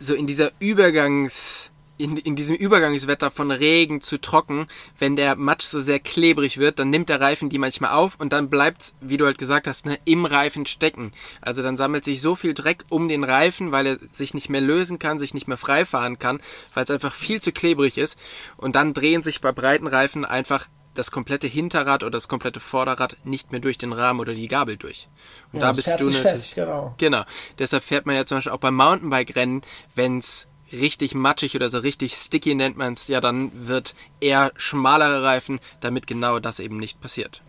so 0.00 0.14
in 0.14 0.26
dieser 0.26 0.50
Übergangs- 0.60 1.70
in, 1.96 2.16
in 2.16 2.34
diesem 2.36 2.56
Übergangswetter 2.56 3.30
von 3.30 3.50
Regen 3.50 4.00
zu 4.00 4.20
trocken, 4.20 4.66
wenn 4.98 5.16
der 5.16 5.36
Matsch 5.36 5.64
so 5.64 5.80
sehr 5.80 6.00
klebrig 6.00 6.58
wird, 6.58 6.78
dann 6.78 6.90
nimmt 6.90 7.08
der 7.08 7.20
Reifen 7.20 7.50
die 7.50 7.58
manchmal 7.58 7.92
auf 7.92 8.16
und 8.18 8.32
dann 8.32 8.50
bleibt, 8.50 8.94
wie 9.00 9.16
du 9.16 9.26
halt 9.26 9.38
gesagt 9.38 9.66
hast, 9.66 9.86
ne, 9.86 9.98
im 10.04 10.24
Reifen 10.24 10.66
stecken. 10.66 11.12
Also 11.40 11.62
dann 11.62 11.76
sammelt 11.76 12.04
sich 12.04 12.20
so 12.20 12.34
viel 12.34 12.54
Dreck 12.54 12.84
um 12.88 13.08
den 13.08 13.22
Reifen, 13.22 13.70
weil 13.70 13.86
er 13.86 13.98
sich 14.12 14.34
nicht 14.34 14.48
mehr 14.48 14.60
lösen 14.60 14.98
kann, 14.98 15.18
sich 15.18 15.34
nicht 15.34 15.48
mehr 15.48 15.56
frei 15.56 15.84
fahren 15.84 16.18
kann, 16.18 16.40
weil 16.74 16.84
es 16.84 16.90
einfach 16.90 17.14
viel 17.14 17.40
zu 17.40 17.52
klebrig 17.52 17.98
ist. 17.98 18.18
Und 18.56 18.74
dann 18.76 18.94
drehen 18.94 19.22
sich 19.22 19.40
bei 19.40 19.52
breiten 19.52 19.86
Reifen 19.86 20.24
einfach 20.24 20.68
das 20.94 21.10
komplette 21.10 21.46
Hinterrad 21.46 22.02
oder 22.02 22.12
das 22.12 22.28
komplette 22.28 22.60
Vorderrad 22.60 23.16
nicht 23.24 23.52
mehr 23.52 23.60
durch 23.60 23.78
den 23.78 23.92
Rahmen 23.92 24.20
oder 24.20 24.32
die 24.32 24.48
Gabel 24.48 24.76
durch. 24.76 25.08
Und 25.52 25.60
ja, 25.60 25.66
da 25.66 25.72
bist 25.72 25.88
du 25.88 25.92
natürlich. 25.92 26.18
Fest, 26.18 26.54
genau. 26.54 26.94
genau. 26.98 27.24
Deshalb 27.58 27.84
fährt 27.84 28.06
man 28.06 28.14
ja 28.14 28.24
zum 28.24 28.38
Beispiel 28.38 28.52
auch 28.52 28.58
beim 28.58 28.76
Mountainbike-Rennen, 28.76 29.62
wenn 29.94 30.18
es 30.18 30.46
richtig 30.80 31.14
matschig 31.14 31.54
oder 31.56 31.68
so 31.68 31.78
richtig 31.78 32.14
sticky 32.14 32.54
nennt 32.54 32.76
man 32.76 32.92
es, 32.92 33.08
ja, 33.08 33.20
dann 33.20 33.50
wird 33.68 33.94
eher 34.20 34.52
schmalere 34.56 35.22
Reifen, 35.22 35.60
damit 35.80 36.06
genau 36.06 36.38
das 36.38 36.60
eben 36.60 36.78
nicht 36.78 37.00
passiert. 37.00 37.42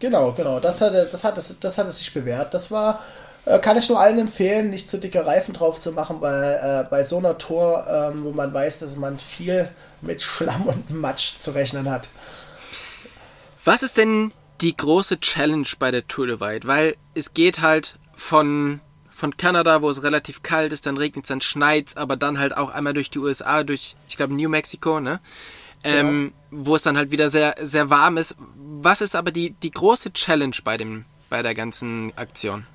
Genau, 0.00 0.32
genau. 0.32 0.60
Das 0.60 0.80
hat, 0.80 0.92
das 0.92 1.24
hat, 1.24 1.38
es, 1.38 1.58
das 1.60 1.78
hat 1.78 1.86
es 1.86 1.98
sich 1.98 2.12
bewährt. 2.12 2.52
Das 2.52 2.70
war, 2.70 3.00
äh, 3.46 3.58
kann 3.58 3.76
ich 3.76 3.88
nur 3.88 4.00
allen 4.00 4.18
empfehlen, 4.18 4.70
nicht 4.70 4.90
zu 4.90 4.98
dicke 4.98 5.24
Reifen 5.24 5.54
drauf 5.54 5.80
zu 5.80 5.92
machen, 5.92 6.20
weil 6.20 6.84
äh, 6.84 6.90
bei 6.90 7.04
so 7.04 7.18
einer 7.18 7.38
Tour, 7.38 7.86
ähm, 7.88 8.24
wo 8.24 8.32
man 8.32 8.52
weiß, 8.52 8.80
dass 8.80 8.96
man 8.96 9.18
viel 9.18 9.68
mit 10.02 10.20
Schlamm 10.22 10.66
und 10.66 10.90
Matsch 10.90 11.38
zu 11.38 11.52
rechnen 11.52 11.90
hat. 11.90 12.08
Was 13.64 13.82
ist 13.82 13.96
denn 13.96 14.32
die 14.60 14.76
große 14.76 15.20
Challenge 15.20 15.66
bei 15.78 15.90
der 15.90 16.06
Tour 16.06 16.26
de 16.26 16.40
White? 16.40 16.66
Weil 16.66 16.96
es 17.14 17.32
geht 17.32 17.60
halt 17.60 17.96
von 18.14 18.80
von 19.14 19.36
Kanada, 19.36 19.80
wo 19.80 19.88
es 19.88 20.02
relativ 20.02 20.42
kalt 20.42 20.72
ist, 20.72 20.86
dann 20.86 20.96
regnet 20.96 21.24
es, 21.24 21.28
dann 21.28 21.40
schneit 21.40 21.96
aber 21.96 22.16
dann 22.16 22.38
halt 22.38 22.56
auch 22.56 22.70
einmal 22.70 22.94
durch 22.94 23.10
die 23.10 23.20
USA, 23.20 23.62
durch, 23.62 23.96
ich 24.08 24.16
glaube, 24.16 24.34
New 24.34 24.48
Mexico, 24.48 25.00
ne? 25.00 25.20
Ähm, 25.84 26.32
ja. 26.50 26.58
Wo 26.64 26.74
es 26.74 26.82
dann 26.82 26.96
halt 26.96 27.10
wieder 27.10 27.28
sehr, 27.28 27.54
sehr 27.60 27.90
warm 27.90 28.16
ist. 28.16 28.34
Was 28.56 29.00
ist 29.00 29.14
aber 29.14 29.30
die, 29.30 29.50
die 29.50 29.70
große 29.70 30.12
Challenge 30.12 30.56
bei, 30.64 30.76
dem, 30.76 31.04
bei 31.30 31.42
der 31.42 31.54
ganzen 31.54 32.12
Aktion? 32.16 32.66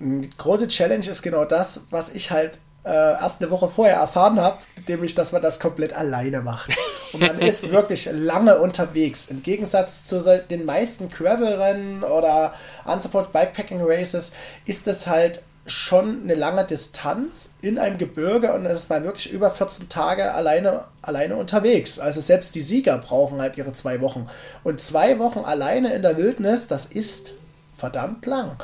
Die 0.00 0.30
große 0.36 0.66
Challenge 0.68 1.06
ist 1.06 1.22
genau 1.22 1.44
das, 1.44 1.86
was 1.90 2.12
ich 2.12 2.30
halt 2.30 2.58
äh, 2.84 2.90
erst 2.90 3.40
eine 3.40 3.50
Woche 3.50 3.68
vorher 3.68 3.96
erfahren 3.96 4.40
habe, 4.40 4.58
nämlich, 4.88 5.14
dass 5.14 5.30
man 5.30 5.42
das 5.42 5.60
komplett 5.60 5.92
alleine 5.92 6.40
macht. 6.40 6.76
Und 7.12 7.20
man 7.20 7.38
ist 7.38 7.70
wirklich 7.70 8.08
lange 8.10 8.58
unterwegs. 8.58 9.28
Im 9.30 9.42
Gegensatz 9.42 10.06
zu 10.06 10.20
den 10.50 10.64
meisten 10.64 11.08
Gravel-Rennen 11.08 12.02
oder 12.02 12.54
Unsupport 12.84 13.32
Bikepacking 13.32 13.80
Races 13.82 14.32
ist 14.66 14.88
es 14.88 15.06
halt 15.06 15.42
schon 15.64 16.22
eine 16.24 16.34
lange 16.34 16.64
Distanz 16.64 17.54
in 17.62 17.78
einem 17.78 17.98
Gebirge 17.98 18.52
und 18.52 18.66
es 18.66 18.90
war 18.90 19.04
wirklich 19.04 19.32
über 19.32 19.50
14 19.50 19.88
Tage 19.88 20.32
alleine, 20.32 20.84
alleine 21.02 21.36
unterwegs. 21.36 22.00
Also 22.00 22.20
selbst 22.20 22.54
die 22.54 22.62
Sieger 22.62 22.98
brauchen 22.98 23.40
halt 23.40 23.56
ihre 23.56 23.72
zwei 23.72 24.00
Wochen. 24.00 24.28
Und 24.64 24.80
zwei 24.80 25.18
Wochen 25.20 25.40
alleine 25.40 25.94
in 25.94 26.02
der 26.02 26.16
Wildnis, 26.16 26.66
das 26.66 26.86
ist 26.86 27.32
verdammt 27.76 28.26
lang. 28.26 28.56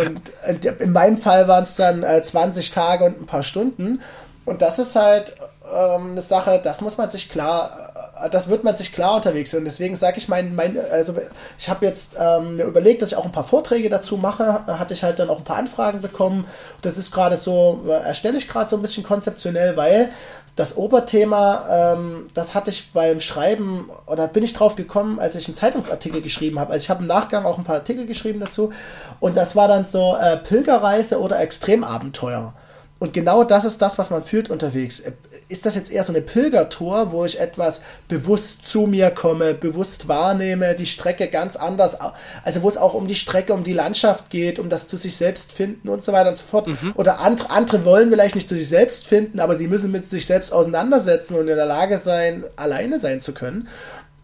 Und 0.00 0.32
in 0.80 0.92
meinem 0.92 1.16
Fall 1.18 1.48
waren 1.48 1.64
es 1.64 1.76
dann 1.76 2.04
20 2.22 2.70
Tage 2.70 3.04
und 3.04 3.22
ein 3.22 3.26
paar 3.26 3.42
Stunden. 3.42 4.00
Und 4.44 4.62
das 4.62 4.78
ist 4.78 4.94
halt 4.94 5.36
ähm, 5.72 6.12
eine 6.12 6.22
Sache, 6.22 6.60
das 6.62 6.80
muss 6.80 6.96
man 6.96 7.10
sich 7.10 7.28
klar 7.28 7.70
äh, 7.80 7.85
das 8.30 8.48
wird 8.48 8.64
man 8.64 8.76
sich 8.76 8.92
klar 8.92 9.16
unterwegs 9.16 9.52
und 9.54 9.64
deswegen 9.64 9.96
sage 9.96 10.18
ich 10.18 10.28
mein, 10.28 10.54
mein 10.54 10.78
also 10.90 11.14
ich 11.58 11.68
habe 11.68 11.84
jetzt 11.84 12.16
ähm, 12.18 12.56
mir 12.56 12.64
überlegt, 12.64 13.02
dass 13.02 13.12
ich 13.12 13.18
auch 13.18 13.24
ein 13.24 13.32
paar 13.32 13.44
Vorträge 13.44 13.90
dazu 13.90 14.16
mache, 14.16 14.66
hatte 14.66 14.94
ich 14.94 15.02
halt 15.02 15.18
dann 15.18 15.28
auch 15.28 15.38
ein 15.38 15.44
paar 15.44 15.58
Anfragen 15.58 16.00
bekommen. 16.00 16.46
Das 16.82 16.96
ist 16.96 17.12
gerade 17.12 17.36
so, 17.36 17.84
äh, 17.86 17.90
erstelle 17.90 18.38
ich 18.38 18.48
gerade 18.48 18.70
so 18.70 18.76
ein 18.76 18.82
bisschen 18.82 19.04
konzeptionell, 19.04 19.76
weil 19.76 20.10
das 20.56 20.78
Oberthema, 20.78 21.94
ähm, 21.94 22.30
das 22.32 22.54
hatte 22.54 22.70
ich 22.70 22.92
beim 22.92 23.20
Schreiben, 23.20 23.90
oder 24.06 24.26
bin 24.26 24.42
ich 24.42 24.54
drauf 24.54 24.74
gekommen, 24.74 25.20
als 25.20 25.34
ich 25.36 25.46
einen 25.46 25.56
Zeitungsartikel 25.56 26.22
geschrieben 26.22 26.58
habe. 26.58 26.72
Also 26.72 26.84
ich 26.84 26.90
habe 26.90 27.02
im 27.02 27.06
Nachgang 27.06 27.44
auch 27.44 27.58
ein 27.58 27.64
paar 27.64 27.76
Artikel 27.76 28.06
geschrieben 28.06 28.40
dazu 28.40 28.72
und 29.20 29.36
das 29.36 29.54
war 29.54 29.68
dann 29.68 29.84
so 29.84 30.16
äh, 30.16 30.38
Pilgerreise 30.38 31.20
oder 31.20 31.40
Extremabenteuer. 31.40 32.54
Und 32.98 33.12
genau 33.12 33.44
das 33.44 33.66
ist 33.66 33.82
das, 33.82 33.98
was 33.98 34.08
man 34.08 34.24
fühlt 34.24 34.48
unterwegs 34.48 35.02
ist 35.48 35.64
das 35.64 35.76
jetzt 35.76 35.92
eher 35.92 36.02
so 36.02 36.12
eine 36.12 36.22
Pilgertour, 36.22 37.12
wo 37.12 37.24
ich 37.24 37.38
etwas 37.38 37.82
bewusst 38.08 38.66
zu 38.66 38.86
mir 38.86 39.10
komme, 39.10 39.54
bewusst 39.54 40.08
wahrnehme, 40.08 40.74
die 40.74 40.86
Strecke 40.86 41.28
ganz 41.28 41.56
anders, 41.56 41.98
also 42.44 42.62
wo 42.62 42.68
es 42.68 42.76
auch 42.76 42.94
um 42.94 43.06
die 43.06 43.14
Strecke, 43.14 43.52
um 43.52 43.62
die 43.62 43.72
Landschaft 43.72 44.30
geht, 44.30 44.58
um 44.58 44.70
das 44.70 44.88
zu 44.88 44.96
sich 44.96 45.16
selbst 45.16 45.52
finden 45.52 45.88
und 45.88 46.02
so 46.02 46.12
weiter 46.12 46.30
und 46.30 46.36
so 46.36 46.44
fort. 46.44 46.66
Mhm. 46.66 46.92
Oder 46.96 47.20
andere, 47.20 47.50
andere 47.50 47.84
wollen 47.84 48.10
vielleicht 48.10 48.34
nicht 48.34 48.48
zu 48.48 48.56
sich 48.56 48.68
selbst 48.68 49.06
finden, 49.06 49.38
aber 49.38 49.56
sie 49.56 49.68
müssen 49.68 49.92
mit 49.92 50.10
sich 50.10 50.26
selbst 50.26 50.52
auseinandersetzen 50.52 51.34
und 51.36 51.48
in 51.48 51.56
der 51.56 51.66
Lage 51.66 51.98
sein, 51.98 52.44
alleine 52.56 52.98
sein 52.98 53.20
zu 53.20 53.32
können. 53.32 53.68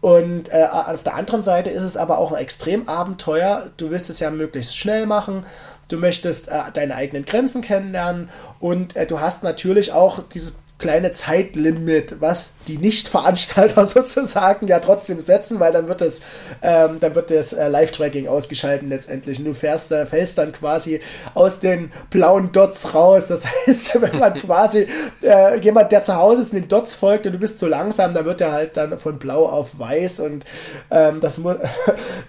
Und 0.01 0.51
äh, 0.51 0.65
auf 0.69 1.03
der 1.03 1.15
anderen 1.15 1.43
Seite 1.43 1.69
ist 1.69 1.83
es 1.83 1.95
aber 1.95 2.17
auch 2.17 2.33
ein 2.33 2.41
Extremabenteuer. 2.41 3.69
Du 3.77 3.89
willst 3.89 4.09
es 4.09 4.19
ja 4.19 4.29
möglichst 4.31 4.75
schnell 4.75 5.05
machen. 5.05 5.45
Du 5.87 5.97
möchtest 5.97 6.49
äh, 6.49 6.59
deine 6.73 6.95
eigenen 6.95 7.23
Grenzen 7.23 7.61
kennenlernen 7.61 8.29
und 8.59 8.97
äh, 8.97 9.05
du 9.05 9.21
hast 9.21 9.43
natürlich 9.43 9.93
auch 9.93 10.23
dieses 10.33 10.55
kleine 10.83 11.13
Zeitlimit, 11.13 12.17
was 12.19 12.55
die 12.67 12.77
Nicht-Veranstalter 12.77 13.87
sozusagen 13.87 14.67
ja 14.67 14.79
trotzdem 14.79 15.21
setzen, 15.21 15.61
weil 15.61 15.71
dann 15.71 15.87
wird 15.87 16.01
das, 16.01 16.21
ähm, 16.61 16.97
dann 16.99 17.15
wird 17.15 17.31
das 17.31 17.53
äh, 17.53 17.69
Live-Tracking 17.69 18.27
ausgeschalten 18.27 18.89
letztendlich. 18.89 19.39
Und 19.39 19.45
du 19.45 19.53
fährst, 19.53 19.93
äh, 19.93 20.05
fällst 20.05 20.37
dann 20.37 20.51
quasi 20.51 20.99
aus 21.35 21.61
den 21.61 21.93
blauen 22.09 22.51
Dots 22.51 22.93
raus. 22.93 23.29
Das 23.29 23.45
heißt, 23.67 24.01
wenn 24.01 24.19
man 24.19 24.33
quasi 24.41 24.85
äh, 25.21 25.57
jemand, 25.61 25.93
der 25.93 26.03
zu 26.03 26.15
Hause 26.15 26.41
ist, 26.41 26.51
den 26.51 26.67
Dots 26.67 26.93
folgt 26.93 27.25
und 27.25 27.31
du 27.31 27.39
bist 27.39 27.59
zu 27.59 27.67
langsam, 27.67 28.13
dann 28.13 28.25
wird 28.25 28.41
er 28.41 28.51
halt 28.51 28.75
dann 28.75 28.99
von 28.99 29.17
blau 29.19 29.45
auf 29.45 29.79
weiß 29.79 30.19
und 30.19 30.43
ähm, 30.91 31.21
das 31.21 31.37
muss, 31.37 31.55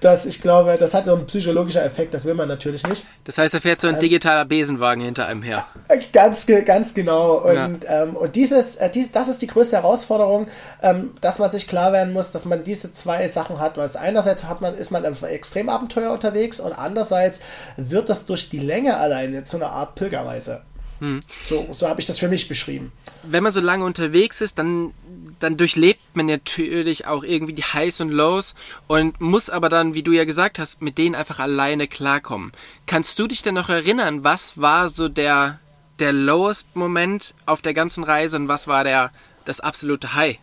das, 0.00 0.26
ich 0.26 0.40
glaube, 0.40 0.76
das 0.78 0.94
hat 0.94 1.06
so 1.06 1.14
einen 1.16 1.26
psychologischen 1.26 1.82
Effekt, 1.82 2.14
das 2.14 2.24
will 2.24 2.34
man 2.34 2.46
natürlich 2.46 2.86
nicht. 2.86 3.04
Das 3.24 3.36
heißt, 3.36 3.52
da 3.52 3.58
fährt 3.58 3.80
so 3.80 3.88
ein 3.88 3.98
digitaler 3.98 4.44
Besenwagen 4.44 5.02
hinter 5.02 5.26
einem 5.26 5.42
her. 5.42 5.66
Ganz, 6.12 6.46
ganz 6.64 6.94
genau. 6.94 7.38
Und, 7.38 7.84
ja. 7.84 8.02
ähm, 8.02 8.14
und 8.14 8.36
dieses, 8.44 8.76
äh, 8.76 8.90
dies, 8.90 9.10
das 9.10 9.28
ist 9.28 9.40
die 9.40 9.46
größte 9.46 9.76
Herausforderung, 9.76 10.48
ähm, 10.82 11.12
dass 11.20 11.38
man 11.38 11.50
sich 11.50 11.66
klar 11.66 11.92
werden 11.92 12.12
muss, 12.12 12.32
dass 12.32 12.44
man 12.44 12.62
diese 12.62 12.92
zwei 12.92 13.26
Sachen 13.28 13.58
hat. 13.58 13.76
Weil 13.76 13.90
einerseits 13.96 14.44
hat 14.44 14.60
man, 14.60 14.74
ist 14.74 14.90
man 14.90 15.04
im 15.04 15.14
Extremabenteuer 15.14 16.12
unterwegs 16.12 16.60
und 16.60 16.72
andererseits 16.72 17.40
wird 17.76 18.08
das 18.08 18.26
durch 18.26 18.50
die 18.50 18.58
Länge 18.58 18.96
alleine 18.96 19.44
zu 19.44 19.56
einer 19.56 19.70
Art 19.70 19.94
Pilgerreise. 19.94 20.62
Hm. 21.00 21.22
So, 21.48 21.68
so 21.72 21.88
habe 21.88 22.00
ich 22.00 22.06
das 22.06 22.18
für 22.18 22.28
mich 22.28 22.48
beschrieben. 22.48 22.92
Wenn 23.22 23.42
man 23.42 23.52
so 23.52 23.60
lange 23.60 23.84
unterwegs 23.84 24.40
ist, 24.40 24.58
dann, 24.58 24.92
dann 25.40 25.56
durchlebt 25.56 26.00
man 26.14 26.26
natürlich 26.26 27.06
auch 27.06 27.24
irgendwie 27.24 27.54
die 27.54 27.64
Highs 27.64 28.00
und 28.00 28.10
Lows 28.10 28.54
und 28.86 29.20
muss 29.20 29.50
aber 29.50 29.68
dann, 29.68 29.94
wie 29.94 30.02
du 30.02 30.12
ja 30.12 30.24
gesagt 30.24 30.58
hast, 30.58 30.82
mit 30.82 30.98
denen 30.98 31.14
einfach 31.14 31.40
alleine 31.40 31.88
klarkommen. 31.88 32.52
Kannst 32.86 33.18
du 33.18 33.26
dich 33.26 33.42
denn 33.42 33.54
noch 33.54 33.70
erinnern, 33.70 34.22
was 34.22 34.60
war 34.60 34.88
so 34.88 35.08
der, 35.08 35.58
der 35.98 36.12
lowest 36.12 36.74
Moment 36.76 37.34
auf 37.46 37.62
der 37.62 37.74
ganzen 37.74 38.04
Reise 38.04 38.36
und 38.36 38.48
was 38.48 38.66
war 38.66 38.84
der, 38.84 39.10
das 39.44 39.60
absolute 39.60 40.14
High? 40.14 40.38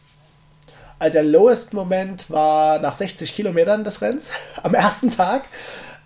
Also 1.00 1.14
der 1.14 1.24
lowest 1.24 1.74
Moment 1.74 2.30
war 2.30 2.80
nach 2.80 2.94
60 2.94 3.36
Kilometern 3.36 3.84
des 3.84 4.02
Rennens 4.02 4.30
am 4.62 4.76
ersten 4.76 5.10
Tag. 5.10 5.46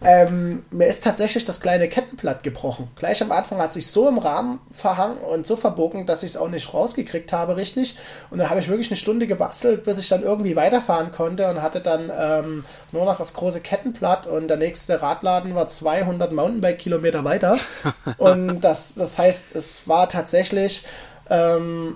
Ähm, 0.05 0.63
mir 0.69 0.85
ist 0.85 1.03
tatsächlich 1.03 1.45
das 1.45 1.59
kleine 1.59 1.89
Kettenblatt 1.89 2.43
gebrochen. 2.43 2.89
Gleich 2.95 3.21
am 3.23 3.31
Anfang 3.31 3.59
hat 3.59 3.73
sich 3.73 3.87
so 3.87 4.07
im 4.07 4.19
Rahmen 4.19 4.59
verhangen 4.71 5.17
und 5.17 5.47
so 5.47 5.55
verbogen, 5.55 6.05
dass 6.05 6.21
ich 6.21 6.31
es 6.31 6.37
auch 6.37 6.49
nicht 6.49 6.73
rausgekriegt 6.73 7.33
habe, 7.33 7.57
richtig. 7.57 7.97
Und 8.29 8.37
dann 8.37 8.49
habe 8.49 8.59
ich 8.59 8.67
wirklich 8.67 8.89
eine 8.89 8.97
Stunde 8.97 9.25
gebastelt, 9.25 9.83
bis 9.83 9.97
ich 9.97 10.07
dann 10.07 10.21
irgendwie 10.21 10.55
weiterfahren 10.55 11.11
konnte 11.11 11.49
und 11.49 11.61
hatte 11.61 11.81
dann 11.81 12.11
ähm, 12.15 12.65
nur 12.91 13.05
noch 13.05 13.17
das 13.17 13.33
große 13.33 13.61
Kettenblatt 13.61 14.27
und 14.27 14.47
der 14.47 14.57
nächste 14.57 15.01
Radladen 15.01 15.55
war 15.55 15.69
200 15.69 16.31
Mountainbike-Kilometer 16.31 17.23
weiter. 17.23 17.57
und 18.19 18.61
das, 18.61 18.95
das 18.95 19.17
heißt, 19.17 19.55
es 19.55 19.87
war 19.87 20.07
tatsächlich. 20.07 20.85
Ähm, 21.29 21.95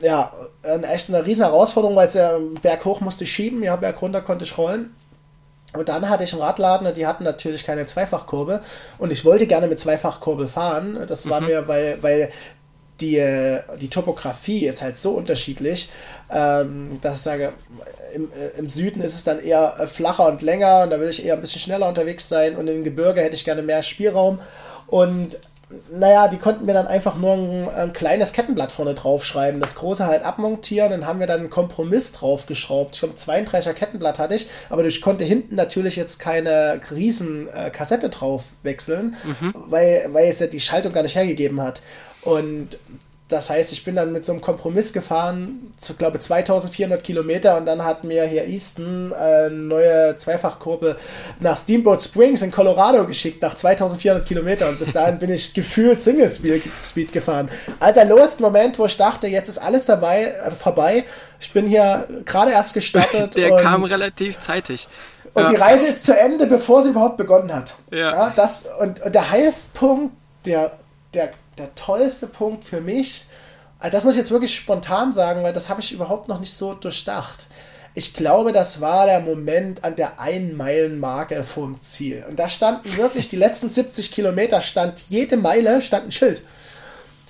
ja, 0.00 0.32
echt 0.62 1.08
eine 1.08 1.26
riesen 1.26 1.44
Herausforderung, 1.44 1.96
weil 1.96 2.06
es 2.06 2.14
ja 2.14 2.38
berghoch 2.62 3.00
musste 3.00 3.24
ich 3.24 3.32
schieben, 3.32 3.62
ja, 3.62 3.74
bergunter 3.76 4.20
konnte 4.20 4.44
ich 4.44 4.56
rollen. 4.56 4.94
Und 5.74 5.88
dann 5.88 6.08
hatte 6.08 6.24
ich 6.24 6.32
einen 6.32 6.42
Radladen 6.42 6.86
und 6.86 6.96
die 6.96 7.06
hatten 7.06 7.24
natürlich 7.24 7.64
keine 7.64 7.86
Zweifachkurbel. 7.86 8.60
Und 8.96 9.12
ich 9.12 9.24
wollte 9.24 9.46
gerne 9.46 9.68
mit 9.68 9.78
Zweifachkurbel 9.78 10.48
fahren. 10.48 11.04
Das 11.06 11.28
war 11.28 11.40
mhm. 11.40 11.46
mir, 11.46 11.68
weil, 11.68 12.02
weil 12.02 12.30
die, 13.00 13.58
die 13.80 13.88
Topografie 13.88 14.66
ist 14.66 14.82
halt 14.82 14.98
so 14.98 15.12
unterschiedlich, 15.12 15.90
ähm, 16.30 16.98
dass 17.00 17.18
ich 17.18 17.22
sage, 17.22 17.52
im, 18.14 18.30
äh, 18.32 18.58
im, 18.58 18.68
Süden 18.68 19.00
ist 19.00 19.14
es 19.14 19.24
dann 19.24 19.40
eher 19.40 19.76
äh, 19.78 19.86
flacher 19.86 20.26
und 20.26 20.42
länger 20.42 20.82
und 20.82 20.90
da 20.90 20.98
will 20.98 21.08
ich 21.08 21.24
eher 21.24 21.34
ein 21.34 21.40
bisschen 21.40 21.60
schneller 21.60 21.88
unterwegs 21.88 22.28
sein 22.28 22.56
und 22.56 22.66
im 22.66 22.84
Gebirge 22.84 23.20
hätte 23.20 23.36
ich 23.36 23.44
gerne 23.44 23.62
mehr 23.62 23.82
Spielraum. 23.82 24.40
Und 24.86 25.38
naja, 25.92 26.28
die 26.28 26.38
konnten 26.38 26.64
mir 26.64 26.72
dann 26.72 26.86
einfach 26.86 27.16
nur 27.16 27.34
ein, 27.34 27.68
ein, 27.68 27.92
kleines 27.92 28.32
Kettenblatt 28.32 28.72
vorne 28.72 28.94
draufschreiben, 28.94 29.60
das 29.60 29.74
große 29.74 30.06
halt 30.06 30.22
abmontieren, 30.22 30.90
dann 30.90 31.06
haben 31.06 31.20
wir 31.20 31.26
dann 31.26 31.40
einen 31.40 31.50
Kompromiss 31.50 32.12
draufgeschraubt. 32.12 32.94
Ich 32.94 33.00
glaube, 33.00 33.14
32er 33.16 33.74
Kettenblatt 33.74 34.18
hatte 34.18 34.34
ich, 34.34 34.48
aber 34.70 34.84
ich 34.84 35.02
konnte 35.02 35.24
hinten 35.24 35.56
natürlich 35.56 35.96
jetzt 35.96 36.18
keine 36.18 36.80
riesen 36.90 37.48
äh, 37.52 37.70
Kassette 37.70 38.08
drauf 38.08 38.44
wechseln, 38.62 39.16
mhm. 39.24 39.54
weil, 39.54 40.08
weil 40.12 40.28
es 40.28 40.40
ja 40.40 40.46
die 40.46 40.60
Schaltung 40.60 40.92
gar 40.92 41.02
nicht 41.02 41.16
hergegeben 41.16 41.60
hat. 41.62 41.82
Und 42.22 42.78
das 43.28 43.50
heißt, 43.50 43.72
ich 43.74 43.84
bin 43.84 43.94
dann 43.94 44.10
mit 44.12 44.24
so 44.24 44.32
einem 44.32 44.40
Kompromiss 44.40 44.94
gefahren, 44.94 45.72
zu, 45.76 45.94
glaube 45.94 46.18
2400 46.18 47.04
Kilometer 47.04 47.58
und 47.58 47.66
dann 47.66 47.84
hat 47.84 48.02
mir 48.02 48.24
hier 48.24 48.46
Easton 48.46 49.12
eine 49.12 49.50
neue 49.50 50.16
Zweifachkurbel 50.16 50.96
nach 51.38 51.58
Steamboat 51.58 52.02
Springs 52.02 52.40
in 52.40 52.50
Colorado 52.50 53.04
geschickt, 53.04 53.42
nach 53.42 53.54
2400 53.54 54.26
Kilometer 54.26 54.70
und 54.70 54.78
bis 54.78 54.92
dahin 54.92 55.18
bin 55.18 55.30
ich 55.30 55.52
gefühlt 55.54 56.00
Single 56.00 56.30
Speed 56.30 57.12
gefahren. 57.12 57.50
Also 57.80 58.00
ein 58.00 58.08
lowest 58.08 58.40
Moment, 58.40 58.78
wo 58.78 58.86
ich 58.86 58.96
dachte, 58.96 59.26
jetzt 59.26 59.50
ist 59.50 59.58
alles 59.58 59.84
dabei, 59.84 60.24
äh, 60.24 60.50
vorbei. 60.50 61.04
Ich 61.38 61.52
bin 61.52 61.66
hier 61.66 62.08
gerade 62.24 62.52
erst 62.52 62.72
gestartet. 62.72 63.34
Der 63.36 63.56
kam 63.56 63.84
relativ 63.84 64.38
zeitig. 64.38 64.88
Und 65.34 65.42
ja. 65.42 65.50
die 65.50 65.56
Reise 65.56 65.86
ist 65.86 66.06
zu 66.06 66.18
Ende, 66.18 66.46
bevor 66.46 66.82
sie 66.82 66.90
überhaupt 66.90 67.18
begonnen 67.18 67.54
hat. 67.54 67.74
Ja. 67.92 67.98
ja 67.98 68.32
das, 68.34 68.68
und, 68.80 69.00
und 69.02 69.14
der 69.14 69.30
Highest-Punkt, 69.30 70.14
der, 70.46 70.72
der 71.12 71.32
der 71.58 71.74
tollste 71.74 72.26
Punkt 72.26 72.64
für 72.64 72.80
mich, 72.80 73.24
also 73.78 73.92
das 73.92 74.04
muss 74.04 74.14
ich 74.14 74.20
jetzt 74.20 74.30
wirklich 74.30 74.54
spontan 74.54 75.12
sagen, 75.12 75.42
weil 75.42 75.52
das 75.52 75.68
habe 75.68 75.80
ich 75.80 75.92
überhaupt 75.92 76.28
noch 76.28 76.40
nicht 76.40 76.52
so 76.52 76.74
durchdacht. 76.74 77.46
Ich 77.94 78.14
glaube, 78.14 78.52
das 78.52 78.80
war 78.80 79.06
der 79.06 79.20
Moment 79.20 79.84
an 79.84 79.96
der 79.96 80.20
Ein-Meilen-Marke 80.20 81.42
vorm 81.44 81.80
Ziel. 81.80 82.24
Und 82.28 82.38
da 82.38 82.48
standen 82.48 82.96
wirklich 82.96 83.28
die 83.28 83.36
letzten 83.36 83.68
70 83.68 84.12
Kilometer, 84.12 84.60
stand 84.60 85.02
jede 85.08 85.36
Meile 85.36 85.80
stand 85.80 86.06
ein 86.06 86.12
Schild 86.12 86.42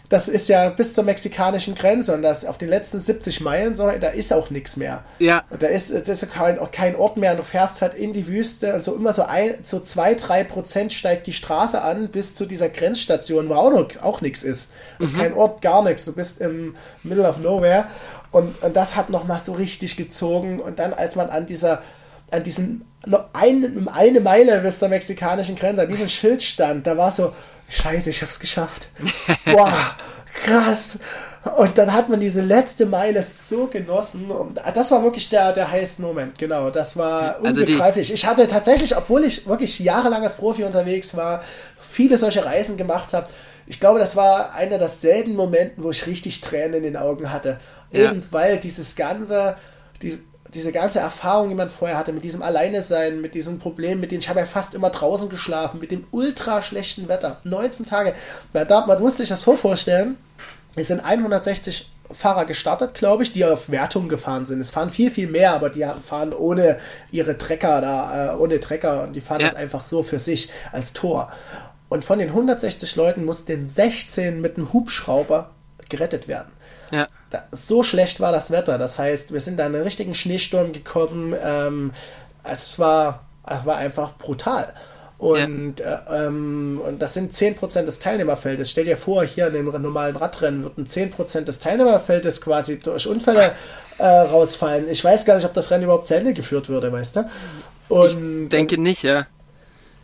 das 0.08 0.26
ist 0.26 0.48
ja 0.48 0.70
bis 0.70 0.94
zur 0.94 1.04
mexikanischen 1.04 1.74
Grenze 1.74 2.14
und 2.14 2.22
das 2.22 2.46
auf 2.46 2.56
den 2.56 2.70
letzten 2.70 2.98
70 2.98 3.42
Meilen 3.42 3.74
so, 3.74 3.90
da 3.90 4.08
ist 4.08 4.32
auch 4.32 4.48
nichts 4.48 4.78
mehr. 4.78 5.04
Ja. 5.18 5.44
Da 5.58 5.66
ist, 5.66 5.92
das 6.08 6.22
ist 6.22 6.32
kein, 6.32 6.58
kein 6.72 6.96
Ort 6.96 7.18
mehr. 7.18 7.34
Du 7.34 7.42
fährst 7.42 7.82
halt 7.82 7.92
in 7.92 8.14
die 8.14 8.26
Wüste 8.26 8.74
und 8.74 8.82
so 8.82 8.94
immer 8.94 9.12
so 9.12 9.22
ein, 9.22 9.56
so 9.62 9.80
zwei, 9.80 10.14
drei 10.14 10.44
Prozent 10.44 10.94
steigt 10.94 11.26
die 11.26 11.34
Straße 11.34 11.82
an 11.82 12.08
bis 12.08 12.34
zu 12.34 12.46
dieser 12.46 12.70
Grenzstation, 12.70 13.50
wo 13.50 13.54
auch 13.54 13.70
noch, 13.70 14.02
auch 14.02 14.22
nichts 14.22 14.44
ist. 14.44 14.70
Das 14.98 15.12
mhm. 15.12 15.16
ist 15.16 15.22
kein 15.22 15.34
Ort, 15.34 15.60
gar 15.60 15.82
nichts. 15.82 16.06
Du 16.06 16.14
bist 16.14 16.40
im 16.40 16.74
Middle 17.02 17.28
of 17.28 17.38
Nowhere 17.38 17.84
und, 18.30 18.62
und 18.62 18.74
das 18.74 18.96
hat 18.96 19.10
nochmal 19.10 19.40
so 19.40 19.52
richtig 19.52 19.98
gezogen 19.98 20.60
und 20.60 20.78
dann, 20.78 20.94
als 20.94 21.16
man 21.16 21.28
an 21.28 21.44
dieser, 21.44 21.82
an 22.30 22.44
diesen, 22.44 22.86
noch 23.04 23.26
ein, 23.34 23.88
eine 23.88 24.20
Meile 24.20 24.60
bis 24.60 24.78
zur 24.78 24.88
mexikanischen 24.88 25.56
Grenze, 25.56 25.82
an 25.82 25.88
diesem 25.88 26.08
Schild 26.08 26.42
stand, 26.42 26.86
da 26.86 26.96
war 26.96 27.12
so, 27.12 27.34
Scheiße, 27.68 28.10
ich 28.10 28.22
hab's 28.22 28.40
geschafft. 28.40 28.88
Boah, 29.44 29.96
krass. 30.42 30.98
Und 31.56 31.78
dann 31.78 31.92
hat 31.92 32.08
man 32.08 32.20
diese 32.20 32.40
letzte 32.42 32.86
Meile 32.86 33.22
so 33.22 33.66
genossen. 33.66 34.30
Und 34.30 34.60
das 34.74 34.90
war 34.90 35.02
wirklich 35.02 35.28
der, 35.30 35.52
der 35.52 35.70
heiße 35.70 36.02
Moment, 36.02 36.38
genau. 36.38 36.70
Das 36.70 36.96
war 36.96 37.36
also 37.36 37.60
unbegreiflich. 37.60 38.12
ich 38.12 38.26
hatte 38.26 38.48
tatsächlich, 38.48 38.96
obwohl 38.96 39.24
ich 39.24 39.46
wirklich 39.46 39.78
jahrelang 39.78 40.22
als 40.22 40.36
Profi 40.36 40.64
unterwegs 40.64 41.16
war, 41.16 41.42
viele 41.80 42.18
solche 42.18 42.44
Reisen 42.44 42.76
gemacht 42.76 43.12
habe. 43.12 43.28
Ich 43.66 43.80
glaube, 43.80 43.98
das 43.98 44.16
war 44.16 44.54
einer 44.54 44.78
der 44.78 44.88
seltenen 44.88 45.36
Momente, 45.36 45.74
wo 45.82 45.90
ich 45.90 46.06
richtig 46.06 46.40
Tränen 46.40 46.74
in 46.74 46.82
den 46.82 46.96
Augen 46.96 47.30
hatte. 47.32 47.60
Ja. 47.92 48.10
Eben 48.10 48.20
weil 48.30 48.58
dieses 48.58 48.96
ganze, 48.96 49.56
die, 50.02 50.18
diese 50.54 50.72
ganze 50.72 51.00
Erfahrung, 51.00 51.48
die 51.48 51.54
man 51.54 51.70
vorher 51.70 51.98
hatte, 51.98 52.12
mit 52.12 52.24
diesem 52.24 52.42
Alleine 52.42 52.82
sein, 52.82 53.20
mit 53.20 53.34
diesem 53.34 53.58
Problem, 53.58 54.00
mit 54.00 54.10
denen 54.10 54.20
ich 54.20 54.28
habe 54.28 54.40
ja 54.40 54.46
fast 54.46 54.74
immer 54.74 54.90
draußen 54.90 55.28
geschlafen, 55.28 55.80
mit 55.80 55.90
dem 55.90 56.06
ultra 56.10 56.62
schlechten 56.62 57.08
Wetter, 57.08 57.40
19 57.44 57.86
Tage. 57.86 58.14
Da, 58.52 58.86
man 58.86 59.00
muss 59.00 59.18
sich 59.18 59.28
das 59.28 59.42
vorstellen, 59.42 60.16
es 60.74 60.88
sind 60.88 61.00
160 61.00 61.90
Fahrer 62.10 62.46
gestartet, 62.46 62.94
glaube 62.94 63.22
ich, 63.22 63.32
die 63.32 63.44
auf 63.44 63.68
Wertung 63.68 64.08
gefahren 64.08 64.46
sind. 64.46 64.60
Es 64.60 64.70
fahren 64.70 64.88
viel, 64.88 65.10
viel 65.10 65.28
mehr, 65.28 65.52
aber 65.52 65.68
die 65.68 65.86
fahren 66.06 66.32
ohne 66.32 66.78
ihre 67.10 67.36
Trecker 67.36 67.82
da, 67.82 68.32
äh, 68.32 68.36
ohne 68.36 68.60
Trecker 68.60 69.02
und 69.02 69.12
die 69.12 69.20
fahren 69.20 69.40
ja. 69.40 69.46
das 69.46 69.56
einfach 69.56 69.84
so 69.84 70.02
für 70.02 70.18
sich 70.18 70.50
als 70.72 70.94
Tor. 70.94 71.30
Und 71.90 72.04
von 72.04 72.18
den 72.18 72.28
160 72.28 72.96
Leuten 72.96 73.24
mussten 73.24 73.68
16 73.68 74.40
mit 74.40 74.56
einem 74.56 74.72
Hubschrauber 74.72 75.50
gerettet 75.88 76.28
werden. 76.28 76.50
Ja. 76.90 77.06
Da, 77.30 77.44
so 77.52 77.82
schlecht 77.82 78.20
war 78.20 78.32
das 78.32 78.50
Wetter. 78.50 78.78
Das 78.78 78.98
heißt, 78.98 79.32
wir 79.32 79.40
sind 79.40 79.58
da 79.58 79.66
in 79.66 79.74
einen 79.74 79.84
richtigen 79.84 80.14
Schneesturm 80.14 80.72
gekommen. 80.72 81.34
Ähm, 81.42 81.92
es, 82.44 82.78
war, 82.78 83.26
es 83.46 83.66
war 83.66 83.76
einfach 83.76 84.16
brutal. 84.16 84.72
Und, 85.18 85.80
ja. 85.80 86.02
äh, 86.08 86.26
ähm, 86.26 86.80
und 86.84 87.02
das 87.02 87.14
sind 87.14 87.34
10% 87.34 87.82
des 87.82 87.98
Teilnehmerfeldes. 87.98 88.70
Stell 88.70 88.84
dir 88.84 88.96
vor, 88.96 89.24
hier 89.24 89.48
in 89.48 89.52
dem 89.52 89.66
normalen 89.66 90.16
Radrennen 90.16 90.62
würden 90.62 90.86
10% 90.86 91.40
des 91.40 91.58
Teilnehmerfeldes 91.58 92.40
quasi 92.40 92.78
durch 92.78 93.06
Unfälle 93.08 93.52
äh, 93.98 94.06
rausfallen. 94.06 94.88
Ich 94.88 95.04
weiß 95.04 95.24
gar 95.24 95.34
nicht, 95.34 95.44
ob 95.44 95.54
das 95.54 95.70
Rennen 95.70 95.84
überhaupt 95.84 96.06
zu 96.06 96.14
Ende 96.14 96.34
geführt 96.34 96.68
würde, 96.68 96.92
weißt 96.92 97.16
du? 97.16 97.30
Und, 97.88 98.44
ich 98.44 98.48
denke 98.50 98.78
nicht, 98.80 99.02
ja. 99.02 99.26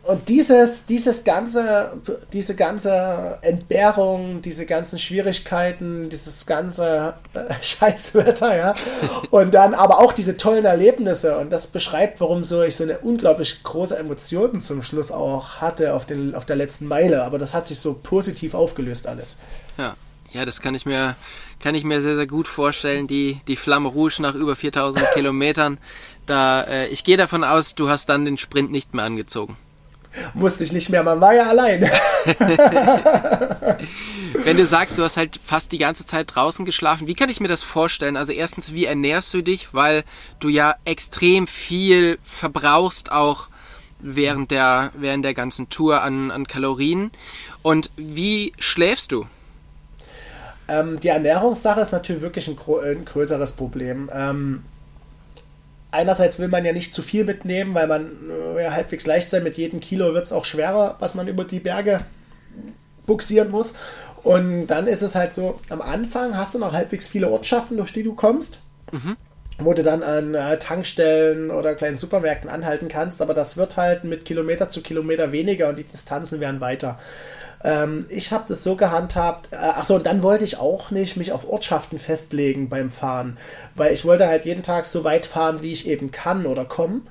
Und 0.05 0.29
dieses, 0.29 0.85
dieses 0.85 1.23
ganze, 1.23 1.93
diese 2.31 2.55
ganze 2.55 3.39
Entbehrung, 3.41 4.43
diese 4.43 4.67
ganzen 4.67 4.99
Schwierigkeiten, 4.99 6.09
dieses 6.11 6.45
ganze 6.45 7.15
äh, 7.33 7.51
Scheißwetter, 7.61 8.55
ja. 8.55 8.75
Und 9.31 9.55
dann 9.55 9.73
aber 9.73 9.97
auch 9.97 10.13
diese 10.13 10.37
tollen 10.37 10.65
Erlebnisse. 10.65 11.39
Und 11.39 11.51
das 11.51 11.65
beschreibt, 11.65 12.21
warum 12.21 12.43
so 12.43 12.61
ich 12.61 12.75
so 12.75 12.83
eine 12.83 12.99
unglaublich 12.99 13.63
große 13.63 13.97
Emotion 13.97 14.61
zum 14.61 14.83
Schluss 14.83 15.09
auch 15.09 15.55
hatte 15.55 15.95
auf, 15.95 16.05
den, 16.05 16.35
auf 16.35 16.45
der 16.45 16.55
letzten 16.55 16.87
Meile. 16.87 17.23
Aber 17.23 17.39
das 17.39 17.55
hat 17.55 17.67
sich 17.67 17.79
so 17.79 17.95
positiv 17.95 18.53
aufgelöst 18.53 19.07
alles. 19.07 19.37
Ja. 19.79 19.95
Ja, 20.33 20.43
das 20.43 20.61
kann 20.61 20.75
ich 20.75 20.85
mir, 20.85 21.15
kann 21.61 21.75
ich 21.75 21.83
mir 21.83 22.01
sehr, 22.01 22.15
sehr 22.15 22.27
gut 22.27 22.47
vorstellen. 22.47 23.07
Die, 23.07 23.39
die 23.47 23.55
Flamme 23.55 23.87
Rouge 23.87 24.21
nach 24.21 24.35
über 24.35 24.55
4000 24.55 25.13
Kilometern. 25.13 25.79
Da, 26.25 26.61
äh, 26.63 26.87
ich 26.89 27.03
gehe 27.03 27.17
davon 27.17 27.43
aus, 27.43 27.73
du 27.73 27.89
hast 27.89 28.09
dann 28.09 28.25
den 28.25 28.37
Sprint 28.37 28.69
nicht 28.69 28.93
mehr 28.93 29.05
angezogen. 29.05 29.55
Musste 30.33 30.63
ich 30.63 30.71
nicht 30.71 30.89
mehr, 30.89 31.03
man 31.03 31.21
war 31.21 31.33
ja 31.33 31.47
allein. 31.47 31.81
Wenn 34.43 34.57
du 34.57 34.65
sagst, 34.65 34.97
du 34.97 35.03
hast 35.03 35.17
halt 35.17 35.39
fast 35.43 35.71
die 35.71 35.77
ganze 35.77 36.05
Zeit 36.05 36.35
draußen 36.35 36.65
geschlafen, 36.65 37.07
wie 37.07 37.15
kann 37.15 37.29
ich 37.29 37.39
mir 37.39 37.47
das 37.47 37.63
vorstellen? 37.63 38.17
Also 38.17 38.33
erstens, 38.33 38.73
wie 38.73 38.85
ernährst 38.85 39.33
du 39.33 39.41
dich? 39.41 39.73
Weil 39.73 40.03
du 40.39 40.49
ja 40.49 40.75
extrem 40.85 41.47
viel 41.47 42.19
verbrauchst 42.23 43.11
auch 43.11 43.47
während 43.99 44.51
der, 44.51 44.91
während 44.95 45.25
der 45.25 45.33
ganzen 45.33 45.69
Tour 45.69 46.01
an, 46.01 46.31
an 46.31 46.47
Kalorien. 46.47 47.11
Und 47.61 47.89
wie 47.95 48.53
schläfst 48.59 49.11
du? 49.11 49.25
Ähm, 50.67 50.99
die 50.99 51.09
Ernährungssache 51.09 51.81
ist 51.81 51.91
natürlich 51.91 52.21
wirklich 52.21 52.47
ein, 52.47 52.57
ein 52.83 53.05
größeres 53.05 53.53
Problem. 53.53 54.09
Ähm, 54.13 54.63
einerseits 55.95 56.39
will 56.39 56.47
man 56.47 56.65
ja 56.65 56.73
nicht 56.73 56.93
zu 56.93 57.01
viel 57.01 57.23
mitnehmen, 57.23 57.73
weil 57.73 57.87
man 57.87 58.11
äh, 58.29 58.63
ja 58.63 58.71
halbwegs 58.71 59.05
leicht 59.05 59.29
sein. 59.29 59.43
Mit 59.43 59.57
jedem 59.57 59.79
Kilo 59.79 60.13
wird 60.13 60.25
es 60.25 60.33
auch 60.33 60.45
schwerer, 60.45 60.95
was 60.99 61.15
man 61.15 61.27
über 61.27 61.43
die 61.43 61.59
Berge 61.59 62.01
buxieren 63.05 63.51
muss. 63.51 63.73
Und 64.23 64.67
dann 64.67 64.87
ist 64.87 65.01
es 65.01 65.15
halt 65.15 65.33
so, 65.33 65.59
am 65.69 65.81
Anfang 65.81 66.37
hast 66.37 66.55
du 66.55 66.59
noch 66.59 66.73
halbwegs 66.73 67.07
viele 67.07 67.29
Ortschaften, 67.29 67.77
durch 67.77 67.93
die 67.93 68.03
du 68.03 68.15
kommst. 68.15 68.59
Mhm. 68.91 69.15
Wo 69.57 69.73
du 69.73 69.83
dann 69.83 70.03
an 70.03 70.35
äh, 70.35 70.59
Tankstellen 70.59 71.49
oder 71.49 71.75
kleinen 71.75 71.97
Supermärkten 71.97 72.49
anhalten 72.49 72.89
kannst, 72.89 73.21
aber 73.21 73.33
das 73.33 73.55
wird 73.55 73.77
halt 73.77 74.03
mit 74.03 74.25
Kilometer 74.25 74.69
zu 74.69 74.81
Kilometer 74.81 75.31
weniger 75.31 75.69
und 75.69 75.77
die 75.77 75.83
Distanzen 75.83 76.41
werden 76.41 76.59
weiter. 76.59 76.99
Ähm, 77.65 78.05
ich 78.09 78.31
habe 78.31 78.45
das 78.47 78.63
so 78.63 78.75
gehandhabt. 78.75 79.51
Äh, 79.51 79.55
achso, 79.55 79.95
und 79.95 80.05
dann 80.05 80.21
wollte 80.21 80.43
ich 80.43 80.59
auch 80.59 80.91
nicht 80.91 81.17
mich 81.17 81.31
auf 81.31 81.49
Ortschaften 81.49 81.97
festlegen 81.97 82.69
beim 82.69 82.91
Fahren, 82.91 83.37
weil 83.73 83.91
ich 83.91 84.05
wollte 84.05 84.27
halt 84.27 84.45
jeden 84.45 84.61
Tag 84.61 84.85
so 84.85 85.03
weit 85.03 85.25
fahren, 85.25 85.63
wie 85.63 85.73
ich 85.73 85.87
eben 85.87 86.11
kann 86.11 86.45
oder 86.45 86.63
komme 86.63 87.01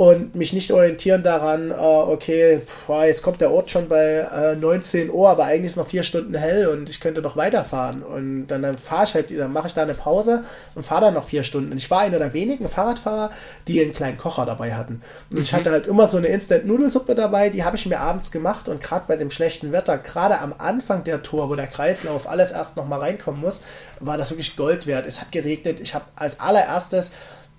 und 0.00 0.34
mich 0.34 0.54
nicht 0.54 0.72
orientieren 0.72 1.22
daran, 1.22 1.72
äh, 1.72 1.74
okay, 1.74 2.62
boah, 2.86 3.04
jetzt 3.04 3.20
kommt 3.20 3.42
der 3.42 3.50
Ort 3.50 3.68
schon 3.68 3.90
bei 3.90 4.26
äh, 4.32 4.56
19 4.56 5.10
Uhr, 5.10 5.28
aber 5.28 5.44
eigentlich 5.44 5.72
ist 5.72 5.76
noch 5.76 5.88
vier 5.88 6.04
Stunden 6.04 6.34
hell 6.34 6.68
und 6.68 6.88
ich 6.88 7.00
könnte 7.00 7.20
noch 7.20 7.36
weiterfahren. 7.36 8.02
Und 8.02 8.46
dann, 8.46 8.62
dann 8.62 8.78
fahre 8.78 9.04
ich 9.04 9.12
halt, 9.12 9.38
dann 9.38 9.52
mache 9.52 9.66
ich 9.66 9.74
da 9.74 9.82
eine 9.82 9.92
Pause 9.92 10.44
und 10.74 10.86
fahre 10.86 11.02
dann 11.02 11.12
noch 11.12 11.24
vier 11.24 11.42
Stunden. 11.42 11.70
Und 11.70 11.76
ich 11.76 11.90
war 11.90 12.00
einer 12.00 12.16
der 12.16 12.32
wenigen 12.32 12.66
Fahrradfahrer, 12.66 13.30
die 13.68 13.78
einen 13.78 13.92
kleinen 13.92 14.16
Kocher 14.16 14.46
dabei 14.46 14.72
hatten. 14.72 15.02
Und 15.28 15.36
mhm. 15.36 15.42
ich 15.42 15.52
hatte 15.52 15.70
halt 15.70 15.86
immer 15.86 16.06
so 16.06 16.16
eine 16.16 16.28
Instant-Nudelsuppe 16.28 17.14
dabei, 17.14 17.50
die 17.50 17.62
habe 17.62 17.76
ich 17.76 17.84
mir 17.84 18.00
abends 18.00 18.30
gemacht 18.30 18.70
und 18.70 18.80
gerade 18.80 19.04
bei 19.06 19.16
dem 19.16 19.30
schlechten 19.30 19.70
Wetter, 19.70 19.98
gerade 19.98 20.38
am 20.38 20.54
Anfang 20.56 21.04
der 21.04 21.22
Tour, 21.22 21.50
wo 21.50 21.56
der 21.56 21.66
Kreislauf 21.66 22.26
alles 22.26 22.52
erst 22.52 22.78
noch 22.78 22.88
mal 22.88 23.00
reinkommen 23.00 23.42
muss, 23.42 23.64
war 24.00 24.16
das 24.16 24.30
wirklich 24.30 24.56
Gold 24.56 24.86
wert. 24.86 25.06
Es 25.06 25.20
hat 25.20 25.30
geregnet. 25.30 25.78
Ich 25.78 25.94
habe 25.94 26.06
als 26.16 26.40
allererstes 26.40 27.12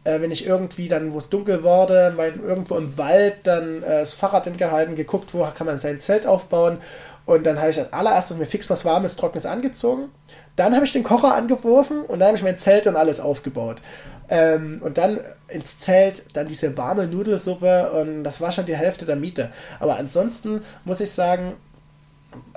äh, 0.04 0.20
wenn 0.22 0.32
ich 0.32 0.46
irgendwie 0.46 0.88
dann, 0.88 1.14
wo 1.14 1.20
es 1.20 1.30
dunkel 1.30 1.64
wurde, 1.64 2.14
mein, 2.16 2.42
irgendwo 2.44 2.76
im 2.76 2.98
Wald 2.98 3.36
dann 3.44 3.84
äh, 3.84 4.00
das 4.00 4.14
Fahrrad 4.14 4.46
hingehalten, 4.46 4.96
geguckt, 4.96 5.34
wo 5.34 5.46
kann 5.56 5.68
man 5.68 5.80
sein 5.80 6.00
Zelt 6.00 6.26
aufbauen. 6.26 6.80
Und 7.26 7.46
dann 7.46 7.60
habe 7.60 7.70
ich 7.70 7.80
als 7.80 7.94
allererstes 7.94 8.38
mir 8.38 8.46
fix 8.46 8.70
was 8.70 8.84
Warmes, 8.84 9.16
Trockenes 9.16 9.46
angezogen. 9.46 10.10
Dann 10.56 10.74
habe 10.76 10.86
ich 10.86 10.94
den 10.94 11.04
Kocher 11.04 11.36
angeworfen 11.36 12.02
und 12.02 12.20
dann 12.20 12.30
habe 12.30 12.38
ich 12.38 12.44
mein 12.44 12.58
Zelt 12.58 12.88
und 12.88 12.96
alles 12.96 13.20
aufgebaut. 13.20 13.82
Ähm, 14.30 14.82
und 14.84 14.98
dann 14.98 15.20
ins 15.48 15.80
Zelt, 15.80 16.24
dann 16.34 16.48
diese 16.48 16.78
warme 16.78 17.06
Nudelsuppe 17.06 17.92
und 17.92 18.24
das 18.24 18.42
war 18.42 18.52
schon 18.52 18.66
die 18.66 18.76
Hälfte 18.76 19.06
der 19.06 19.16
Miete. 19.16 19.52
Aber 19.80 19.98
ansonsten 19.98 20.62
muss 20.84 21.02
ich 21.02 21.12
sagen, 21.12 21.54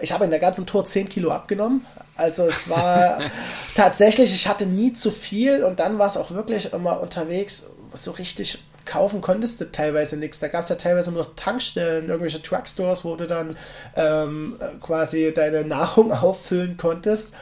ich 0.00 0.12
habe 0.12 0.24
in 0.24 0.30
der 0.30 0.40
ganzen 0.40 0.66
Tour 0.66 0.84
10 0.84 1.08
Kilo 1.08 1.30
abgenommen. 1.30 1.86
Also 2.16 2.46
es 2.46 2.68
war 2.68 3.18
tatsächlich, 3.74 4.34
ich 4.34 4.48
hatte 4.48 4.66
nie 4.66 4.92
zu 4.92 5.10
viel 5.10 5.64
und 5.64 5.80
dann 5.80 5.98
war 5.98 6.08
es 6.08 6.16
auch 6.16 6.30
wirklich 6.30 6.72
immer 6.72 7.00
unterwegs, 7.00 7.70
so 7.94 8.12
richtig 8.12 8.58
kaufen 8.84 9.20
konntest 9.20 9.60
du 9.60 9.70
teilweise 9.70 10.16
nichts. 10.16 10.40
Da 10.40 10.48
gab 10.48 10.64
es 10.64 10.68
ja 10.68 10.76
teilweise 10.76 11.10
nur 11.12 11.34
Tankstellen, 11.36 12.08
irgendwelche 12.08 12.42
Truckstores, 12.42 13.04
wo 13.04 13.16
du 13.16 13.26
dann 13.26 13.56
ähm, 13.96 14.58
quasi 14.80 15.32
deine 15.34 15.64
Nahrung 15.64 16.12
auffüllen 16.12 16.76
konntest. 16.76 17.34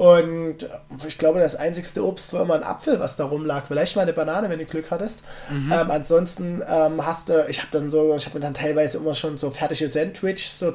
Und 0.00 0.66
ich 1.06 1.18
glaube, 1.18 1.40
das 1.40 1.56
einzigste 1.56 2.02
Obst 2.06 2.32
war 2.32 2.40
immer 2.40 2.54
ein 2.54 2.62
Apfel, 2.62 2.98
was 3.00 3.16
da 3.16 3.26
rumlag. 3.26 3.64
Vielleicht 3.68 3.96
mal 3.96 4.02
eine 4.02 4.14
Banane, 4.14 4.48
wenn 4.48 4.58
du 4.58 4.64
Glück 4.64 4.90
hattest. 4.90 5.24
Mhm. 5.50 5.70
Ähm, 5.70 5.90
ansonsten 5.90 6.62
ähm, 6.66 7.04
hast 7.04 7.28
du, 7.28 7.44
ich 7.50 7.58
habe 7.58 7.68
dann 7.70 7.90
so, 7.90 8.16
ich 8.16 8.24
habe 8.24 8.38
mir 8.38 8.42
dann 8.42 8.54
teilweise 8.54 8.96
immer 8.96 9.12
schon 9.12 9.36
so 9.36 9.50
fertige 9.50 9.88
Sandwiches, 9.88 10.58
so 10.58 10.72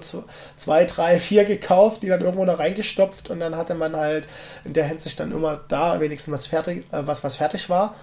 zwei, 0.57 0.85
drei, 0.85 1.19
vier 1.19 1.43
gekauft, 1.43 2.03
die 2.03 2.07
dann 2.07 2.21
irgendwo 2.21 2.45
noch 2.45 2.59
reingestopft 2.59 3.31
und 3.31 3.39
dann 3.39 3.57
hatte 3.57 3.73
man 3.73 3.95
halt 3.95 4.27
in 4.63 4.73
der 4.73 4.85
Hinsicht 4.85 5.19
dann 5.19 5.31
immer 5.31 5.59
da 5.69 5.99
wenigstens 5.99 6.31
was 6.31 6.45
fertig, 6.45 6.85
äh, 6.91 7.07
was, 7.07 7.23
was 7.23 7.35
fertig 7.35 7.67
war. 7.67 7.95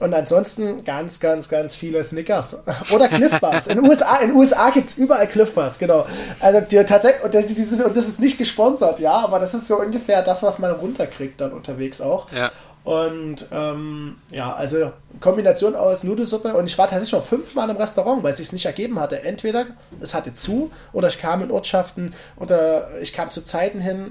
Und 0.00 0.12
ansonsten 0.12 0.84
ganz, 0.84 1.20
ganz, 1.20 1.48
ganz 1.48 1.74
viele 1.74 2.02
Snickers. 2.02 2.62
Oder 2.92 3.08
Cliff 3.08 3.38
Bars. 3.40 3.68
In 3.68 3.76
den 3.76 3.88
USA, 3.88 4.16
in 4.16 4.32
USA 4.32 4.70
gibt 4.70 4.88
es 4.88 4.98
überall 4.98 5.28
Cliff 5.28 5.54
Bars, 5.54 5.78
genau. 5.78 6.04
Also 6.40 6.60
die 6.60 6.84
tatsächlich, 6.84 7.22
und 7.22 7.32
das, 7.32 7.48
sind, 7.48 7.84
und 7.84 7.96
das 7.96 8.08
ist 8.08 8.20
nicht 8.20 8.36
gesponsert, 8.36 8.98
ja, 8.98 9.12
aber 9.12 9.38
das 9.38 9.54
ist 9.54 9.68
so 9.68 9.78
ungefähr 9.80 10.22
das, 10.22 10.42
was 10.42 10.58
man 10.58 10.72
runterkriegt 10.72 11.40
dann 11.40 11.52
unterwegs 11.52 12.00
auch. 12.00 12.30
Ja. 12.32 12.50
Und 12.84 13.46
ähm, 13.50 14.18
ja, 14.30 14.54
also 14.54 14.92
Kombination 15.20 15.74
aus 15.74 16.04
Nudelsuppe 16.04 16.54
und 16.54 16.68
ich 16.68 16.76
war 16.76 16.86
tatsächlich 16.86 17.10
schon 17.10 17.22
fünfmal 17.22 17.70
im 17.70 17.76
Restaurant, 17.76 18.22
weil 18.22 18.32
es 18.32 18.38
sich 18.38 18.52
nicht 18.52 18.66
ergeben 18.66 19.00
hatte. 19.00 19.22
Entweder 19.22 19.68
es 20.00 20.12
hatte 20.12 20.34
zu 20.34 20.70
oder 20.92 21.08
ich 21.08 21.18
kam 21.18 21.42
in 21.42 21.50
Ortschaften 21.50 22.12
oder 22.36 22.90
ich 23.00 23.14
kam 23.14 23.30
zu 23.30 23.42
Zeiten 23.42 23.80
hin, 23.80 24.10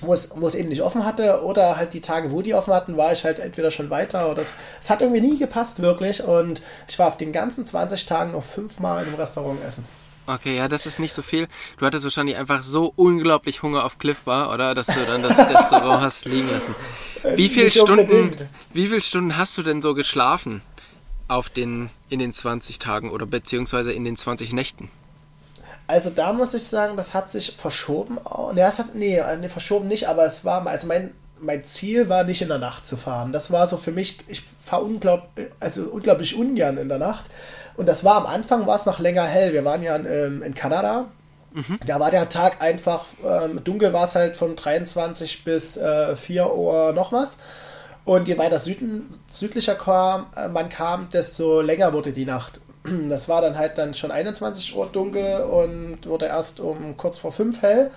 wo 0.00 0.14
es, 0.14 0.30
wo 0.34 0.46
es 0.46 0.54
eben 0.54 0.68
nicht 0.68 0.82
offen 0.82 1.04
hatte 1.04 1.42
oder 1.42 1.76
halt 1.76 1.92
die 1.92 2.00
Tage, 2.00 2.30
wo 2.30 2.42
die 2.42 2.54
offen 2.54 2.72
hatten, 2.72 2.96
war 2.96 3.12
ich 3.12 3.24
halt 3.24 3.38
entweder 3.38 3.70
schon 3.70 3.90
weiter 3.90 4.30
oder 4.30 4.42
es, 4.42 4.54
es 4.80 4.90
hat 4.90 5.00
irgendwie 5.00 5.20
nie 5.20 5.38
gepasst, 5.38 5.82
wirklich. 5.82 6.22
Und 6.22 6.62
ich 6.88 6.98
war 6.98 7.08
auf 7.08 7.16
den 7.16 7.32
ganzen 7.32 7.66
20 7.66 8.06
Tagen 8.06 8.32
noch 8.32 8.42
fünfmal 8.42 9.06
im 9.06 9.14
Restaurant 9.14 9.62
essen. 9.66 9.84
Okay, 10.26 10.56
ja, 10.56 10.68
das 10.68 10.86
ist 10.86 11.00
nicht 11.00 11.12
so 11.12 11.22
viel. 11.22 11.48
Du 11.78 11.86
hattest 11.86 12.04
wahrscheinlich 12.04 12.36
einfach 12.36 12.62
so 12.62 12.92
unglaublich 12.94 13.62
Hunger 13.62 13.84
auf 13.84 13.98
Cliff 13.98 14.20
Bar, 14.20 14.52
oder? 14.54 14.74
Dass 14.74 14.86
du 14.86 15.04
dann 15.06 15.22
das 15.22 15.38
Restaurant 15.38 16.02
hast 16.02 16.24
liegen 16.24 16.50
lassen. 16.50 16.74
Wie 17.34 17.48
viele 17.48 17.70
Stunden, 17.70 18.36
wie 18.72 18.86
viele 18.86 19.00
Stunden 19.00 19.36
hast 19.36 19.58
du 19.58 19.62
denn 19.62 19.82
so 19.82 19.94
geschlafen 19.94 20.62
auf 21.26 21.48
den, 21.48 21.90
in 22.08 22.20
den 22.20 22.32
20 22.32 22.78
Tagen 22.78 23.10
oder 23.10 23.26
beziehungsweise 23.26 23.92
in 23.92 24.04
den 24.04 24.16
20 24.16 24.52
Nächten? 24.52 24.88
Also 25.90 26.10
da 26.10 26.32
muss 26.32 26.54
ich 26.54 26.62
sagen, 26.62 26.96
das 26.96 27.14
hat 27.14 27.32
sich 27.32 27.56
verschoben. 27.56 28.20
Ne, 28.54 28.60
es 28.60 28.78
hat, 28.78 28.94
nee, 28.94 29.20
nee, 29.40 29.48
verschoben 29.48 29.88
nicht, 29.88 30.08
aber 30.08 30.24
es 30.24 30.44
war, 30.44 30.64
also 30.64 30.86
mein, 30.86 31.14
mein 31.40 31.64
Ziel 31.64 32.08
war 32.08 32.22
nicht 32.22 32.42
in 32.42 32.48
der 32.48 32.58
Nacht 32.58 32.86
zu 32.86 32.96
fahren. 32.96 33.32
Das 33.32 33.50
war 33.50 33.66
so 33.66 33.76
für 33.76 33.90
mich, 33.90 34.18
ich 34.28 34.44
fahre 34.64 34.84
unglaublich, 34.84 35.48
also 35.58 35.82
unglaublich 35.90 36.36
ungern 36.36 36.78
in 36.78 36.88
der 36.88 36.98
Nacht. 36.98 37.24
Und 37.76 37.86
das 37.86 38.04
war 38.04 38.18
am 38.18 38.26
Anfang, 38.26 38.68
war 38.68 38.76
es 38.76 38.86
noch 38.86 39.00
länger 39.00 39.24
hell. 39.24 39.52
Wir 39.52 39.64
waren 39.64 39.82
ja 39.82 39.96
in, 39.96 40.06
ähm, 40.06 40.42
in 40.44 40.54
Kanada. 40.54 41.06
Mhm. 41.54 41.80
Da 41.84 41.98
war 41.98 42.12
der 42.12 42.28
Tag 42.28 42.62
einfach, 42.62 43.06
ähm, 43.26 43.64
dunkel 43.64 43.92
war 43.92 44.04
es 44.04 44.14
halt 44.14 44.36
von 44.36 44.54
23 44.54 45.42
bis 45.42 45.76
äh, 45.76 46.14
4 46.14 46.54
Uhr 46.54 46.92
noch 46.92 47.10
was. 47.10 47.38
Und 48.04 48.28
je 48.28 48.38
weiter 48.38 48.60
Süden, 48.60 49.18
südlicher 49.28 49.74
kam, 49.74 50.26
äh, 50.36 50.46
man 50.46 50.68
kam, 50.68 51.08
desto 51.10 51.60
länger 51.60 51.92
wurde 51.92 52.12
die 52.12 52.26
Nacht. 52.26 52.60
Das 53.08 53.28
war 53.28 53.42
dann 53.42 53.58
halt 53.58 53.78
dann 53.78 53.94
schon 53.94 54.10
21 54.10 54.74
Uhr 54.76 54.86
dunkel 54.86 55.42
und 55.42 56.06
wurde 56.06 56.26
erst 56.26 56.60
um 56.60 56.96
kurz 56.96 57.18
vor 57.18 57.32
5 57.32 57.60
hell. 57.62 57.90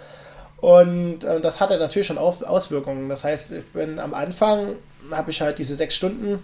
Und 0.58 1.24
äh, 1.24 1.42
das 1.42 1.60
hatte 1.60 1.78
natürlich 1.78 2.08
schon 2.08 2.18
auf, 2.18 2.42
Auswirkungen. 2.42 3.10
Das 3.10 3.24
heißt, 3.24 3.52
ich 3.52 3.66
bin 3.74 4.00
am 4.00 4.14
Anfang, 4.14 4.76
habe 5.12 5.32
ich 5.32 5.42
halt 5.42 5.60
diese 5.60 5.76
sechs 5.76 5.96
Stunden 5.96 6.42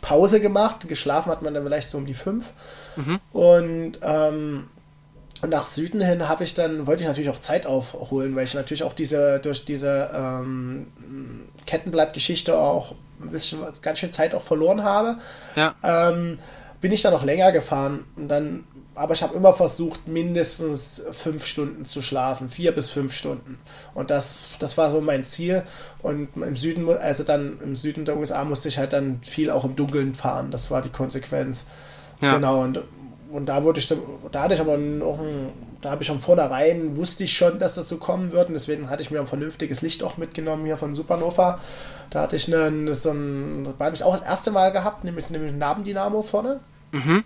Pause 0.00 0.40
gemacht. 0.40 0.88
Geschlafen 0.88 1.30
hat 1.30 1.42
man 1.42 1.52
dann 1.52 1.64
vielleicht 1.64 1.90
so 1.90 1.98
um 1.98 2.06
die 2.06 2.14
fünf. 2.14 2.46
Mhm. 2.96 3.20
Und 3.32 3.92
ähm, 4.02 4.68
nach 5.46 5.66
Süden 5.66 6.00
hin 6.00 6.28
habe 6.28 6.44
ich 6.44 6.54
dann, 6.54 6.86
wollte 6.86 7.02
ich 7.02 7.08
natürlich 7.08 7.30
auch 7.30 7.40
Zeit 7.40 7.66
aufholen, 7.66 8.34
weil 8.34 8.44
ich 8.44 8.54
natürlich 8.54 8.84
auch 8.84 8.94
diese, 8.94 9.38
durch 9.40 9.64
diese 9.64 10.10
ähm, 10.14 10.86
Kettenblattgeschichte 11.66 12.56
auch 12.56 12.94
ein 13.20 13.30
bisschen 13.30 13.60
ganz 13.82 13.98
schön 13.98 14.12
Zeit 14.12 14.34
auch 14.34 14.42
verloren 14.42 14.82
habe. 14.82 15.16
Ja. 15.56 15.74
Ähm, 15.82 16.38
bin 16.86 16.92
ich 16.92 17.02
dann 17.02 17.12
noch 17.12 17.24
länger 17.24 17.50
gefahren. 17.50 18.04
Und 18.14 18.28
dann, 18.28 18.62
aber 18.94 19.12
ich 19.12 19.24
habe 19.24 19.34
immer 19.34 19.52
versucht, 19.52 20.06
mindestens 20.06 21.02
fünf 21.10 21.44
Stunden 21.44 21.84
zu 21.84 22.00
schlafen, 22.00 22.48
vier 22.48 22.70
bis 22.70 22.90
fünf 22.90 23.12
Stunden. 23.12 23.58
Und 23.92 24.12
das, 24.12 24.38
das 24.60 24.78
war 24.78 24.92
so 24.92 25.00
mein 25.00 25.24
Ziel. 25.24 25.64
Und 26.00 26.28
im 26.36 26.54
Süden, 26.54 26.88
also 26.88 27.24
dann 27.24 27.58
im 27.60 27.74
Süden 27.74 28.04
der 28.04 28.16
USA 28.16 28.44
musste 28.44 28.68
ich 28.68 28.78
halt 28.78 28.92
dann 28.92 29.18
viel 29.24 29.50
auch 29.50 29.64
im 29.64 29.74
Dunkeln 29.74 30.14
fahren. 30.14 30.52
Das 30.52 30.70
war 30.70 30.80
die 30.80 30.90
Konsequenz. 30.90 31.66
Ja. 32.20 32.36
Genau. 32.36 32.62
Und, 32.62 32.82
und 33.32 33.46
da 33.46 33.64
wurde 33.64 33.80
ich, 33.80 33.92
da 34.30 34.42
hatte 34.42 34.54
ich 34.54 34.60
aber 34.60 34.76
noch 34.76 35.18
ein, 35.18 35.48
da 35.82 35.90
habe 35.90 36.04
ich 36.04 36.08
von 36.08 36.20
vornherein, 36.20 36.96
wusste 36.96 37.24
ich 37.24 37.36
schon, 37.36 37.58
dass 37.58 37.74
das 37.74 37.88
so 37.88 37.96
kommen 37.96 38.30
wird. 38.30 38.46
Und 38.46 38.54
deswegen 38.54 38.90
hatte 38.90 39.02
ich 39.02 39.10
mir 39.10 39.18
ein 39.18 39.26
vernünftiges 39.26 39.82
Licht 39.82 40.04
auch 40.04 40.18
mitgenommen 40.18 40.66
hier 40.66 40.76
von 40.76 40.94
Supernova. 40.94 41.58
Da 42.10 42.22
hatte 42.22 42.36
ich 42.36 42.46
einen, 42.46 42.94
so 42.94 43.10
ein, 43.10 43.64
das 43.64 43.74
habe 43.84 43.96
ich 43.96 44.04
auch 44.04 44.12
das 44.12 44.24
erste 44.24 44.52
Mal 44.52 44.70
gehabt, 44.70 45.02
nämlich, 45.02 45.30
nämlich 45.30 45.50
ein 45.50 45.58
Nabendynamo 45.58 46.22
vorne. 46.22 46.60
Mhm. 46.92 47.24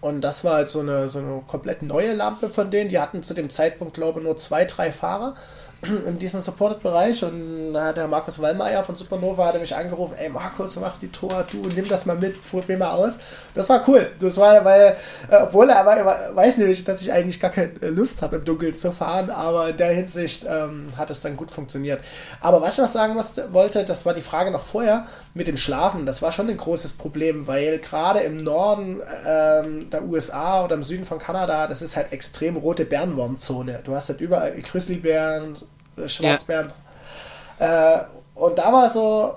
Und 0.00 0.22
das 0.22 0.44
war 0.44 0.54
halt 0.54 0.70
so 0.70 0.80
eine, 0.80 1.08
so 1.08 1.18
eine 1.18 1.42
komplett 1.46 1.82
neue 1.82 2.14
Lampe 2.14 2.48
von 2.48 2.70
denen. 2.70 2.88
Die 2.88 2.98
hatten 2.98 3.22
zu 3.22 3.34
dem 3.34 3.50
Zeitpunkt, 3.50 3.94
glaube 3.94 4.20
ich, 4.20 4.24
nur 4.24 4.38
zwei, 4.38 4.64
drei 4.64 4.92
Fahrer. 4.92 5.36
in 6.06 6.18
diesem 6.18 6.40
Supported-Bereich 6.40 7.24
und 7.24 7.72
da 7.72 7.86
hat 7.86 7.96
der 7.96 8.06
Markus 8.06 8.40
Wallmeier 8.40 8.82
von 8.82 8.96
Supernova 8.96 9.46
hat 9.46 9.60
mich 9.60 9.74
angerufen, 9.74 10.14
ey 10.18 10.28
Markus, 10.28 10.74
du 10.74 10.80
machst 10.80 11.00
die 11.00 11.08
Tor, 11.08 11.46
du 11.50 11.58
nimm 11.68 11.88
das 11.88 12.04
mal 12.04 12.16
mit, 12.16 12.44
probier 12.44 12.76
mal 12.76 12.92
aus. 12.92 13.18
Das 13.54 13.68
war 13.70 13.82
cool. 13.88 14.10
Das 14.20 14.36
war, 14.36 14.64
weil, 14.64 14.96
äh, 15.30 15.36
obwohl 15.42 15.70
er 15.70 15.86
weiß 16.34 16.58
nämlich, 16.58 16.84
dass 16.84 17.00
ich 17.00 17.12
eigentlich 17.12 17.40
gar 17.40 17.50
keine 17.50 17.72
Lust 17.88 18.20
habe, 18.20 18.36
im 18.36 18.44
Dunkeln 18.44 18.76
zu 18.76 18.92
fahren, 18.92 19.30
aber 19.30 19.70
in 19.70 19.76
der 19.78 19.92
Hinsicht 19.92 20.46
ähm, 20.48 20.92
hat 20.96 21.10
es 21.10 21.22
dann 21.22 21.36
gut 21.36 21.50
funktioniert. 21.50 22.00
Aber 22.40 22.60
was 22.60 22.74
ich 22.74 22.82
noch 22.82 22.90
sagen 22.90 23.16
wollte, 23.52 23.84
das 23.84 24.04
war 24.04 24.12
die 24.12 24.20
Frage 24.20 24.50
noch 24.50 24.62
vorher 24.62 25.06
mit 25.32 25.46
dem 25.46 25.56
Schlafen. 25.56 26.04
Das 26.04 26.20
war 26.20 26.32
schon 26.32 26.50
ein 26.50 26.56
großes 26.56 26.94
Problem, 26.94 27.46
weil 27.46 27.78
gerade 27.78 28.20
im 28.20 28.42
Norden 28.42 29.00
ähm, 29.26 29.88
der 29.90 30.04
USA 30.04 30.64
oder 30.64 30.74
im 30.74 30.82
Süden 30.82 31.06
von 31.06 31.18
Kanada, 31.18 31.66
das 31.66 31.80
ist 31.80 31.96
halt 31.96 32.12
extrem 32.12 32.56
rote 32.56 32.84
Bärenwurmzone. 32.84 33.80
Du 33.84 33.94
hast 33.94 34.10
halt 34.10 34.20
überall 34.20 34.52
Grizzlybären, 34.60 35.56
Schwarzbären. 36.08 36.72
Ja. 37.58 38.00
Äh, 38.00 38.04
und 38.34 38.58
da 38.58 38.72
war 38.72 38.88
so, 38.88 39.34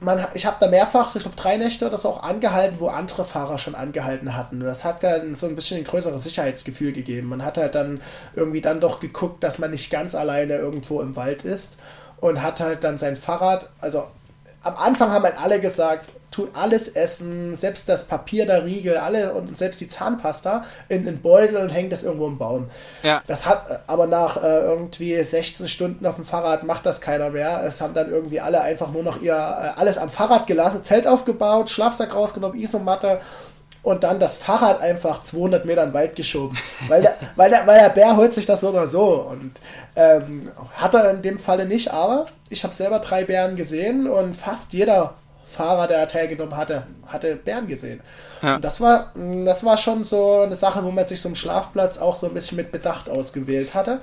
man, 0.00 0.24
ich 0.34 0.46
habe 0.46 0.56
da 0.60 0.68
mehrfach, 0.68 1.14
ich 1.14 1.22
glaube 1.22 1.36
drei 1.36 1.56
Nächte 1.56 1.86
oder 1.86 1.96
so 1.96 2.10
auch 2.10 2.22
angehalten, 2.22 2.78
wo 2.78 2.88
andere 2.88 3.24
Fahrer 3.24 3.58
schon 3.58 3.74
angehalten 3.74 4.36
hatten. 4.36 4.60
Das 4.60 4.84
hat 4.84 5.02
dann 5.02 5.34
so 5.34 5.46
ein 5.46 5.56
bisschen 5.56 5.78
ein 5.78 5.84
größeres 5.84 6.22
Sicherheitsgefühl 6.22 6.92
gegeben. 6.92 7.28
Man 7.28 7.44
hat 7.44 7.58
halt 7.58 7.74
dann 7.74 8.00
irgendwie 8.36 8.60
dann 8.60 8.80
doch 8.80 9.00
geguckt, 9.00 9.42
dass 9.42 9.58
man 9.58 9.72
nicht 9.72 9.90
ganz 9.90 10.14
alleine 10.14 10.56
irgendwo 10.56 11.00
im 11.00 11.16
Wald 11.16 11.44
ist 11.44 11.78
und 12.20 12.42
hat 12.42 12.60
halt 12.60 12.84
dann 12.84 12.98
sein 12.98 13.16
Fahrrad, 13.16 13.68
also 13.80 14.06
am 14.62 14.76
Anfang 14.76 15.10
haben 15.10 15.24
halt 15.24 15.40
alle 15.40 15.60
gesagt, 15.60 16.10
tut 16.38 16.54
alles 16.54 16.88
essen, 16.88 17.56
selbst 17.56 17.88
das 17.88 18.04
Papier 18.04 18.46
der 18.46 18.64
Riegel, 18.64 18.96
alle 18.96 19.34
und 19.34 19.58
selbst 19.58 19.80
die 19.80 19.88
Zahnpasta 19.88 20.64
in 20.88 21.04
den 21.04 21.20
Beutel 21.20 21.56
und 21.56 21.70
hängt 21.70 21.92
das 21.92 22.04
irgendwo 22.04 22.28
im 22.28 22.38
Baum. 22.38 22.70
Ja. 23.02 23.22
Das 23.26 23.44
hat 23.44 23.82
aber 23.88 24.06
nach 24.06 24.36
äh, 24.36 24.60
irgendwie 24.60 25.20
16 25.20 25.66
Stunden 25.66 26.06
auf 26.06 26.14
dem 26.14 26.24
Fahrrad 26.24 26.62
macht 26.62 26.86
das 26.86 27.00
keiner 27.00 27.30
mehr. 27.30 27.64
Es 27.66 27.80
haben 27.80 27.92
dann 27.92 28.08
irgendwie 28.08 28.38
alle 28.38 28.60
einfach 28.60 28.92
nur 28.92 29.02
noch 29.02 29.20
ihr 29.20 29.32
äh, 29.32 29.80
alles 29.80 29.98
am 29.98 30.10
Fahrrad 30.10 30.46
gelassen, 30.46 30.84
Zelt 30.84 31.08
aufgebaut, 31.08 31.70
Schlafsack 31.70 32.14
rausgenommen, 32.14 32.56
Isomatte 32.56 33.20
und 33.82 34.04
dann 34.04 34.20
das 34.20 34.36
Fahrrad 34.36 34.80
einfach 34.80 35.24
200 35.24 35.64
Meter 35.64 35.82
in 35.82 35.88
den 35.88 35.94
Wald 35.94 36.14
geschoben. 36.14 36.56
Weil 36.86 37.02
der, 37.02 37.16
weil 37.36 37.50
der, 37.50 37.66
weil 37.66 37.80
der 37.80 37.88
Bär 37.88 38.16
holt 38.16 38.32
sich 38.32 38.46
das 38.46 38.60
so 38.60 38.68
oder 38.68 38.86
so. 38.86 39.26
Und 39.28 39.52
ähm, 39.96 40.52
hat 40.76 40.94
er 40.94 41.10
in 41.10 41.22
dem 41.22 41.40
Falle 41.40 41.66
nicht, 41.66 41.92
aber 41.92 42.26
ich 42.48 42.62
habe 42.62 42.74
selber 42.74 43.00
drei 43.00 43.24
Bären 43.24 43.56
gesehen 43.56 44.08
und 44.08 44.36
fast 44.36 44.72
jeder 44.72 45.14
Fahrer, 45.50 45.86
der 45.86 46.06
teilgenommen 46.08 46.56
hatte, 46.56 46.86
hatte 47.06 47.36
Bären 47.36 47.66
gesehen. 47.66 48.00
Ja. 48.42 48.56
Und 48.56 48.64
das 48.64 48.80
war, 48.80 49.12
das 49.14 49.64
war 49.64 49.76
schon 49.76 50.04
so 50.04 50.40
eine 50.40 50.56
Sache, 50.56 50.84
wo 50.84 50.90
man 50.90 51.06
sich 51.06 51.20
so 51.20 51.28
einen 51.28 51.36
Schlafplatz 51.36 51.98
auch 51.98 52.16
so 52.16 52.26
ein 52.26 52.34
bisschen 52.34 52.56
mit 52.56 52.70
Bedacht 52.70 53.08
ausgewählt 53.08 53.74
hatte. 53.74 54.00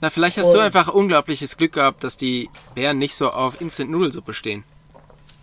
Na, 0.00 0.10
vielleicht 0.10 0.36
hast 0.36 0.48
und, 0.48 0.54
du 0.54 0.58
einfach 0.60 0.92
unglaubliches 0.92 1.56
Glück 1.56 1.72
gehabt, 1.72 2.02
dass 2.02 2.16
die 2.16 2.50
Bären 2.74 2.98
nicht 2.98 3.14
so 3.14 3.30
auf 3.30 3.60
Instant 3.60 3.90
Nudelsuppe 3.90 4.34
stehen. 4.34 4.64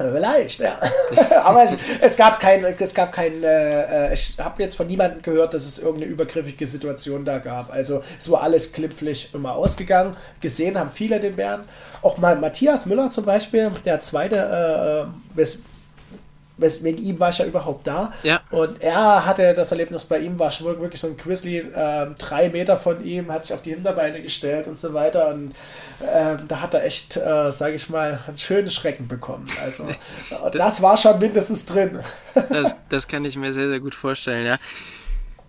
Vielleicht, 0.02 0.62
ja. 0.62 0.80
Aber 1.44 1.64
es, 1.64 1.76
es, 2.00 2.16
gab 2.16 2.40
kein, 2.40 2.64
es 2.64 2.94
gab 2.94 3.12
kein, 3.12 3.44
äh, 3.44 4.14
ich 4.14 4.36
habe 4.40 4.64
jetzt 4.64 4.78
von 4.78 4.88
niemandem 4.88 5.22
gehört, 5.22 5.54
dass 5.54 5.66
es 5.66 5.78
irgendeine 5.78 6.10
übergriffige 6.10 6.66
Situation 6.66 7.26
da 7.26 7.40
gab. 7.40 7.70
Also 7.70 8.02
es 8.18 8.32
war 8.32 8.42
alles 8.42 8.72
klimpflich 8.72 9.34
immer 9.34 9.56
ausgegangen. 9.56 10.16
Gesehen 10.40 10.80
haben 10.80 10.92
viele 10.94 11.20
den 11.20 11.36
Bären. 11.36 11.66
Auch 12.02 12.18
mal 12.18 12.38
Matthias 12.38 12.86
Müller 12.86 13.12
zum 13.12 13.26
Beispiel, 13.26 13.72
der 13.84 14.00
zweite, 14.00 15.10
äh, 15.36 15.38
wegen 16.60 16.98
ihm 17.04 17.20
war 17.20 17.30
ich 17.30 17.38
ja 17.38 17.46
überhaupt 17.46 17.88
da. 17.88 18.14
Ja. 18.24 18.42
Und 18.52 18.82
er 18.82 19.26
hatte 19.26 19.54
das 19.54 19.72
Erlebnis 19.72 20.06
bei 20.06 20.20
ihm, 20.20 20.40
war 20.40 20.52
wirklich 20.62 21.02
so 21.02 21.08
ein 21.08 21.18
Grizzly, 21.18 21.58
äh, 21.58 22.08
drei 22.18 22.50
Meter 22.50 22.78
von 22.78 23.04
ihm, 23.04 23.32
hat 23.32 23.46
sich 23.46 23.56
auf 23.56 23.62
die 23.62 23.72
Hinterbeine 23.72 24.22
gestellt 24.22 24.68
und 24.68 24.80
so 24.80 24.94
weiter. 24.94 25.30
Und 25.30 25.52
äh, 26.02 26.38
da 26.48 26.62
hat 26.62 26.74
er 26.74 26.86
echt, 26.86 27.18
äh, 27.18 27.52
sage 27.52 27.76
ich 27.76 27.90
mal, 27.90 28.20
einen 28.28 28.38
schönen 28.38 28.70
Schrecken 28.70 29.08
bekommen. 29.08 29.46
Also 29.64 29.88
das, 30.30 30.52
das 30.52 30.82
war 30.82 30.98
schon 30.98 31.20
mindestens 31.20 31.66
drin. 31.66 32.00
das, 32.50 32.76
das 32.90 33.08
kann 33.08 33.26
ich 33.26 33.38
mir 33.38 33.54
sehr, 33.54 33.70
sehr 33.70 33.80
gut 33.80 33.96
vorstellen, 33.96 34.46
ja. 34.46 34.58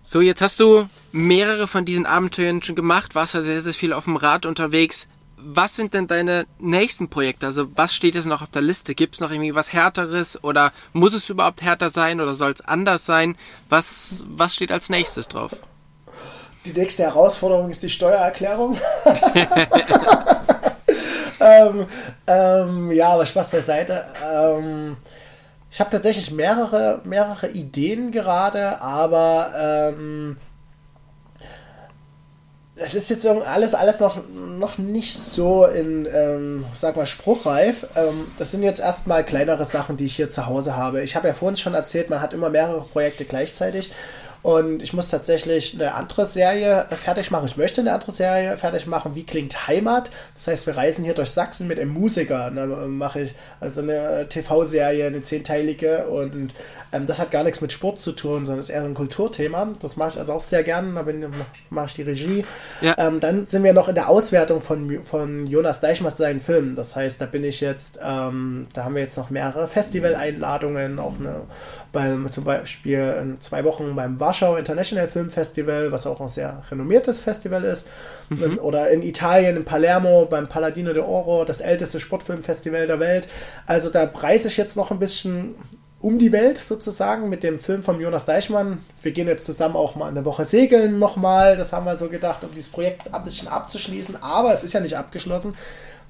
So, 0.03 0.19
jetzt 0.19 0.41
hast 0.41 0.59
du 0.59 0.89
mehrere 1.11 1.67
von 1.67 1.85
diesen 1.85 2.07
Abenteuern 2.07 2.63
schon 2.63 2.75
gemacht, 2.75 3.13
warst 3.13 3.35
ja 3.35 3.43
sehr, 3.43 3.61
sehr 3.61 3.73
viel 3.73 3.93
auf 3.93 4.05
dem 4.05 4.15
Rad 4.15 4.47
unterwegs 4.47 5.07
was 5.43 5.75
sind 5.75 5.93
denn 5.93 6.07
deine 6.07 6.45
nächsten 6.59 7.09
Projekte? 7.09 7.45
Also 7.45 7.67
was 7.75 7.93
steht 7.93 8.15
jetzt 8.15 8.27
noch 8.27 8.41
auf 8.41 8.49
der 8.49 8.61
Liste? 8.61 8.95
Gibt 8.95 9.15
es 9.15 9.21
noch 9.21 9.31
irgendwie 9.31 9.55
was 9.55 9.73
Härteres 9.73 10.43
oder 10.43 10.71
muss 10.93 11.13
es 11.13 11.29
überhaupt 11.29 11.61
härter 11.61 11.89
sein 11.89 12.21
oder 12.21 12.33
soll 12.33 12.51
es 12.51 12.61
anders 12.61 13.05
sein? 13.05 13.35
Was, 13.69 14.23
was 14.27 14.53
steht 14.53 14.71
als 14.71 14.89
nächstes 14.89 15.27
drauf? 15.27 15.51
Die 16.65 16.73
nächste 16.73 17.03
Herausforderung 17.03 17.69
ist 17.71 17.81
die 17.81 17.89
Steuererklärung. 17.89 18.77
ähm, 21.39 21.87
ähm, 22.27 22.91
ja, 22.91 23.09
aber 23.09 23.25
Spaß 23.25 23.49
beiseite. 23.49 24.05
Ähm, 24.23 24.97
ich 25.71 25.79
habe 25.79 25.89
tatsächlich 25.89 26.31
mehrere, 26.31 27.01
mehrere 27.03 27.49
Ideen 27.49 28.11
gerade, 28.11 28.79
aber 28.79 29.93
ähm, 29.95 30.37
es 32.83 32.95
ist 32.95 33.09
jetzt 33.09 33.27
alles, 33.27 33.75
alles 33.75 33.99
noch, 33.99 34.19
noch 34.33 34.77
nicht 34.77 35.15
so 35.15 35.65
in, 35.65 36.07
ähm, 36.11 36.65
sag 36.73 36.95
mal, 36.95 37.05
spruchreif. 37.05 37.85
Ähm, 37.95 38.27
das 38.39 38.51
sind 38.51 38.63
jetzt 38.63 38.79
erstmal 38.79 39.23
kleinere 39.23 39.65
Sachen, 39.65 39.97
die 39.97 40.05
ich 40.05 40.15
hier 40.15 40.29
zu 40.31 40.47
Hause 40.47 40.75
habe. 40.75 41.03
Ich 41.03 41.15
habe 41.15 41.27
ja 41.27 41.33
vorhin 41.33 41.57
schon 41.57 41.75
erzählt, 41.75 42.09
man 42.09 42.21
hat 42.21 42.33
immer 42.33 42.49
mehrere 42.49 42.81
Projekte 42.81 43.25
gleichzeitig. 43.25 43.93
Und 44.41 44.81
ich 44.81 44.93
muss 44.93 45.09
tatsächlich 45.09 45.75
eine 45.75 45.93
andere 45.93 46.25
Serie 46.25 46.87
fertig 46.89 47.29
machen. 47.29 47.45
Ich 47.45 47.57
möchte 47.57 47.81
eine 47.81 47.93
andere 47.93 48.11
Serie 48.11 48.57
fertig 48.57 48.87
machen. 48.87 49.13
Wie 49.13 49.23
klingt 49.23 49.67
Heimat? 49.67 50.09
Das 50.33 50.47
heißt, 50.47 50.65
wir 50.65 50.75
reisen 50.75 51.05
hier 51.05 51.13
durch 51.13 51.29
Sachsen 51.29 51.67
mit 51.67 51.79
einem 51.79 51.93
Musiker. 51.93 52.47
Und 52.47 52.55
dann 52.55 52.97
mache 52.97 53.21
ich 53.21 53.35
also 53.59 53.81
eine 53.81 54.27
TV-Serie, 54.27 55.05
eine 55.05 55.21
zehnteilige. 55.21 56.07
Und 56.07 56.55
ähm, 56.91 57.07
das 57.07 57.19
hat 57.19 57.31
gar 57.31 57.43
nichts 57.43 57.61
mit 57.61 57.71
Sport 57.71 57.99
zu 57.99 58.11
tun, 58.11 58.45
sondern 58.45 58.59
ist 58.59 58.69
eher 58.69 58.83
ein 58.83 58.93
Kulturthema. 58.93 59.69
Das 59.79 59.95
mache 59.95 60.09
ich 60.09 60.17
also 60.17 60.33
auch 60.33 60.41
sehr 60.41 60.63
gerne. 60.63 60.93
Da 60.93 61.05
mache 61.69 61.85
ich 61.87 61.93
die 61.93 62.01
Regie. 62.01 62.45
Ja. 62.81 62.95
Ähm, 62.97 63.19
dann 63.19 63.47
sind 63.47 63.63
wir 63.63 63.73
noch 63.73 63.87
in 63.87 63.95
der 63.95 64.09
Auswertung 64.09 64.61
von, 64.61 65.03
von 65.03 65.47
Jonas 65.47 65.79
Deichmann 65.79 66.13
seinen 66.13 66.41
Filmen. 66.41 66.75
Das 66.75 66.95
heißt, 66.95 67.21
da 67.21 67.25
bin 67.25 67.43
ich 67.43 67.61
jetzt, 67.61 67.99
ähm, 68.03 68.67
da 68.73 68.83
haben 68.83 68.95
wir 68.95 69.01
jetzt 69.01 69.17
noch 69.17 69.29
mehrere 69.29 69.67
Festival-Einladungen, 69.67 70.99
auch 70.99 71.19
eine 71.19 71.41
beim 71.91 72.31
zum 72.31 72.45
Beispiel 72.45 73.15
in 73.21 73.41
zwei 73.41 73.63
Wochen 73.65 73.95
beim 73.95 74.19
Warschau 74.19 74.55
International 74.55 75.07
Film 75.07 75.29
Festival, 75.29 75.91
was 75.91 76.07
auch 76.07 76.21
ein 76.21 76.29
sehr 76.29 76.63
renommiertes 76.71 77.21
Festival 77.21 77.63
ist. 77.63 77.87
Mhm. 78.29 78.59
Oder 78.59 78.89
in 78.91 79.01
Italien, 79.01 79.57
in 79.57 79.65
Palermo, 79.65 80.25
beim 80.25 80.47
Paladino 80.47 80.93
de 80.93 81.03
Oro, 81.03 81.43
das 81.43 81.59
älteste 81.59 81.99
Sportfilmfestival 81.99 82.87
der 82.87 82.99
Welt. 82.99 83.27
Also 83.65 83.89
da 83.89 84.05
preise 84.05 84.47
ich 84.47 84.57
jetzt 84.57 84.77
noch 84.77 84.91
ein 84.91 84.99
bisschen 84.99 85.55
um 86.01 86.17
die 86.17 86.31
Welt 86.31 86.57
sozusagen 86.57 87.29
mit 87.29 87.43
dem 87.43 87.59
Film 87.59 87.83
von 87.83 88.01
Jonas 88.01 88.25
Deichmann. 88.25 88.79
Wir 89.01 89.11
gehen 89.11 89.27
jetzt 89.27 89.45
zusammen 89.45 89.75
auch 89.75 89.95
mal 89.95 90.07
eine 90.07 90.25
Woche 90.25 90.45
segeln 90.45 90.97
nochmal. 90.97 91.55
Das 91.55 91.73
haben 91.73 91.85
wir 91.85 91.95
so 91.95 92.09
gedacht, 92.09 92.43
um 92.43 92.49
dieses 92.55 92.71
Projekt 92.71 93.13
ein 93.13 93.23
bisschen 93.23 93.47
abzuschließen. 93.47 94.21
Aber 94.23 94.51
es 94.51 94.63
ist 94.63 94.73
ja 94.73 94.79
nicht 94.79 94.97
abgeschlossen. 94.97 95.53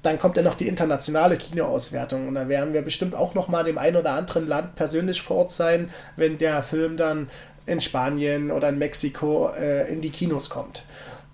Dann 0.02 0.18
kommt 0.18 0.36
ja 0.36 0.42
noch 0.42 0.54
die 0.54 0.66
internationale 0.66 1.36
Kinoauswertung 1.36 2.26
und 2.26 2.34
da 2.34 2.48
werden 2.48 2.72
wir 2.74 2.82
bestimmt 2.82 3.14
auch 3.14 3.34
noch 3.34 3.48
mal 3.48 3.62
dem 3.62 3.78
einen 3.78 3.96
oder 3.96 4.12
anderen 4.12 4.48
Land 4.48 4.74
persönlich 4.74 5.22
vor 5.22 5.36
Ort 5.36 5.52
sein, 5.52 5.90
wenn 6.16 6.38
der 6.38 6.62
Film 6.62 6.96
dann 6.96 7.30
in 7.66 7.80
Spanien 7.80 8.50
oder 8.50 8.70
in 8.70 8.78
Mexiko 8.78 9.50
äh, 9.50 9.92
in 9.92 10.00
die 10.00 10.10
Kinos 10.10 10.50
kommt. 10.50 10.82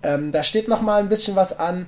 Ähm, 0.03 0.31
da 0.31 0.43
steht 0.43 0.67
noch 0.67 0.81
mal 0.81 1.01
ein 1.01 1.09
bisschen 1.09 1.35
was 1.35 1.57
an. 1.57 1.87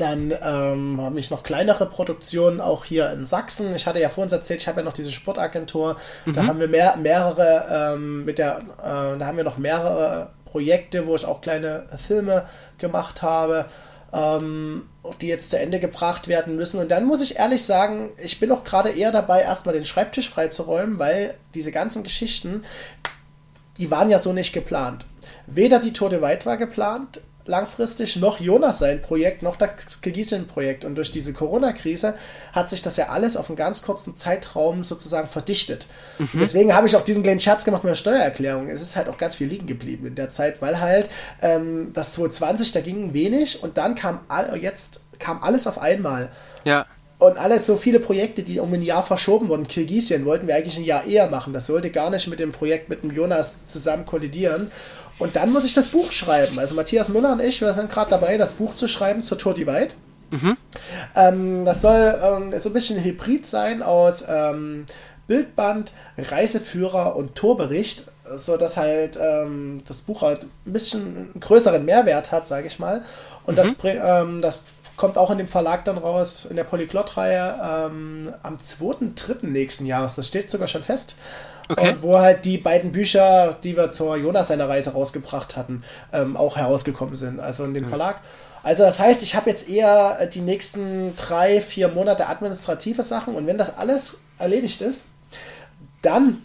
Dann 0.00 0.32
ähm, 0.42 1.00
habe 1.00 1.18
ich 1.18 1.30
noch 1.30 1.42
kleinere 1.42 1.86
Produktionen 1.86 2.60
auch 2.60 2.84
hier 2.84 3.10
in 3.12 3.24
Sachsen. 3.24 3.74
Ich 3.74 3.86
hatte 3.86 4.00
ja 4.00 4.08
vorhin 4.08 4.32
erzählt, 4.32 4.60
ich 4.60 4.68
habe 4.68 4.80
ja 4.80 4.84
noch 4.84 4.92
diese 4.92 5.12
Sportagentur. 5.12 5.96
Mhm. 6.24 6.34
Da 6.34 6.46
haben 6.46 6.60
wir 6.60 6.68
mehr, 6.68 6.96
mehrere 6.96 7.94
ähm, 7.94 8.24
mit 8.24 8.38
der, 8.38 8.58
äh, 8.78 9.18
da 9.18 9.26
haben 9.26 9.36
wir 9.36 9.44
noch 9.44 9.58
mehrere 9.58 10.30
Projekte, 10.44 11.06
wo 11.06 11.14
ich 11.14 11.24
auch 11.24 11.40
kleine 11.40 11.84
Filme 11.96 12.46
gemacht 12.78 13.22
habe 13.22 13.66
ähm, 14.12 14.88
die 15.20 15.28
jetzt 15.28 15.50
zu 15.50 15.58
Ende 15.58 15.80
gebracht 15.80 16.28
werden 16.28 16.56
müssen. 16.56 16.80
Und 16.80 16.90
dann 16.90 17.04
muss 17.04 17.22
ich 17.22 17.38
ehrlich 17.38 17.64
sagen, 17.64 18.12
ich 18.22 18.40
bin 18.40 18.50
auch 18.50 18.64
gerade 18.64 18.90
eher 18.90 19.12
dabei, 19.12 19.42
erstmal 19.42 19.74
den 19.74 19.84
Schreibtisch 19.84 20.28
freizuräumen, 20.28 20.98
weil 20.98 21.34
diese 21.54 21.72
ganzen 21.72 22.02
Geschichten, 22.02 22.64
die 23.78 23.90
waren 23.90 24.10
ja 24.10 24.18
so 24.18 24.32
nicht 24.32 24.52
geplant. 24.52 25.06
Weder 25.46 25.78
die 25.78 25.92
Tote 25.92 26.22
Weit 26.22 26.46
war 26.46 26.56
geplant, 26.56 27.20
langfristig 27.46 28.16
noch 28.16 28.40
Jonas 28.40 28.78
sein 28.78 29.02
Projekt, 29.02 29.42
noch 29.42 29.56
das 29.56 30.00
Gieseln-Projekt. 30.02 30.84
Und 30.84 30.94
durch 30.94 31.10
diese 31.12 31.32
Corona-Krise 31.32 32.14
hat 32.52 32.70
sich 32.70 32.82
das 32.82 32.96
ja 32.96 33.08
alles 33.08 33.36
auf 33.36 33.48
einen 33.48 33.56
ganz 33.56 33.82
kurzen 33.82 34.16
Zeitraum 34.16 34.84
sozusagen 34.84 35.28
verdichtet. 35.28 35.86
Mhm. 36.18 36.28
Deswegen 36.34 36.74
habe 36.74 36.86
ich 36.86 36.96
auch 36.96 37.02
diesen 37.02 37.22
kleinen 37.22 37.40
Scherz 37.40 37.64
gemacht 37.64 37.84
mit 37.84 37.90
der 37.90 37.96
Steuererklärung. 37.96 38.68
Es 38.68 38.82
ist 38.82 38.96
halt 38.96 39.08
auch 39.08 39.18
ganz 39.18 39.36
viel 39.36 39.48
liegen 39.48 39.66
geblieben 39.66 40.06
in 40.06 40.14
der 40.14 40.30
Zeit, 40.30 40.60
weil 40.62 40.80
halt 40.80 41.10
ähm, 41.42 41.92
das 41.92 42.12
2020, 42.12 42.72
da 42.72 42.80
ging 42.80 43.12
wenig 43.12 43.62
und 43.62 43.78
dann 43.78 43.94
kam 43.94 44.20
all, 44.28 44.56
jetzt 44.56 45.00
kam 45.18 45.42
alles 45.42 45.66
auf 45.66 45.78
einmal. 45.78 46.30
Ja. 46.64 46.86
Und 47.20 47.36
alles 47.38 47.66
so 47.66 47.76
viele 47.76 48.00
Projekte, 48.00 48.42
die 48.42 48.58
um 48.60 48.72
ein 48.72 48.82
Jahr 48.82 49.02
verschoben 49.02 49.48
wurden. 49.48 49.68
Kirgisien 49.68 50.24
wollten 50.24 50.46
wir 50.46 50.56
eigentlich 50.56 50.78
ein 50.78 50.84
Jahr 50.84 51.04
eher 51.04 51.28
machen. 51.28 51.52
Das 51.52 51.66
sollte 51.66 51.90
gar 51.90 52.10
nicht 52.10 52.26
mit 52.26 52.40
dem 52.40 52.50
Projekt 52.50 52.88
mit 52.88 53.02
dem 53.02 53.10
Jonas 53.10 53.68
zusammen 53.68 54.06
kollidieren. 54.06 54.72
Und 55.18 55.36
dann 55.36 55.52
muss 55.52 55.66
ich 55.66 55.74
das 55.74 55.88
Buch 55.88 56.12
schreiben. 56.12 56.58
Also 56.58 56.74
Matthias 56.74 57.10
Müller 57.10 57.32
und 57.32 57.42
ich, 57.42 57.60
wir 57.60 57.74
sind 57.74 57.90
gerade 57.90 58.08
dabei, 58.08 58.38
das 58.38 58.54
Buch 58.54 58.74
zu 58.74 58.88
schreiben 58.88 59.22
zur 59.22 59.38
Tour 59.38 59.52
Divide. 59.52 59.90
Mhm. 60.30 60.56
Ähm, 61.14 61.64
das 61.66 61.82
soll 61.82 62.18
ähm, 62.22 62.58
so 62.58 62.70
ein 62.70 62.72
bisschen 62.72 62.96
ein 62.96 63.04
Hybrid 63.04 63.46
sein 63.46 63.82
aus 63.82 64.24
ähm, 64.26 64.86
Bildband, 65.26 65.92
Reiseführer 66.16 67.16
und 67.16 67.34
Torbericht, 67.34 68.04
so 68.36 68.56
dass 68.56 68.78
halt 68.78 69.18
ähm, 69.20 69.82
das 69.86 70.00
Buch 70.00 70.22
halt 70.22 70.44
ein 70.44 70.72
bisschen 70.72 71.00
einen 71.34 71.40
größeren 71.40 71.84
Mehrwert 71.84 72.32
hat, 72.32 72.46
sage 72.46 72.66
ich 72.66 72.78
mal. 72.78 73.02
Und 73.44 73.54
mhm. 73.54 73.56
das, 73.56 73.74
ähm, 73.84 74.40
das 74.40 74.60
kommt 75.00 75.16
auch 75.16 75.30
in 75.30 75.38
dem 75.38 75.48
Verlag 75.48 75.86
dann 75.86 75.96
raus, 75.96 76.46
in 76.50 76.56
der 76.56 76.64
Polyglot-Reihe 76.64 77.86
ähm, 77.88 78.34
am 78.42 78.58
2.3. 78.58 79.46
nächsten 79.46 79.86
Jahres. 79.86 80.14
Das 80.14 80.28
steht 80.28 80.50
sogar 80.50 80.68
schon 80.68 80.82
fest. 80.82 81.16
Okay. 81.70 81.92
Und 81.92 82.02
wo 82.02 82.18
halt 82.18 82.44
die 82.44 82.58
beiden 82.58 82.92
Bücher, 82.92 83.56
die 83.64 83.78
wir 83.78 83.90
zur 83.90 84.16
Jonas 84.16 84.48
seiner 84.48 84.68
Reise 84.68 84.92
rausgebracht 84.92 85.56
hatten, 85.56 85.84
ähm, 86.12 86.36
auch 86.36 86.58
herausgekommen 86.58 87.16
sind. 87.16 87.40
Also 87.40 87.64
in 87.64 87.72
dem 87.72 87.84
mhm. 87.84 87.88
Verlag. 87.88 88.20
Also 88.62 88.82
das 88.82 88.98
heißt, 88.98 89.22
ich 89.22 89.34
habe 89.36 89.48
jetzt 89.48 89.70
eher 89.70 90.18
äh, 90.20 90.28
die 90.28 90.42
nächsten 90.42 91.16
drei, 91.16 91.62
vier 91.62 91.88
Monate 91.88 92.28
administrative 92.28 93.02
Sachen 93.02 93.36
und 93.36 93.46
wenn 93.46 93.56
das 93.56 93.78
alles 93.78 94.18
erledigt 94.38 94.82
ist, 94.82 95.04
dann 96.02 96.42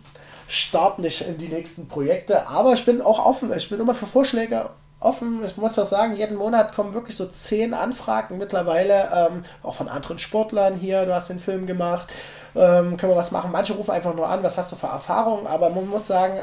starte 0.48 1.06
ich 1.06 1.28
in 1.28 1.38
die 1.38 1.50
nächsten 1.50 1.90
Projekte. 1.90 2.48
Aber 2.48 2.72
ich 2.72 2.86
bin 2.86 3.02
auch 3.02 3.20
offen. 3.20 3.52
Ich 3.54 3.70
bin 3.70 3.82
immer 3.82 3.96
für 3.96 4.06
Vorschläge 4.06 4.70
offen. 5.00 5.44
Ich 5.44 5.58
muss 5.58 5.78
auch 5.78 5.86
sagen, 5.86 6.16
jeden 6.16 6.38
Monat 6.38 6.74
kommen 6.74 6.94
wirklich 6.94 7.16
so 7.16 7.26
zehn 7.28 7.74
Anfragen 7.74 8.38
mittlerweile, 8.38 9.10
ähm, 9.14 9.44
auch 9.64 9.76
von 9.76 9.88
anderen 9.88 10.20
Sportlern 10.20 10.76
hier. 10.76 11.06
Du 11.06 11.14
hast 11.14 11.30
den 11.30 11.40
Film 11.40 11.68
gemacht, 11.68 12.12
ähm, 12.56 12.98
können 12.98 13.12
wir 13.12 13.18
was 13.18 13.32
machen. 13.32 13.52
Manche 13.52 13.74
rufen 13.74 13.92
einfach 13.92 14.16
nur 14.16 14.28
an, 14.28 14.44
was 14.44 14.58
hast 14.58 14.72
du 14.72 14.76
für 14.76 14.88
Erfahrungen, 14.88 15.48
aber 15.48 15.70
man 15.70 15.88
muss 15.88 16.08
sagen, 16.08 16.40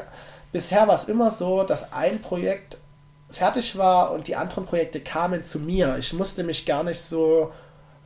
bisher 0.51 0.87
war 0.87 0.95
es 0.95 1.05
immer 1.05 1.31
so, 1.31 1.63
dass 1.63 1.93
ein 1.93 2.21
Projekt 2.21 2.77
fertig 3.29 3.77
war 3.77 4.11
und 4.11 4.27
die 4.27 4.35
anderen 4.35 4.65
Projekte 4.65 4.99
kamen 4.99 5.43
zu 5.43 5.59
mir. 5.59 5.97
Ich 5.97 6.13
musste 6.13 6.43
mich 6.43 6.65
gar 6.65 6.83
nicht 6.83 7.01
so, 7.01 7.51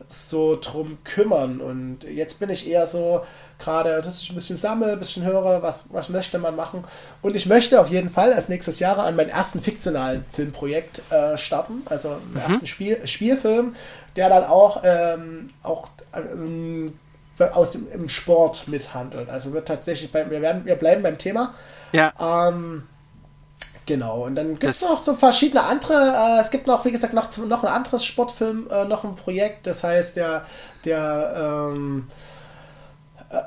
so 0.08 0.58
drum 0.60 1.00
kümmern 1.04 1.60
und 1.60 2.06
jetzt 2.06 2.39
bin 2.39 2.50
ich 2.50 2.70
eher 2.70 2.88
so, 2.88 3.24
gerade, 3.60 4.01
dass 4.01 4.22
ich 4.22 4.30
ein 4.30 4.36
bisschen 4.36 4.58
sammle, 4.58 4.93
ein 4.93 4.99
bisschen 4.99 5.24
höre, 5.24 5.62
was, 5.62 5.91
was 5.91 6.10
möchte 6.10 6.38
man 6.38 6.55
machen. 6.55 6.84
Und 7.22 7.36
ich 7.36 7.45
möchte 7.45 7.82
auf 7.82 7.89
jeden 7.89 8.10
Fall 8.10 8.34
als 8.34 8.49
nächstes 8.49 8.80
Jahr 8.80 8.97
an 8.99 9.16
meinen 9.16 9.30
ersten 9.30 9.62
fiktionalen 9.62 10.24
Filmprojekt 10.24 11.01
äh, 11.12 11.38
starten, 11.38 11.82
also 11.86 12.10
einen 12.10 12.32
mhm. 12.32 12.38
ersten 12.38 12.68
Spiel, 12.68 13.05
Spielfilm, 13.08 13.76
der 14.16 14.30
dann 14.30 14.43
auch, 14.45 14.82
ähm, 14.84 15.49
auch 15.64 15.89
ähm, 16.14 16.97
aus 17.39 17.74
dem 17.74 17.91
im 17.91 18.10
Sport 18.10 18.68
mithandelt. 18.68 19.30
Also 19.30 19.53
wird 19.53 19.68
tatsächlich, 19.68 20.12
bei, 20.12 20.30
wir, 20.30 20.41
werden, 20.41 20.66
wir 20.66 20.76
bleiben 20.76 21.03
beim 21.03 21.18
Thema. 21.18 21.53
Ja. 21.93 22.14
Ähm, 22.20 22.84
Genau, 23.88 24.26
und 24.26 24.36
dann 24.36 24.60
gibt 24.60 24.66
es 24.66 24.82
noch 24.82 25.01
so 25.01 25.14
verschiedene 25.14 25.64
andere, 25.64 25.93
äh, 25.93 26.41
es 26.41 26.51
gibt 26.51 26.68
noch, 26.68 26.84
wie 26.84 26.91
gesagt, 26.91 27.14
noch, 27.14 27.36
noch 27.38 27.64
ein 27.64 27.70
anderes 27.70 28.03
Sportfilm, 28.03 28.68
äh, 28.70 28.84
noch 28.84 29.05
ein 29.05 29.16
Projekt, 29.16 29.66
das 29.66 29.82
heißt 29.82 30.18
der, 30.18 30.45
der 30.84 31.72
ähm, 31.74 32.08
äh, 32.10 32.36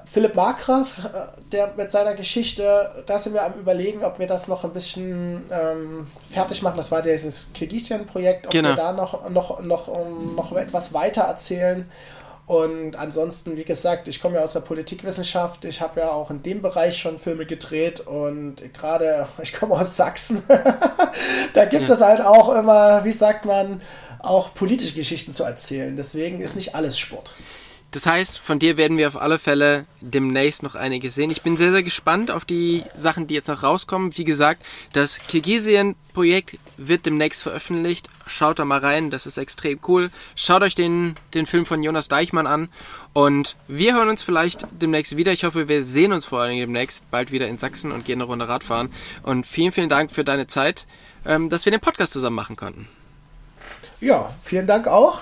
Philipp 0.04 0.34
Markgraf, 0.34 0.98
äh, 0.98 1.40
der 1.52 1.72
mit 1.76 1.90
seiner 1.90 2.14
Geschichte, 2.14 2.90
da 3.06 3.18
sind 3.18 3.32
wir 3.32 3.44
am 3.44 3.54
überlegen, 3.54 4.04
ob 4.04 4.18
wir 4.18 4.26
das 4.26 4.46
noch 4.46 4.64
ein 4.64 4.72
bisschen 4.72 5.44
ähm, 5.50 6.06
fertig 6.30 6.62
machen. 6.62 6.76
Das 6.76 6.90
war 6.90 7.00
dieses 7.00 7.52
Kirgisien-Projekt, 7.54 8.46
ob 8.46 8.52
genau. 8.52 8.70
wir 8.70 8.76
da 8.76 8.92
noch, 8.92 9.30
noch, 9.30 9.60
noch, 9.60 9.88
noch 10.36 10.52
etwas 10.52 10.92
weiter 10.92 11.22
erzählen. 11.22 11.88
Und 12.46 12.96
ansonsten, 12.96 13.56
wie 13.56 13.64
gesagt, 13.64 14.08
ich 14.08 14.20
komme 14.20 14.34
ja 14.34 14.42
aus 14.42 14.54
der 14.54 14.60
Politikwissenschaft. 14.60 15.64
Ich 15.64 15.80
habe 15.80 16.00
ja 16.00 16.10
auch 16.10 16.30
in 16.30 16.42
dem 16.42 16.62
Bereich 16.62 16.98
schon 16.98 17.20
Filme 17.20 17.46
gedreht 17.46 18.00
und 18.00 18.56
gerade, 18.74 19.28
ich 19.42 19.54
komme 19.54 19.76
aus 19.76 19.96
Sachsen. 19.96 20.42
da 21.54 21.64
gibt 21.64 21.88
ja. 21.88 21.94
es 21.94 22.00
halt 22.00 22.20
auch 22.20 22.54
immer, 22.54 23.04
wie 23.04 23.12
sagt 23.12 23.44
man, 23.44 23.80
auch 24.18 24.52
politische 24.52 24.96
Geschichten 24.96 25.32
zu 25.32 25.44
erzählen. 25.44 25.96
Deswegen 25.96 26.40
ist 26.40 26.56
nicht 26.56 26.74
alles 26.74 26.98
Sport. 26.98 27.34
Das 27.92 28.06
heißt, 28.06 28.38
von 28.38 28.60
dir 28.60 28.76
werden 28.76 28.98
wir 28.98 29.08
auf 29.08 29.20
alle 29.20 29.40
Fälle 29.40 29.84
demnächst 30.00 30.62
noch 30.62 30.76
einige 30.76 31.10
sehen. 31.10 31.30
Ich 31.30 31.42
bin 31.42 31.56
sehr, 31.56 31.72
sehr 31.72 31.82
gespannt 31.82 32.30
auf 32.30 32.44
die 32.44 32.84
Sachen, 32.96 33.26
die 33.26 33.34
jetzt 33.34 33.48
noch 33.48 33.64
rauskommen. 33.64 34.16
Wie 34.16 34.22
gesagt, 34.22 34.64
das 34.92 35.18
Kirgisien-Projekt 35.26 36.58
wird 36.76 37.04
demnächst 37.04 37.42
veröffentlicht. 37.42 38.08
Schaut 38.28 38.60
da 38.60 38.64
mal 38.64 38.78
rein, 38.78 39.10
das 39.10 39.26
ist 39.26 39.38
extrem 39.38 39.80
cool. 39.88 40.10
Schaut 40.36 40.62
euch 40.62 40.76
den, 40.76 41.16
den 41.34 41.46
Film 41.46 41.66
von 41.66 41.82
Jonas 41.82 42.06
Deichmann 42.06 42.46
an. 42.46 42.68
Und 43.12 43.56
wir 43.66 43.94
hören 43.94 44.08
uns 44.08 44.22
vielleicht 44.22 44.68
demnächst 44.70 45.16
wieder. 45.16 45.32
Ich 45.32 45.42
hoffe, 45.42 45.66
wir 45.66 45.84
sehen 45.84 46.12
uns 46.12 46.26
vor 46.26 46.40
allem 46.40 46.58
demnächst 46.58 47.10
bald 47.10 47.32
wieder 47.32 47.48
in 47.48 47.58
Sachsen 47.58 47.90
und 47.90 48.04
gehen 48.04 48.20
eine 48.20 48.30
Runde 48.30 48.46
Radfahren. 48.46 48.92
Und 49.24 49.44
vielen, 49.44 49.72
vielen 49.72 49.88
Dank 49.88 50.12
für 50.12 50.22
deine 50.22 50.46
Zeit, 50.46 50.86
ähm, 51.26 51.50
dass 51.50 51.64
wir 51.64 51.72
den 51.72 51.80
Podcast 51.80 52.12
zusammen 52.12 52.36
machen 52.36 52.54
konnten. 52.54 52.86
Ja, 54.00 54.32
vielen 54.44 54.68
Dank 54.68 54.86
auch. 54.86 55.20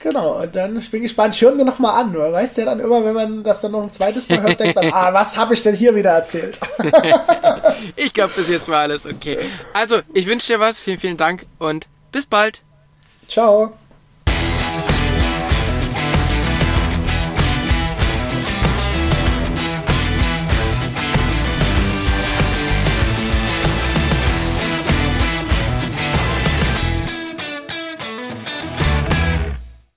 Genau, 0.00 0.42
und 0.42 0.54
dann 0.54 0.76
ich 0.76 0.90
bin 0.90 1.02
gespannt, 1.02 1.34
ich 1.34 1.42
höre 1.42 1.52
mir 1.52 1.64
nochmal 1.64 2.00
an. 2.00 2.12
Du 2.12 2.20
weißt 2.20 2.58
ja 2.58 2.66
dann 2.66 2.78
immer, 2.78 3.04
wenn 3.04 3.14
man 3.14 3.42
das 3.42 3.62
dann 3.62 3.72
noch 3.72 3.82
ein 3.82 3.90
zweites 3.90 4.28
Mal 4.28 4.42
hört, 4.42 4.60
denkt 4.60 4.76
man, 4.76 4.90
ah, 4.92 5.12
was 5.12 5.36
habe 5.36 5.54
ich 5.54 5.62
denn 5.62 5.74
hier 5.74 5.94
wieder 5.94 6.10
erzählt? 6.10 6.58
ich 7.96 8.12
glaube, 8.12 8.32
bis 8.36 8.48
jetzt 8.48 8.68
war 8.68 8.80
alles 8.80 9.06
okay. 9.06 9.38
Also, 9.72 10.00
ich 10.14 10.26
wünsche 10.26 10.52
dir 10.52 10.60
was, 10.60 10.78
vielen, 10.78 10.98
vielen 10.98 11.16
Dank 11.16 11.46
und 11.58 11.88
bis 12.12 12.26
bald. 12.26 12.62
Ciao. 13.26 13.72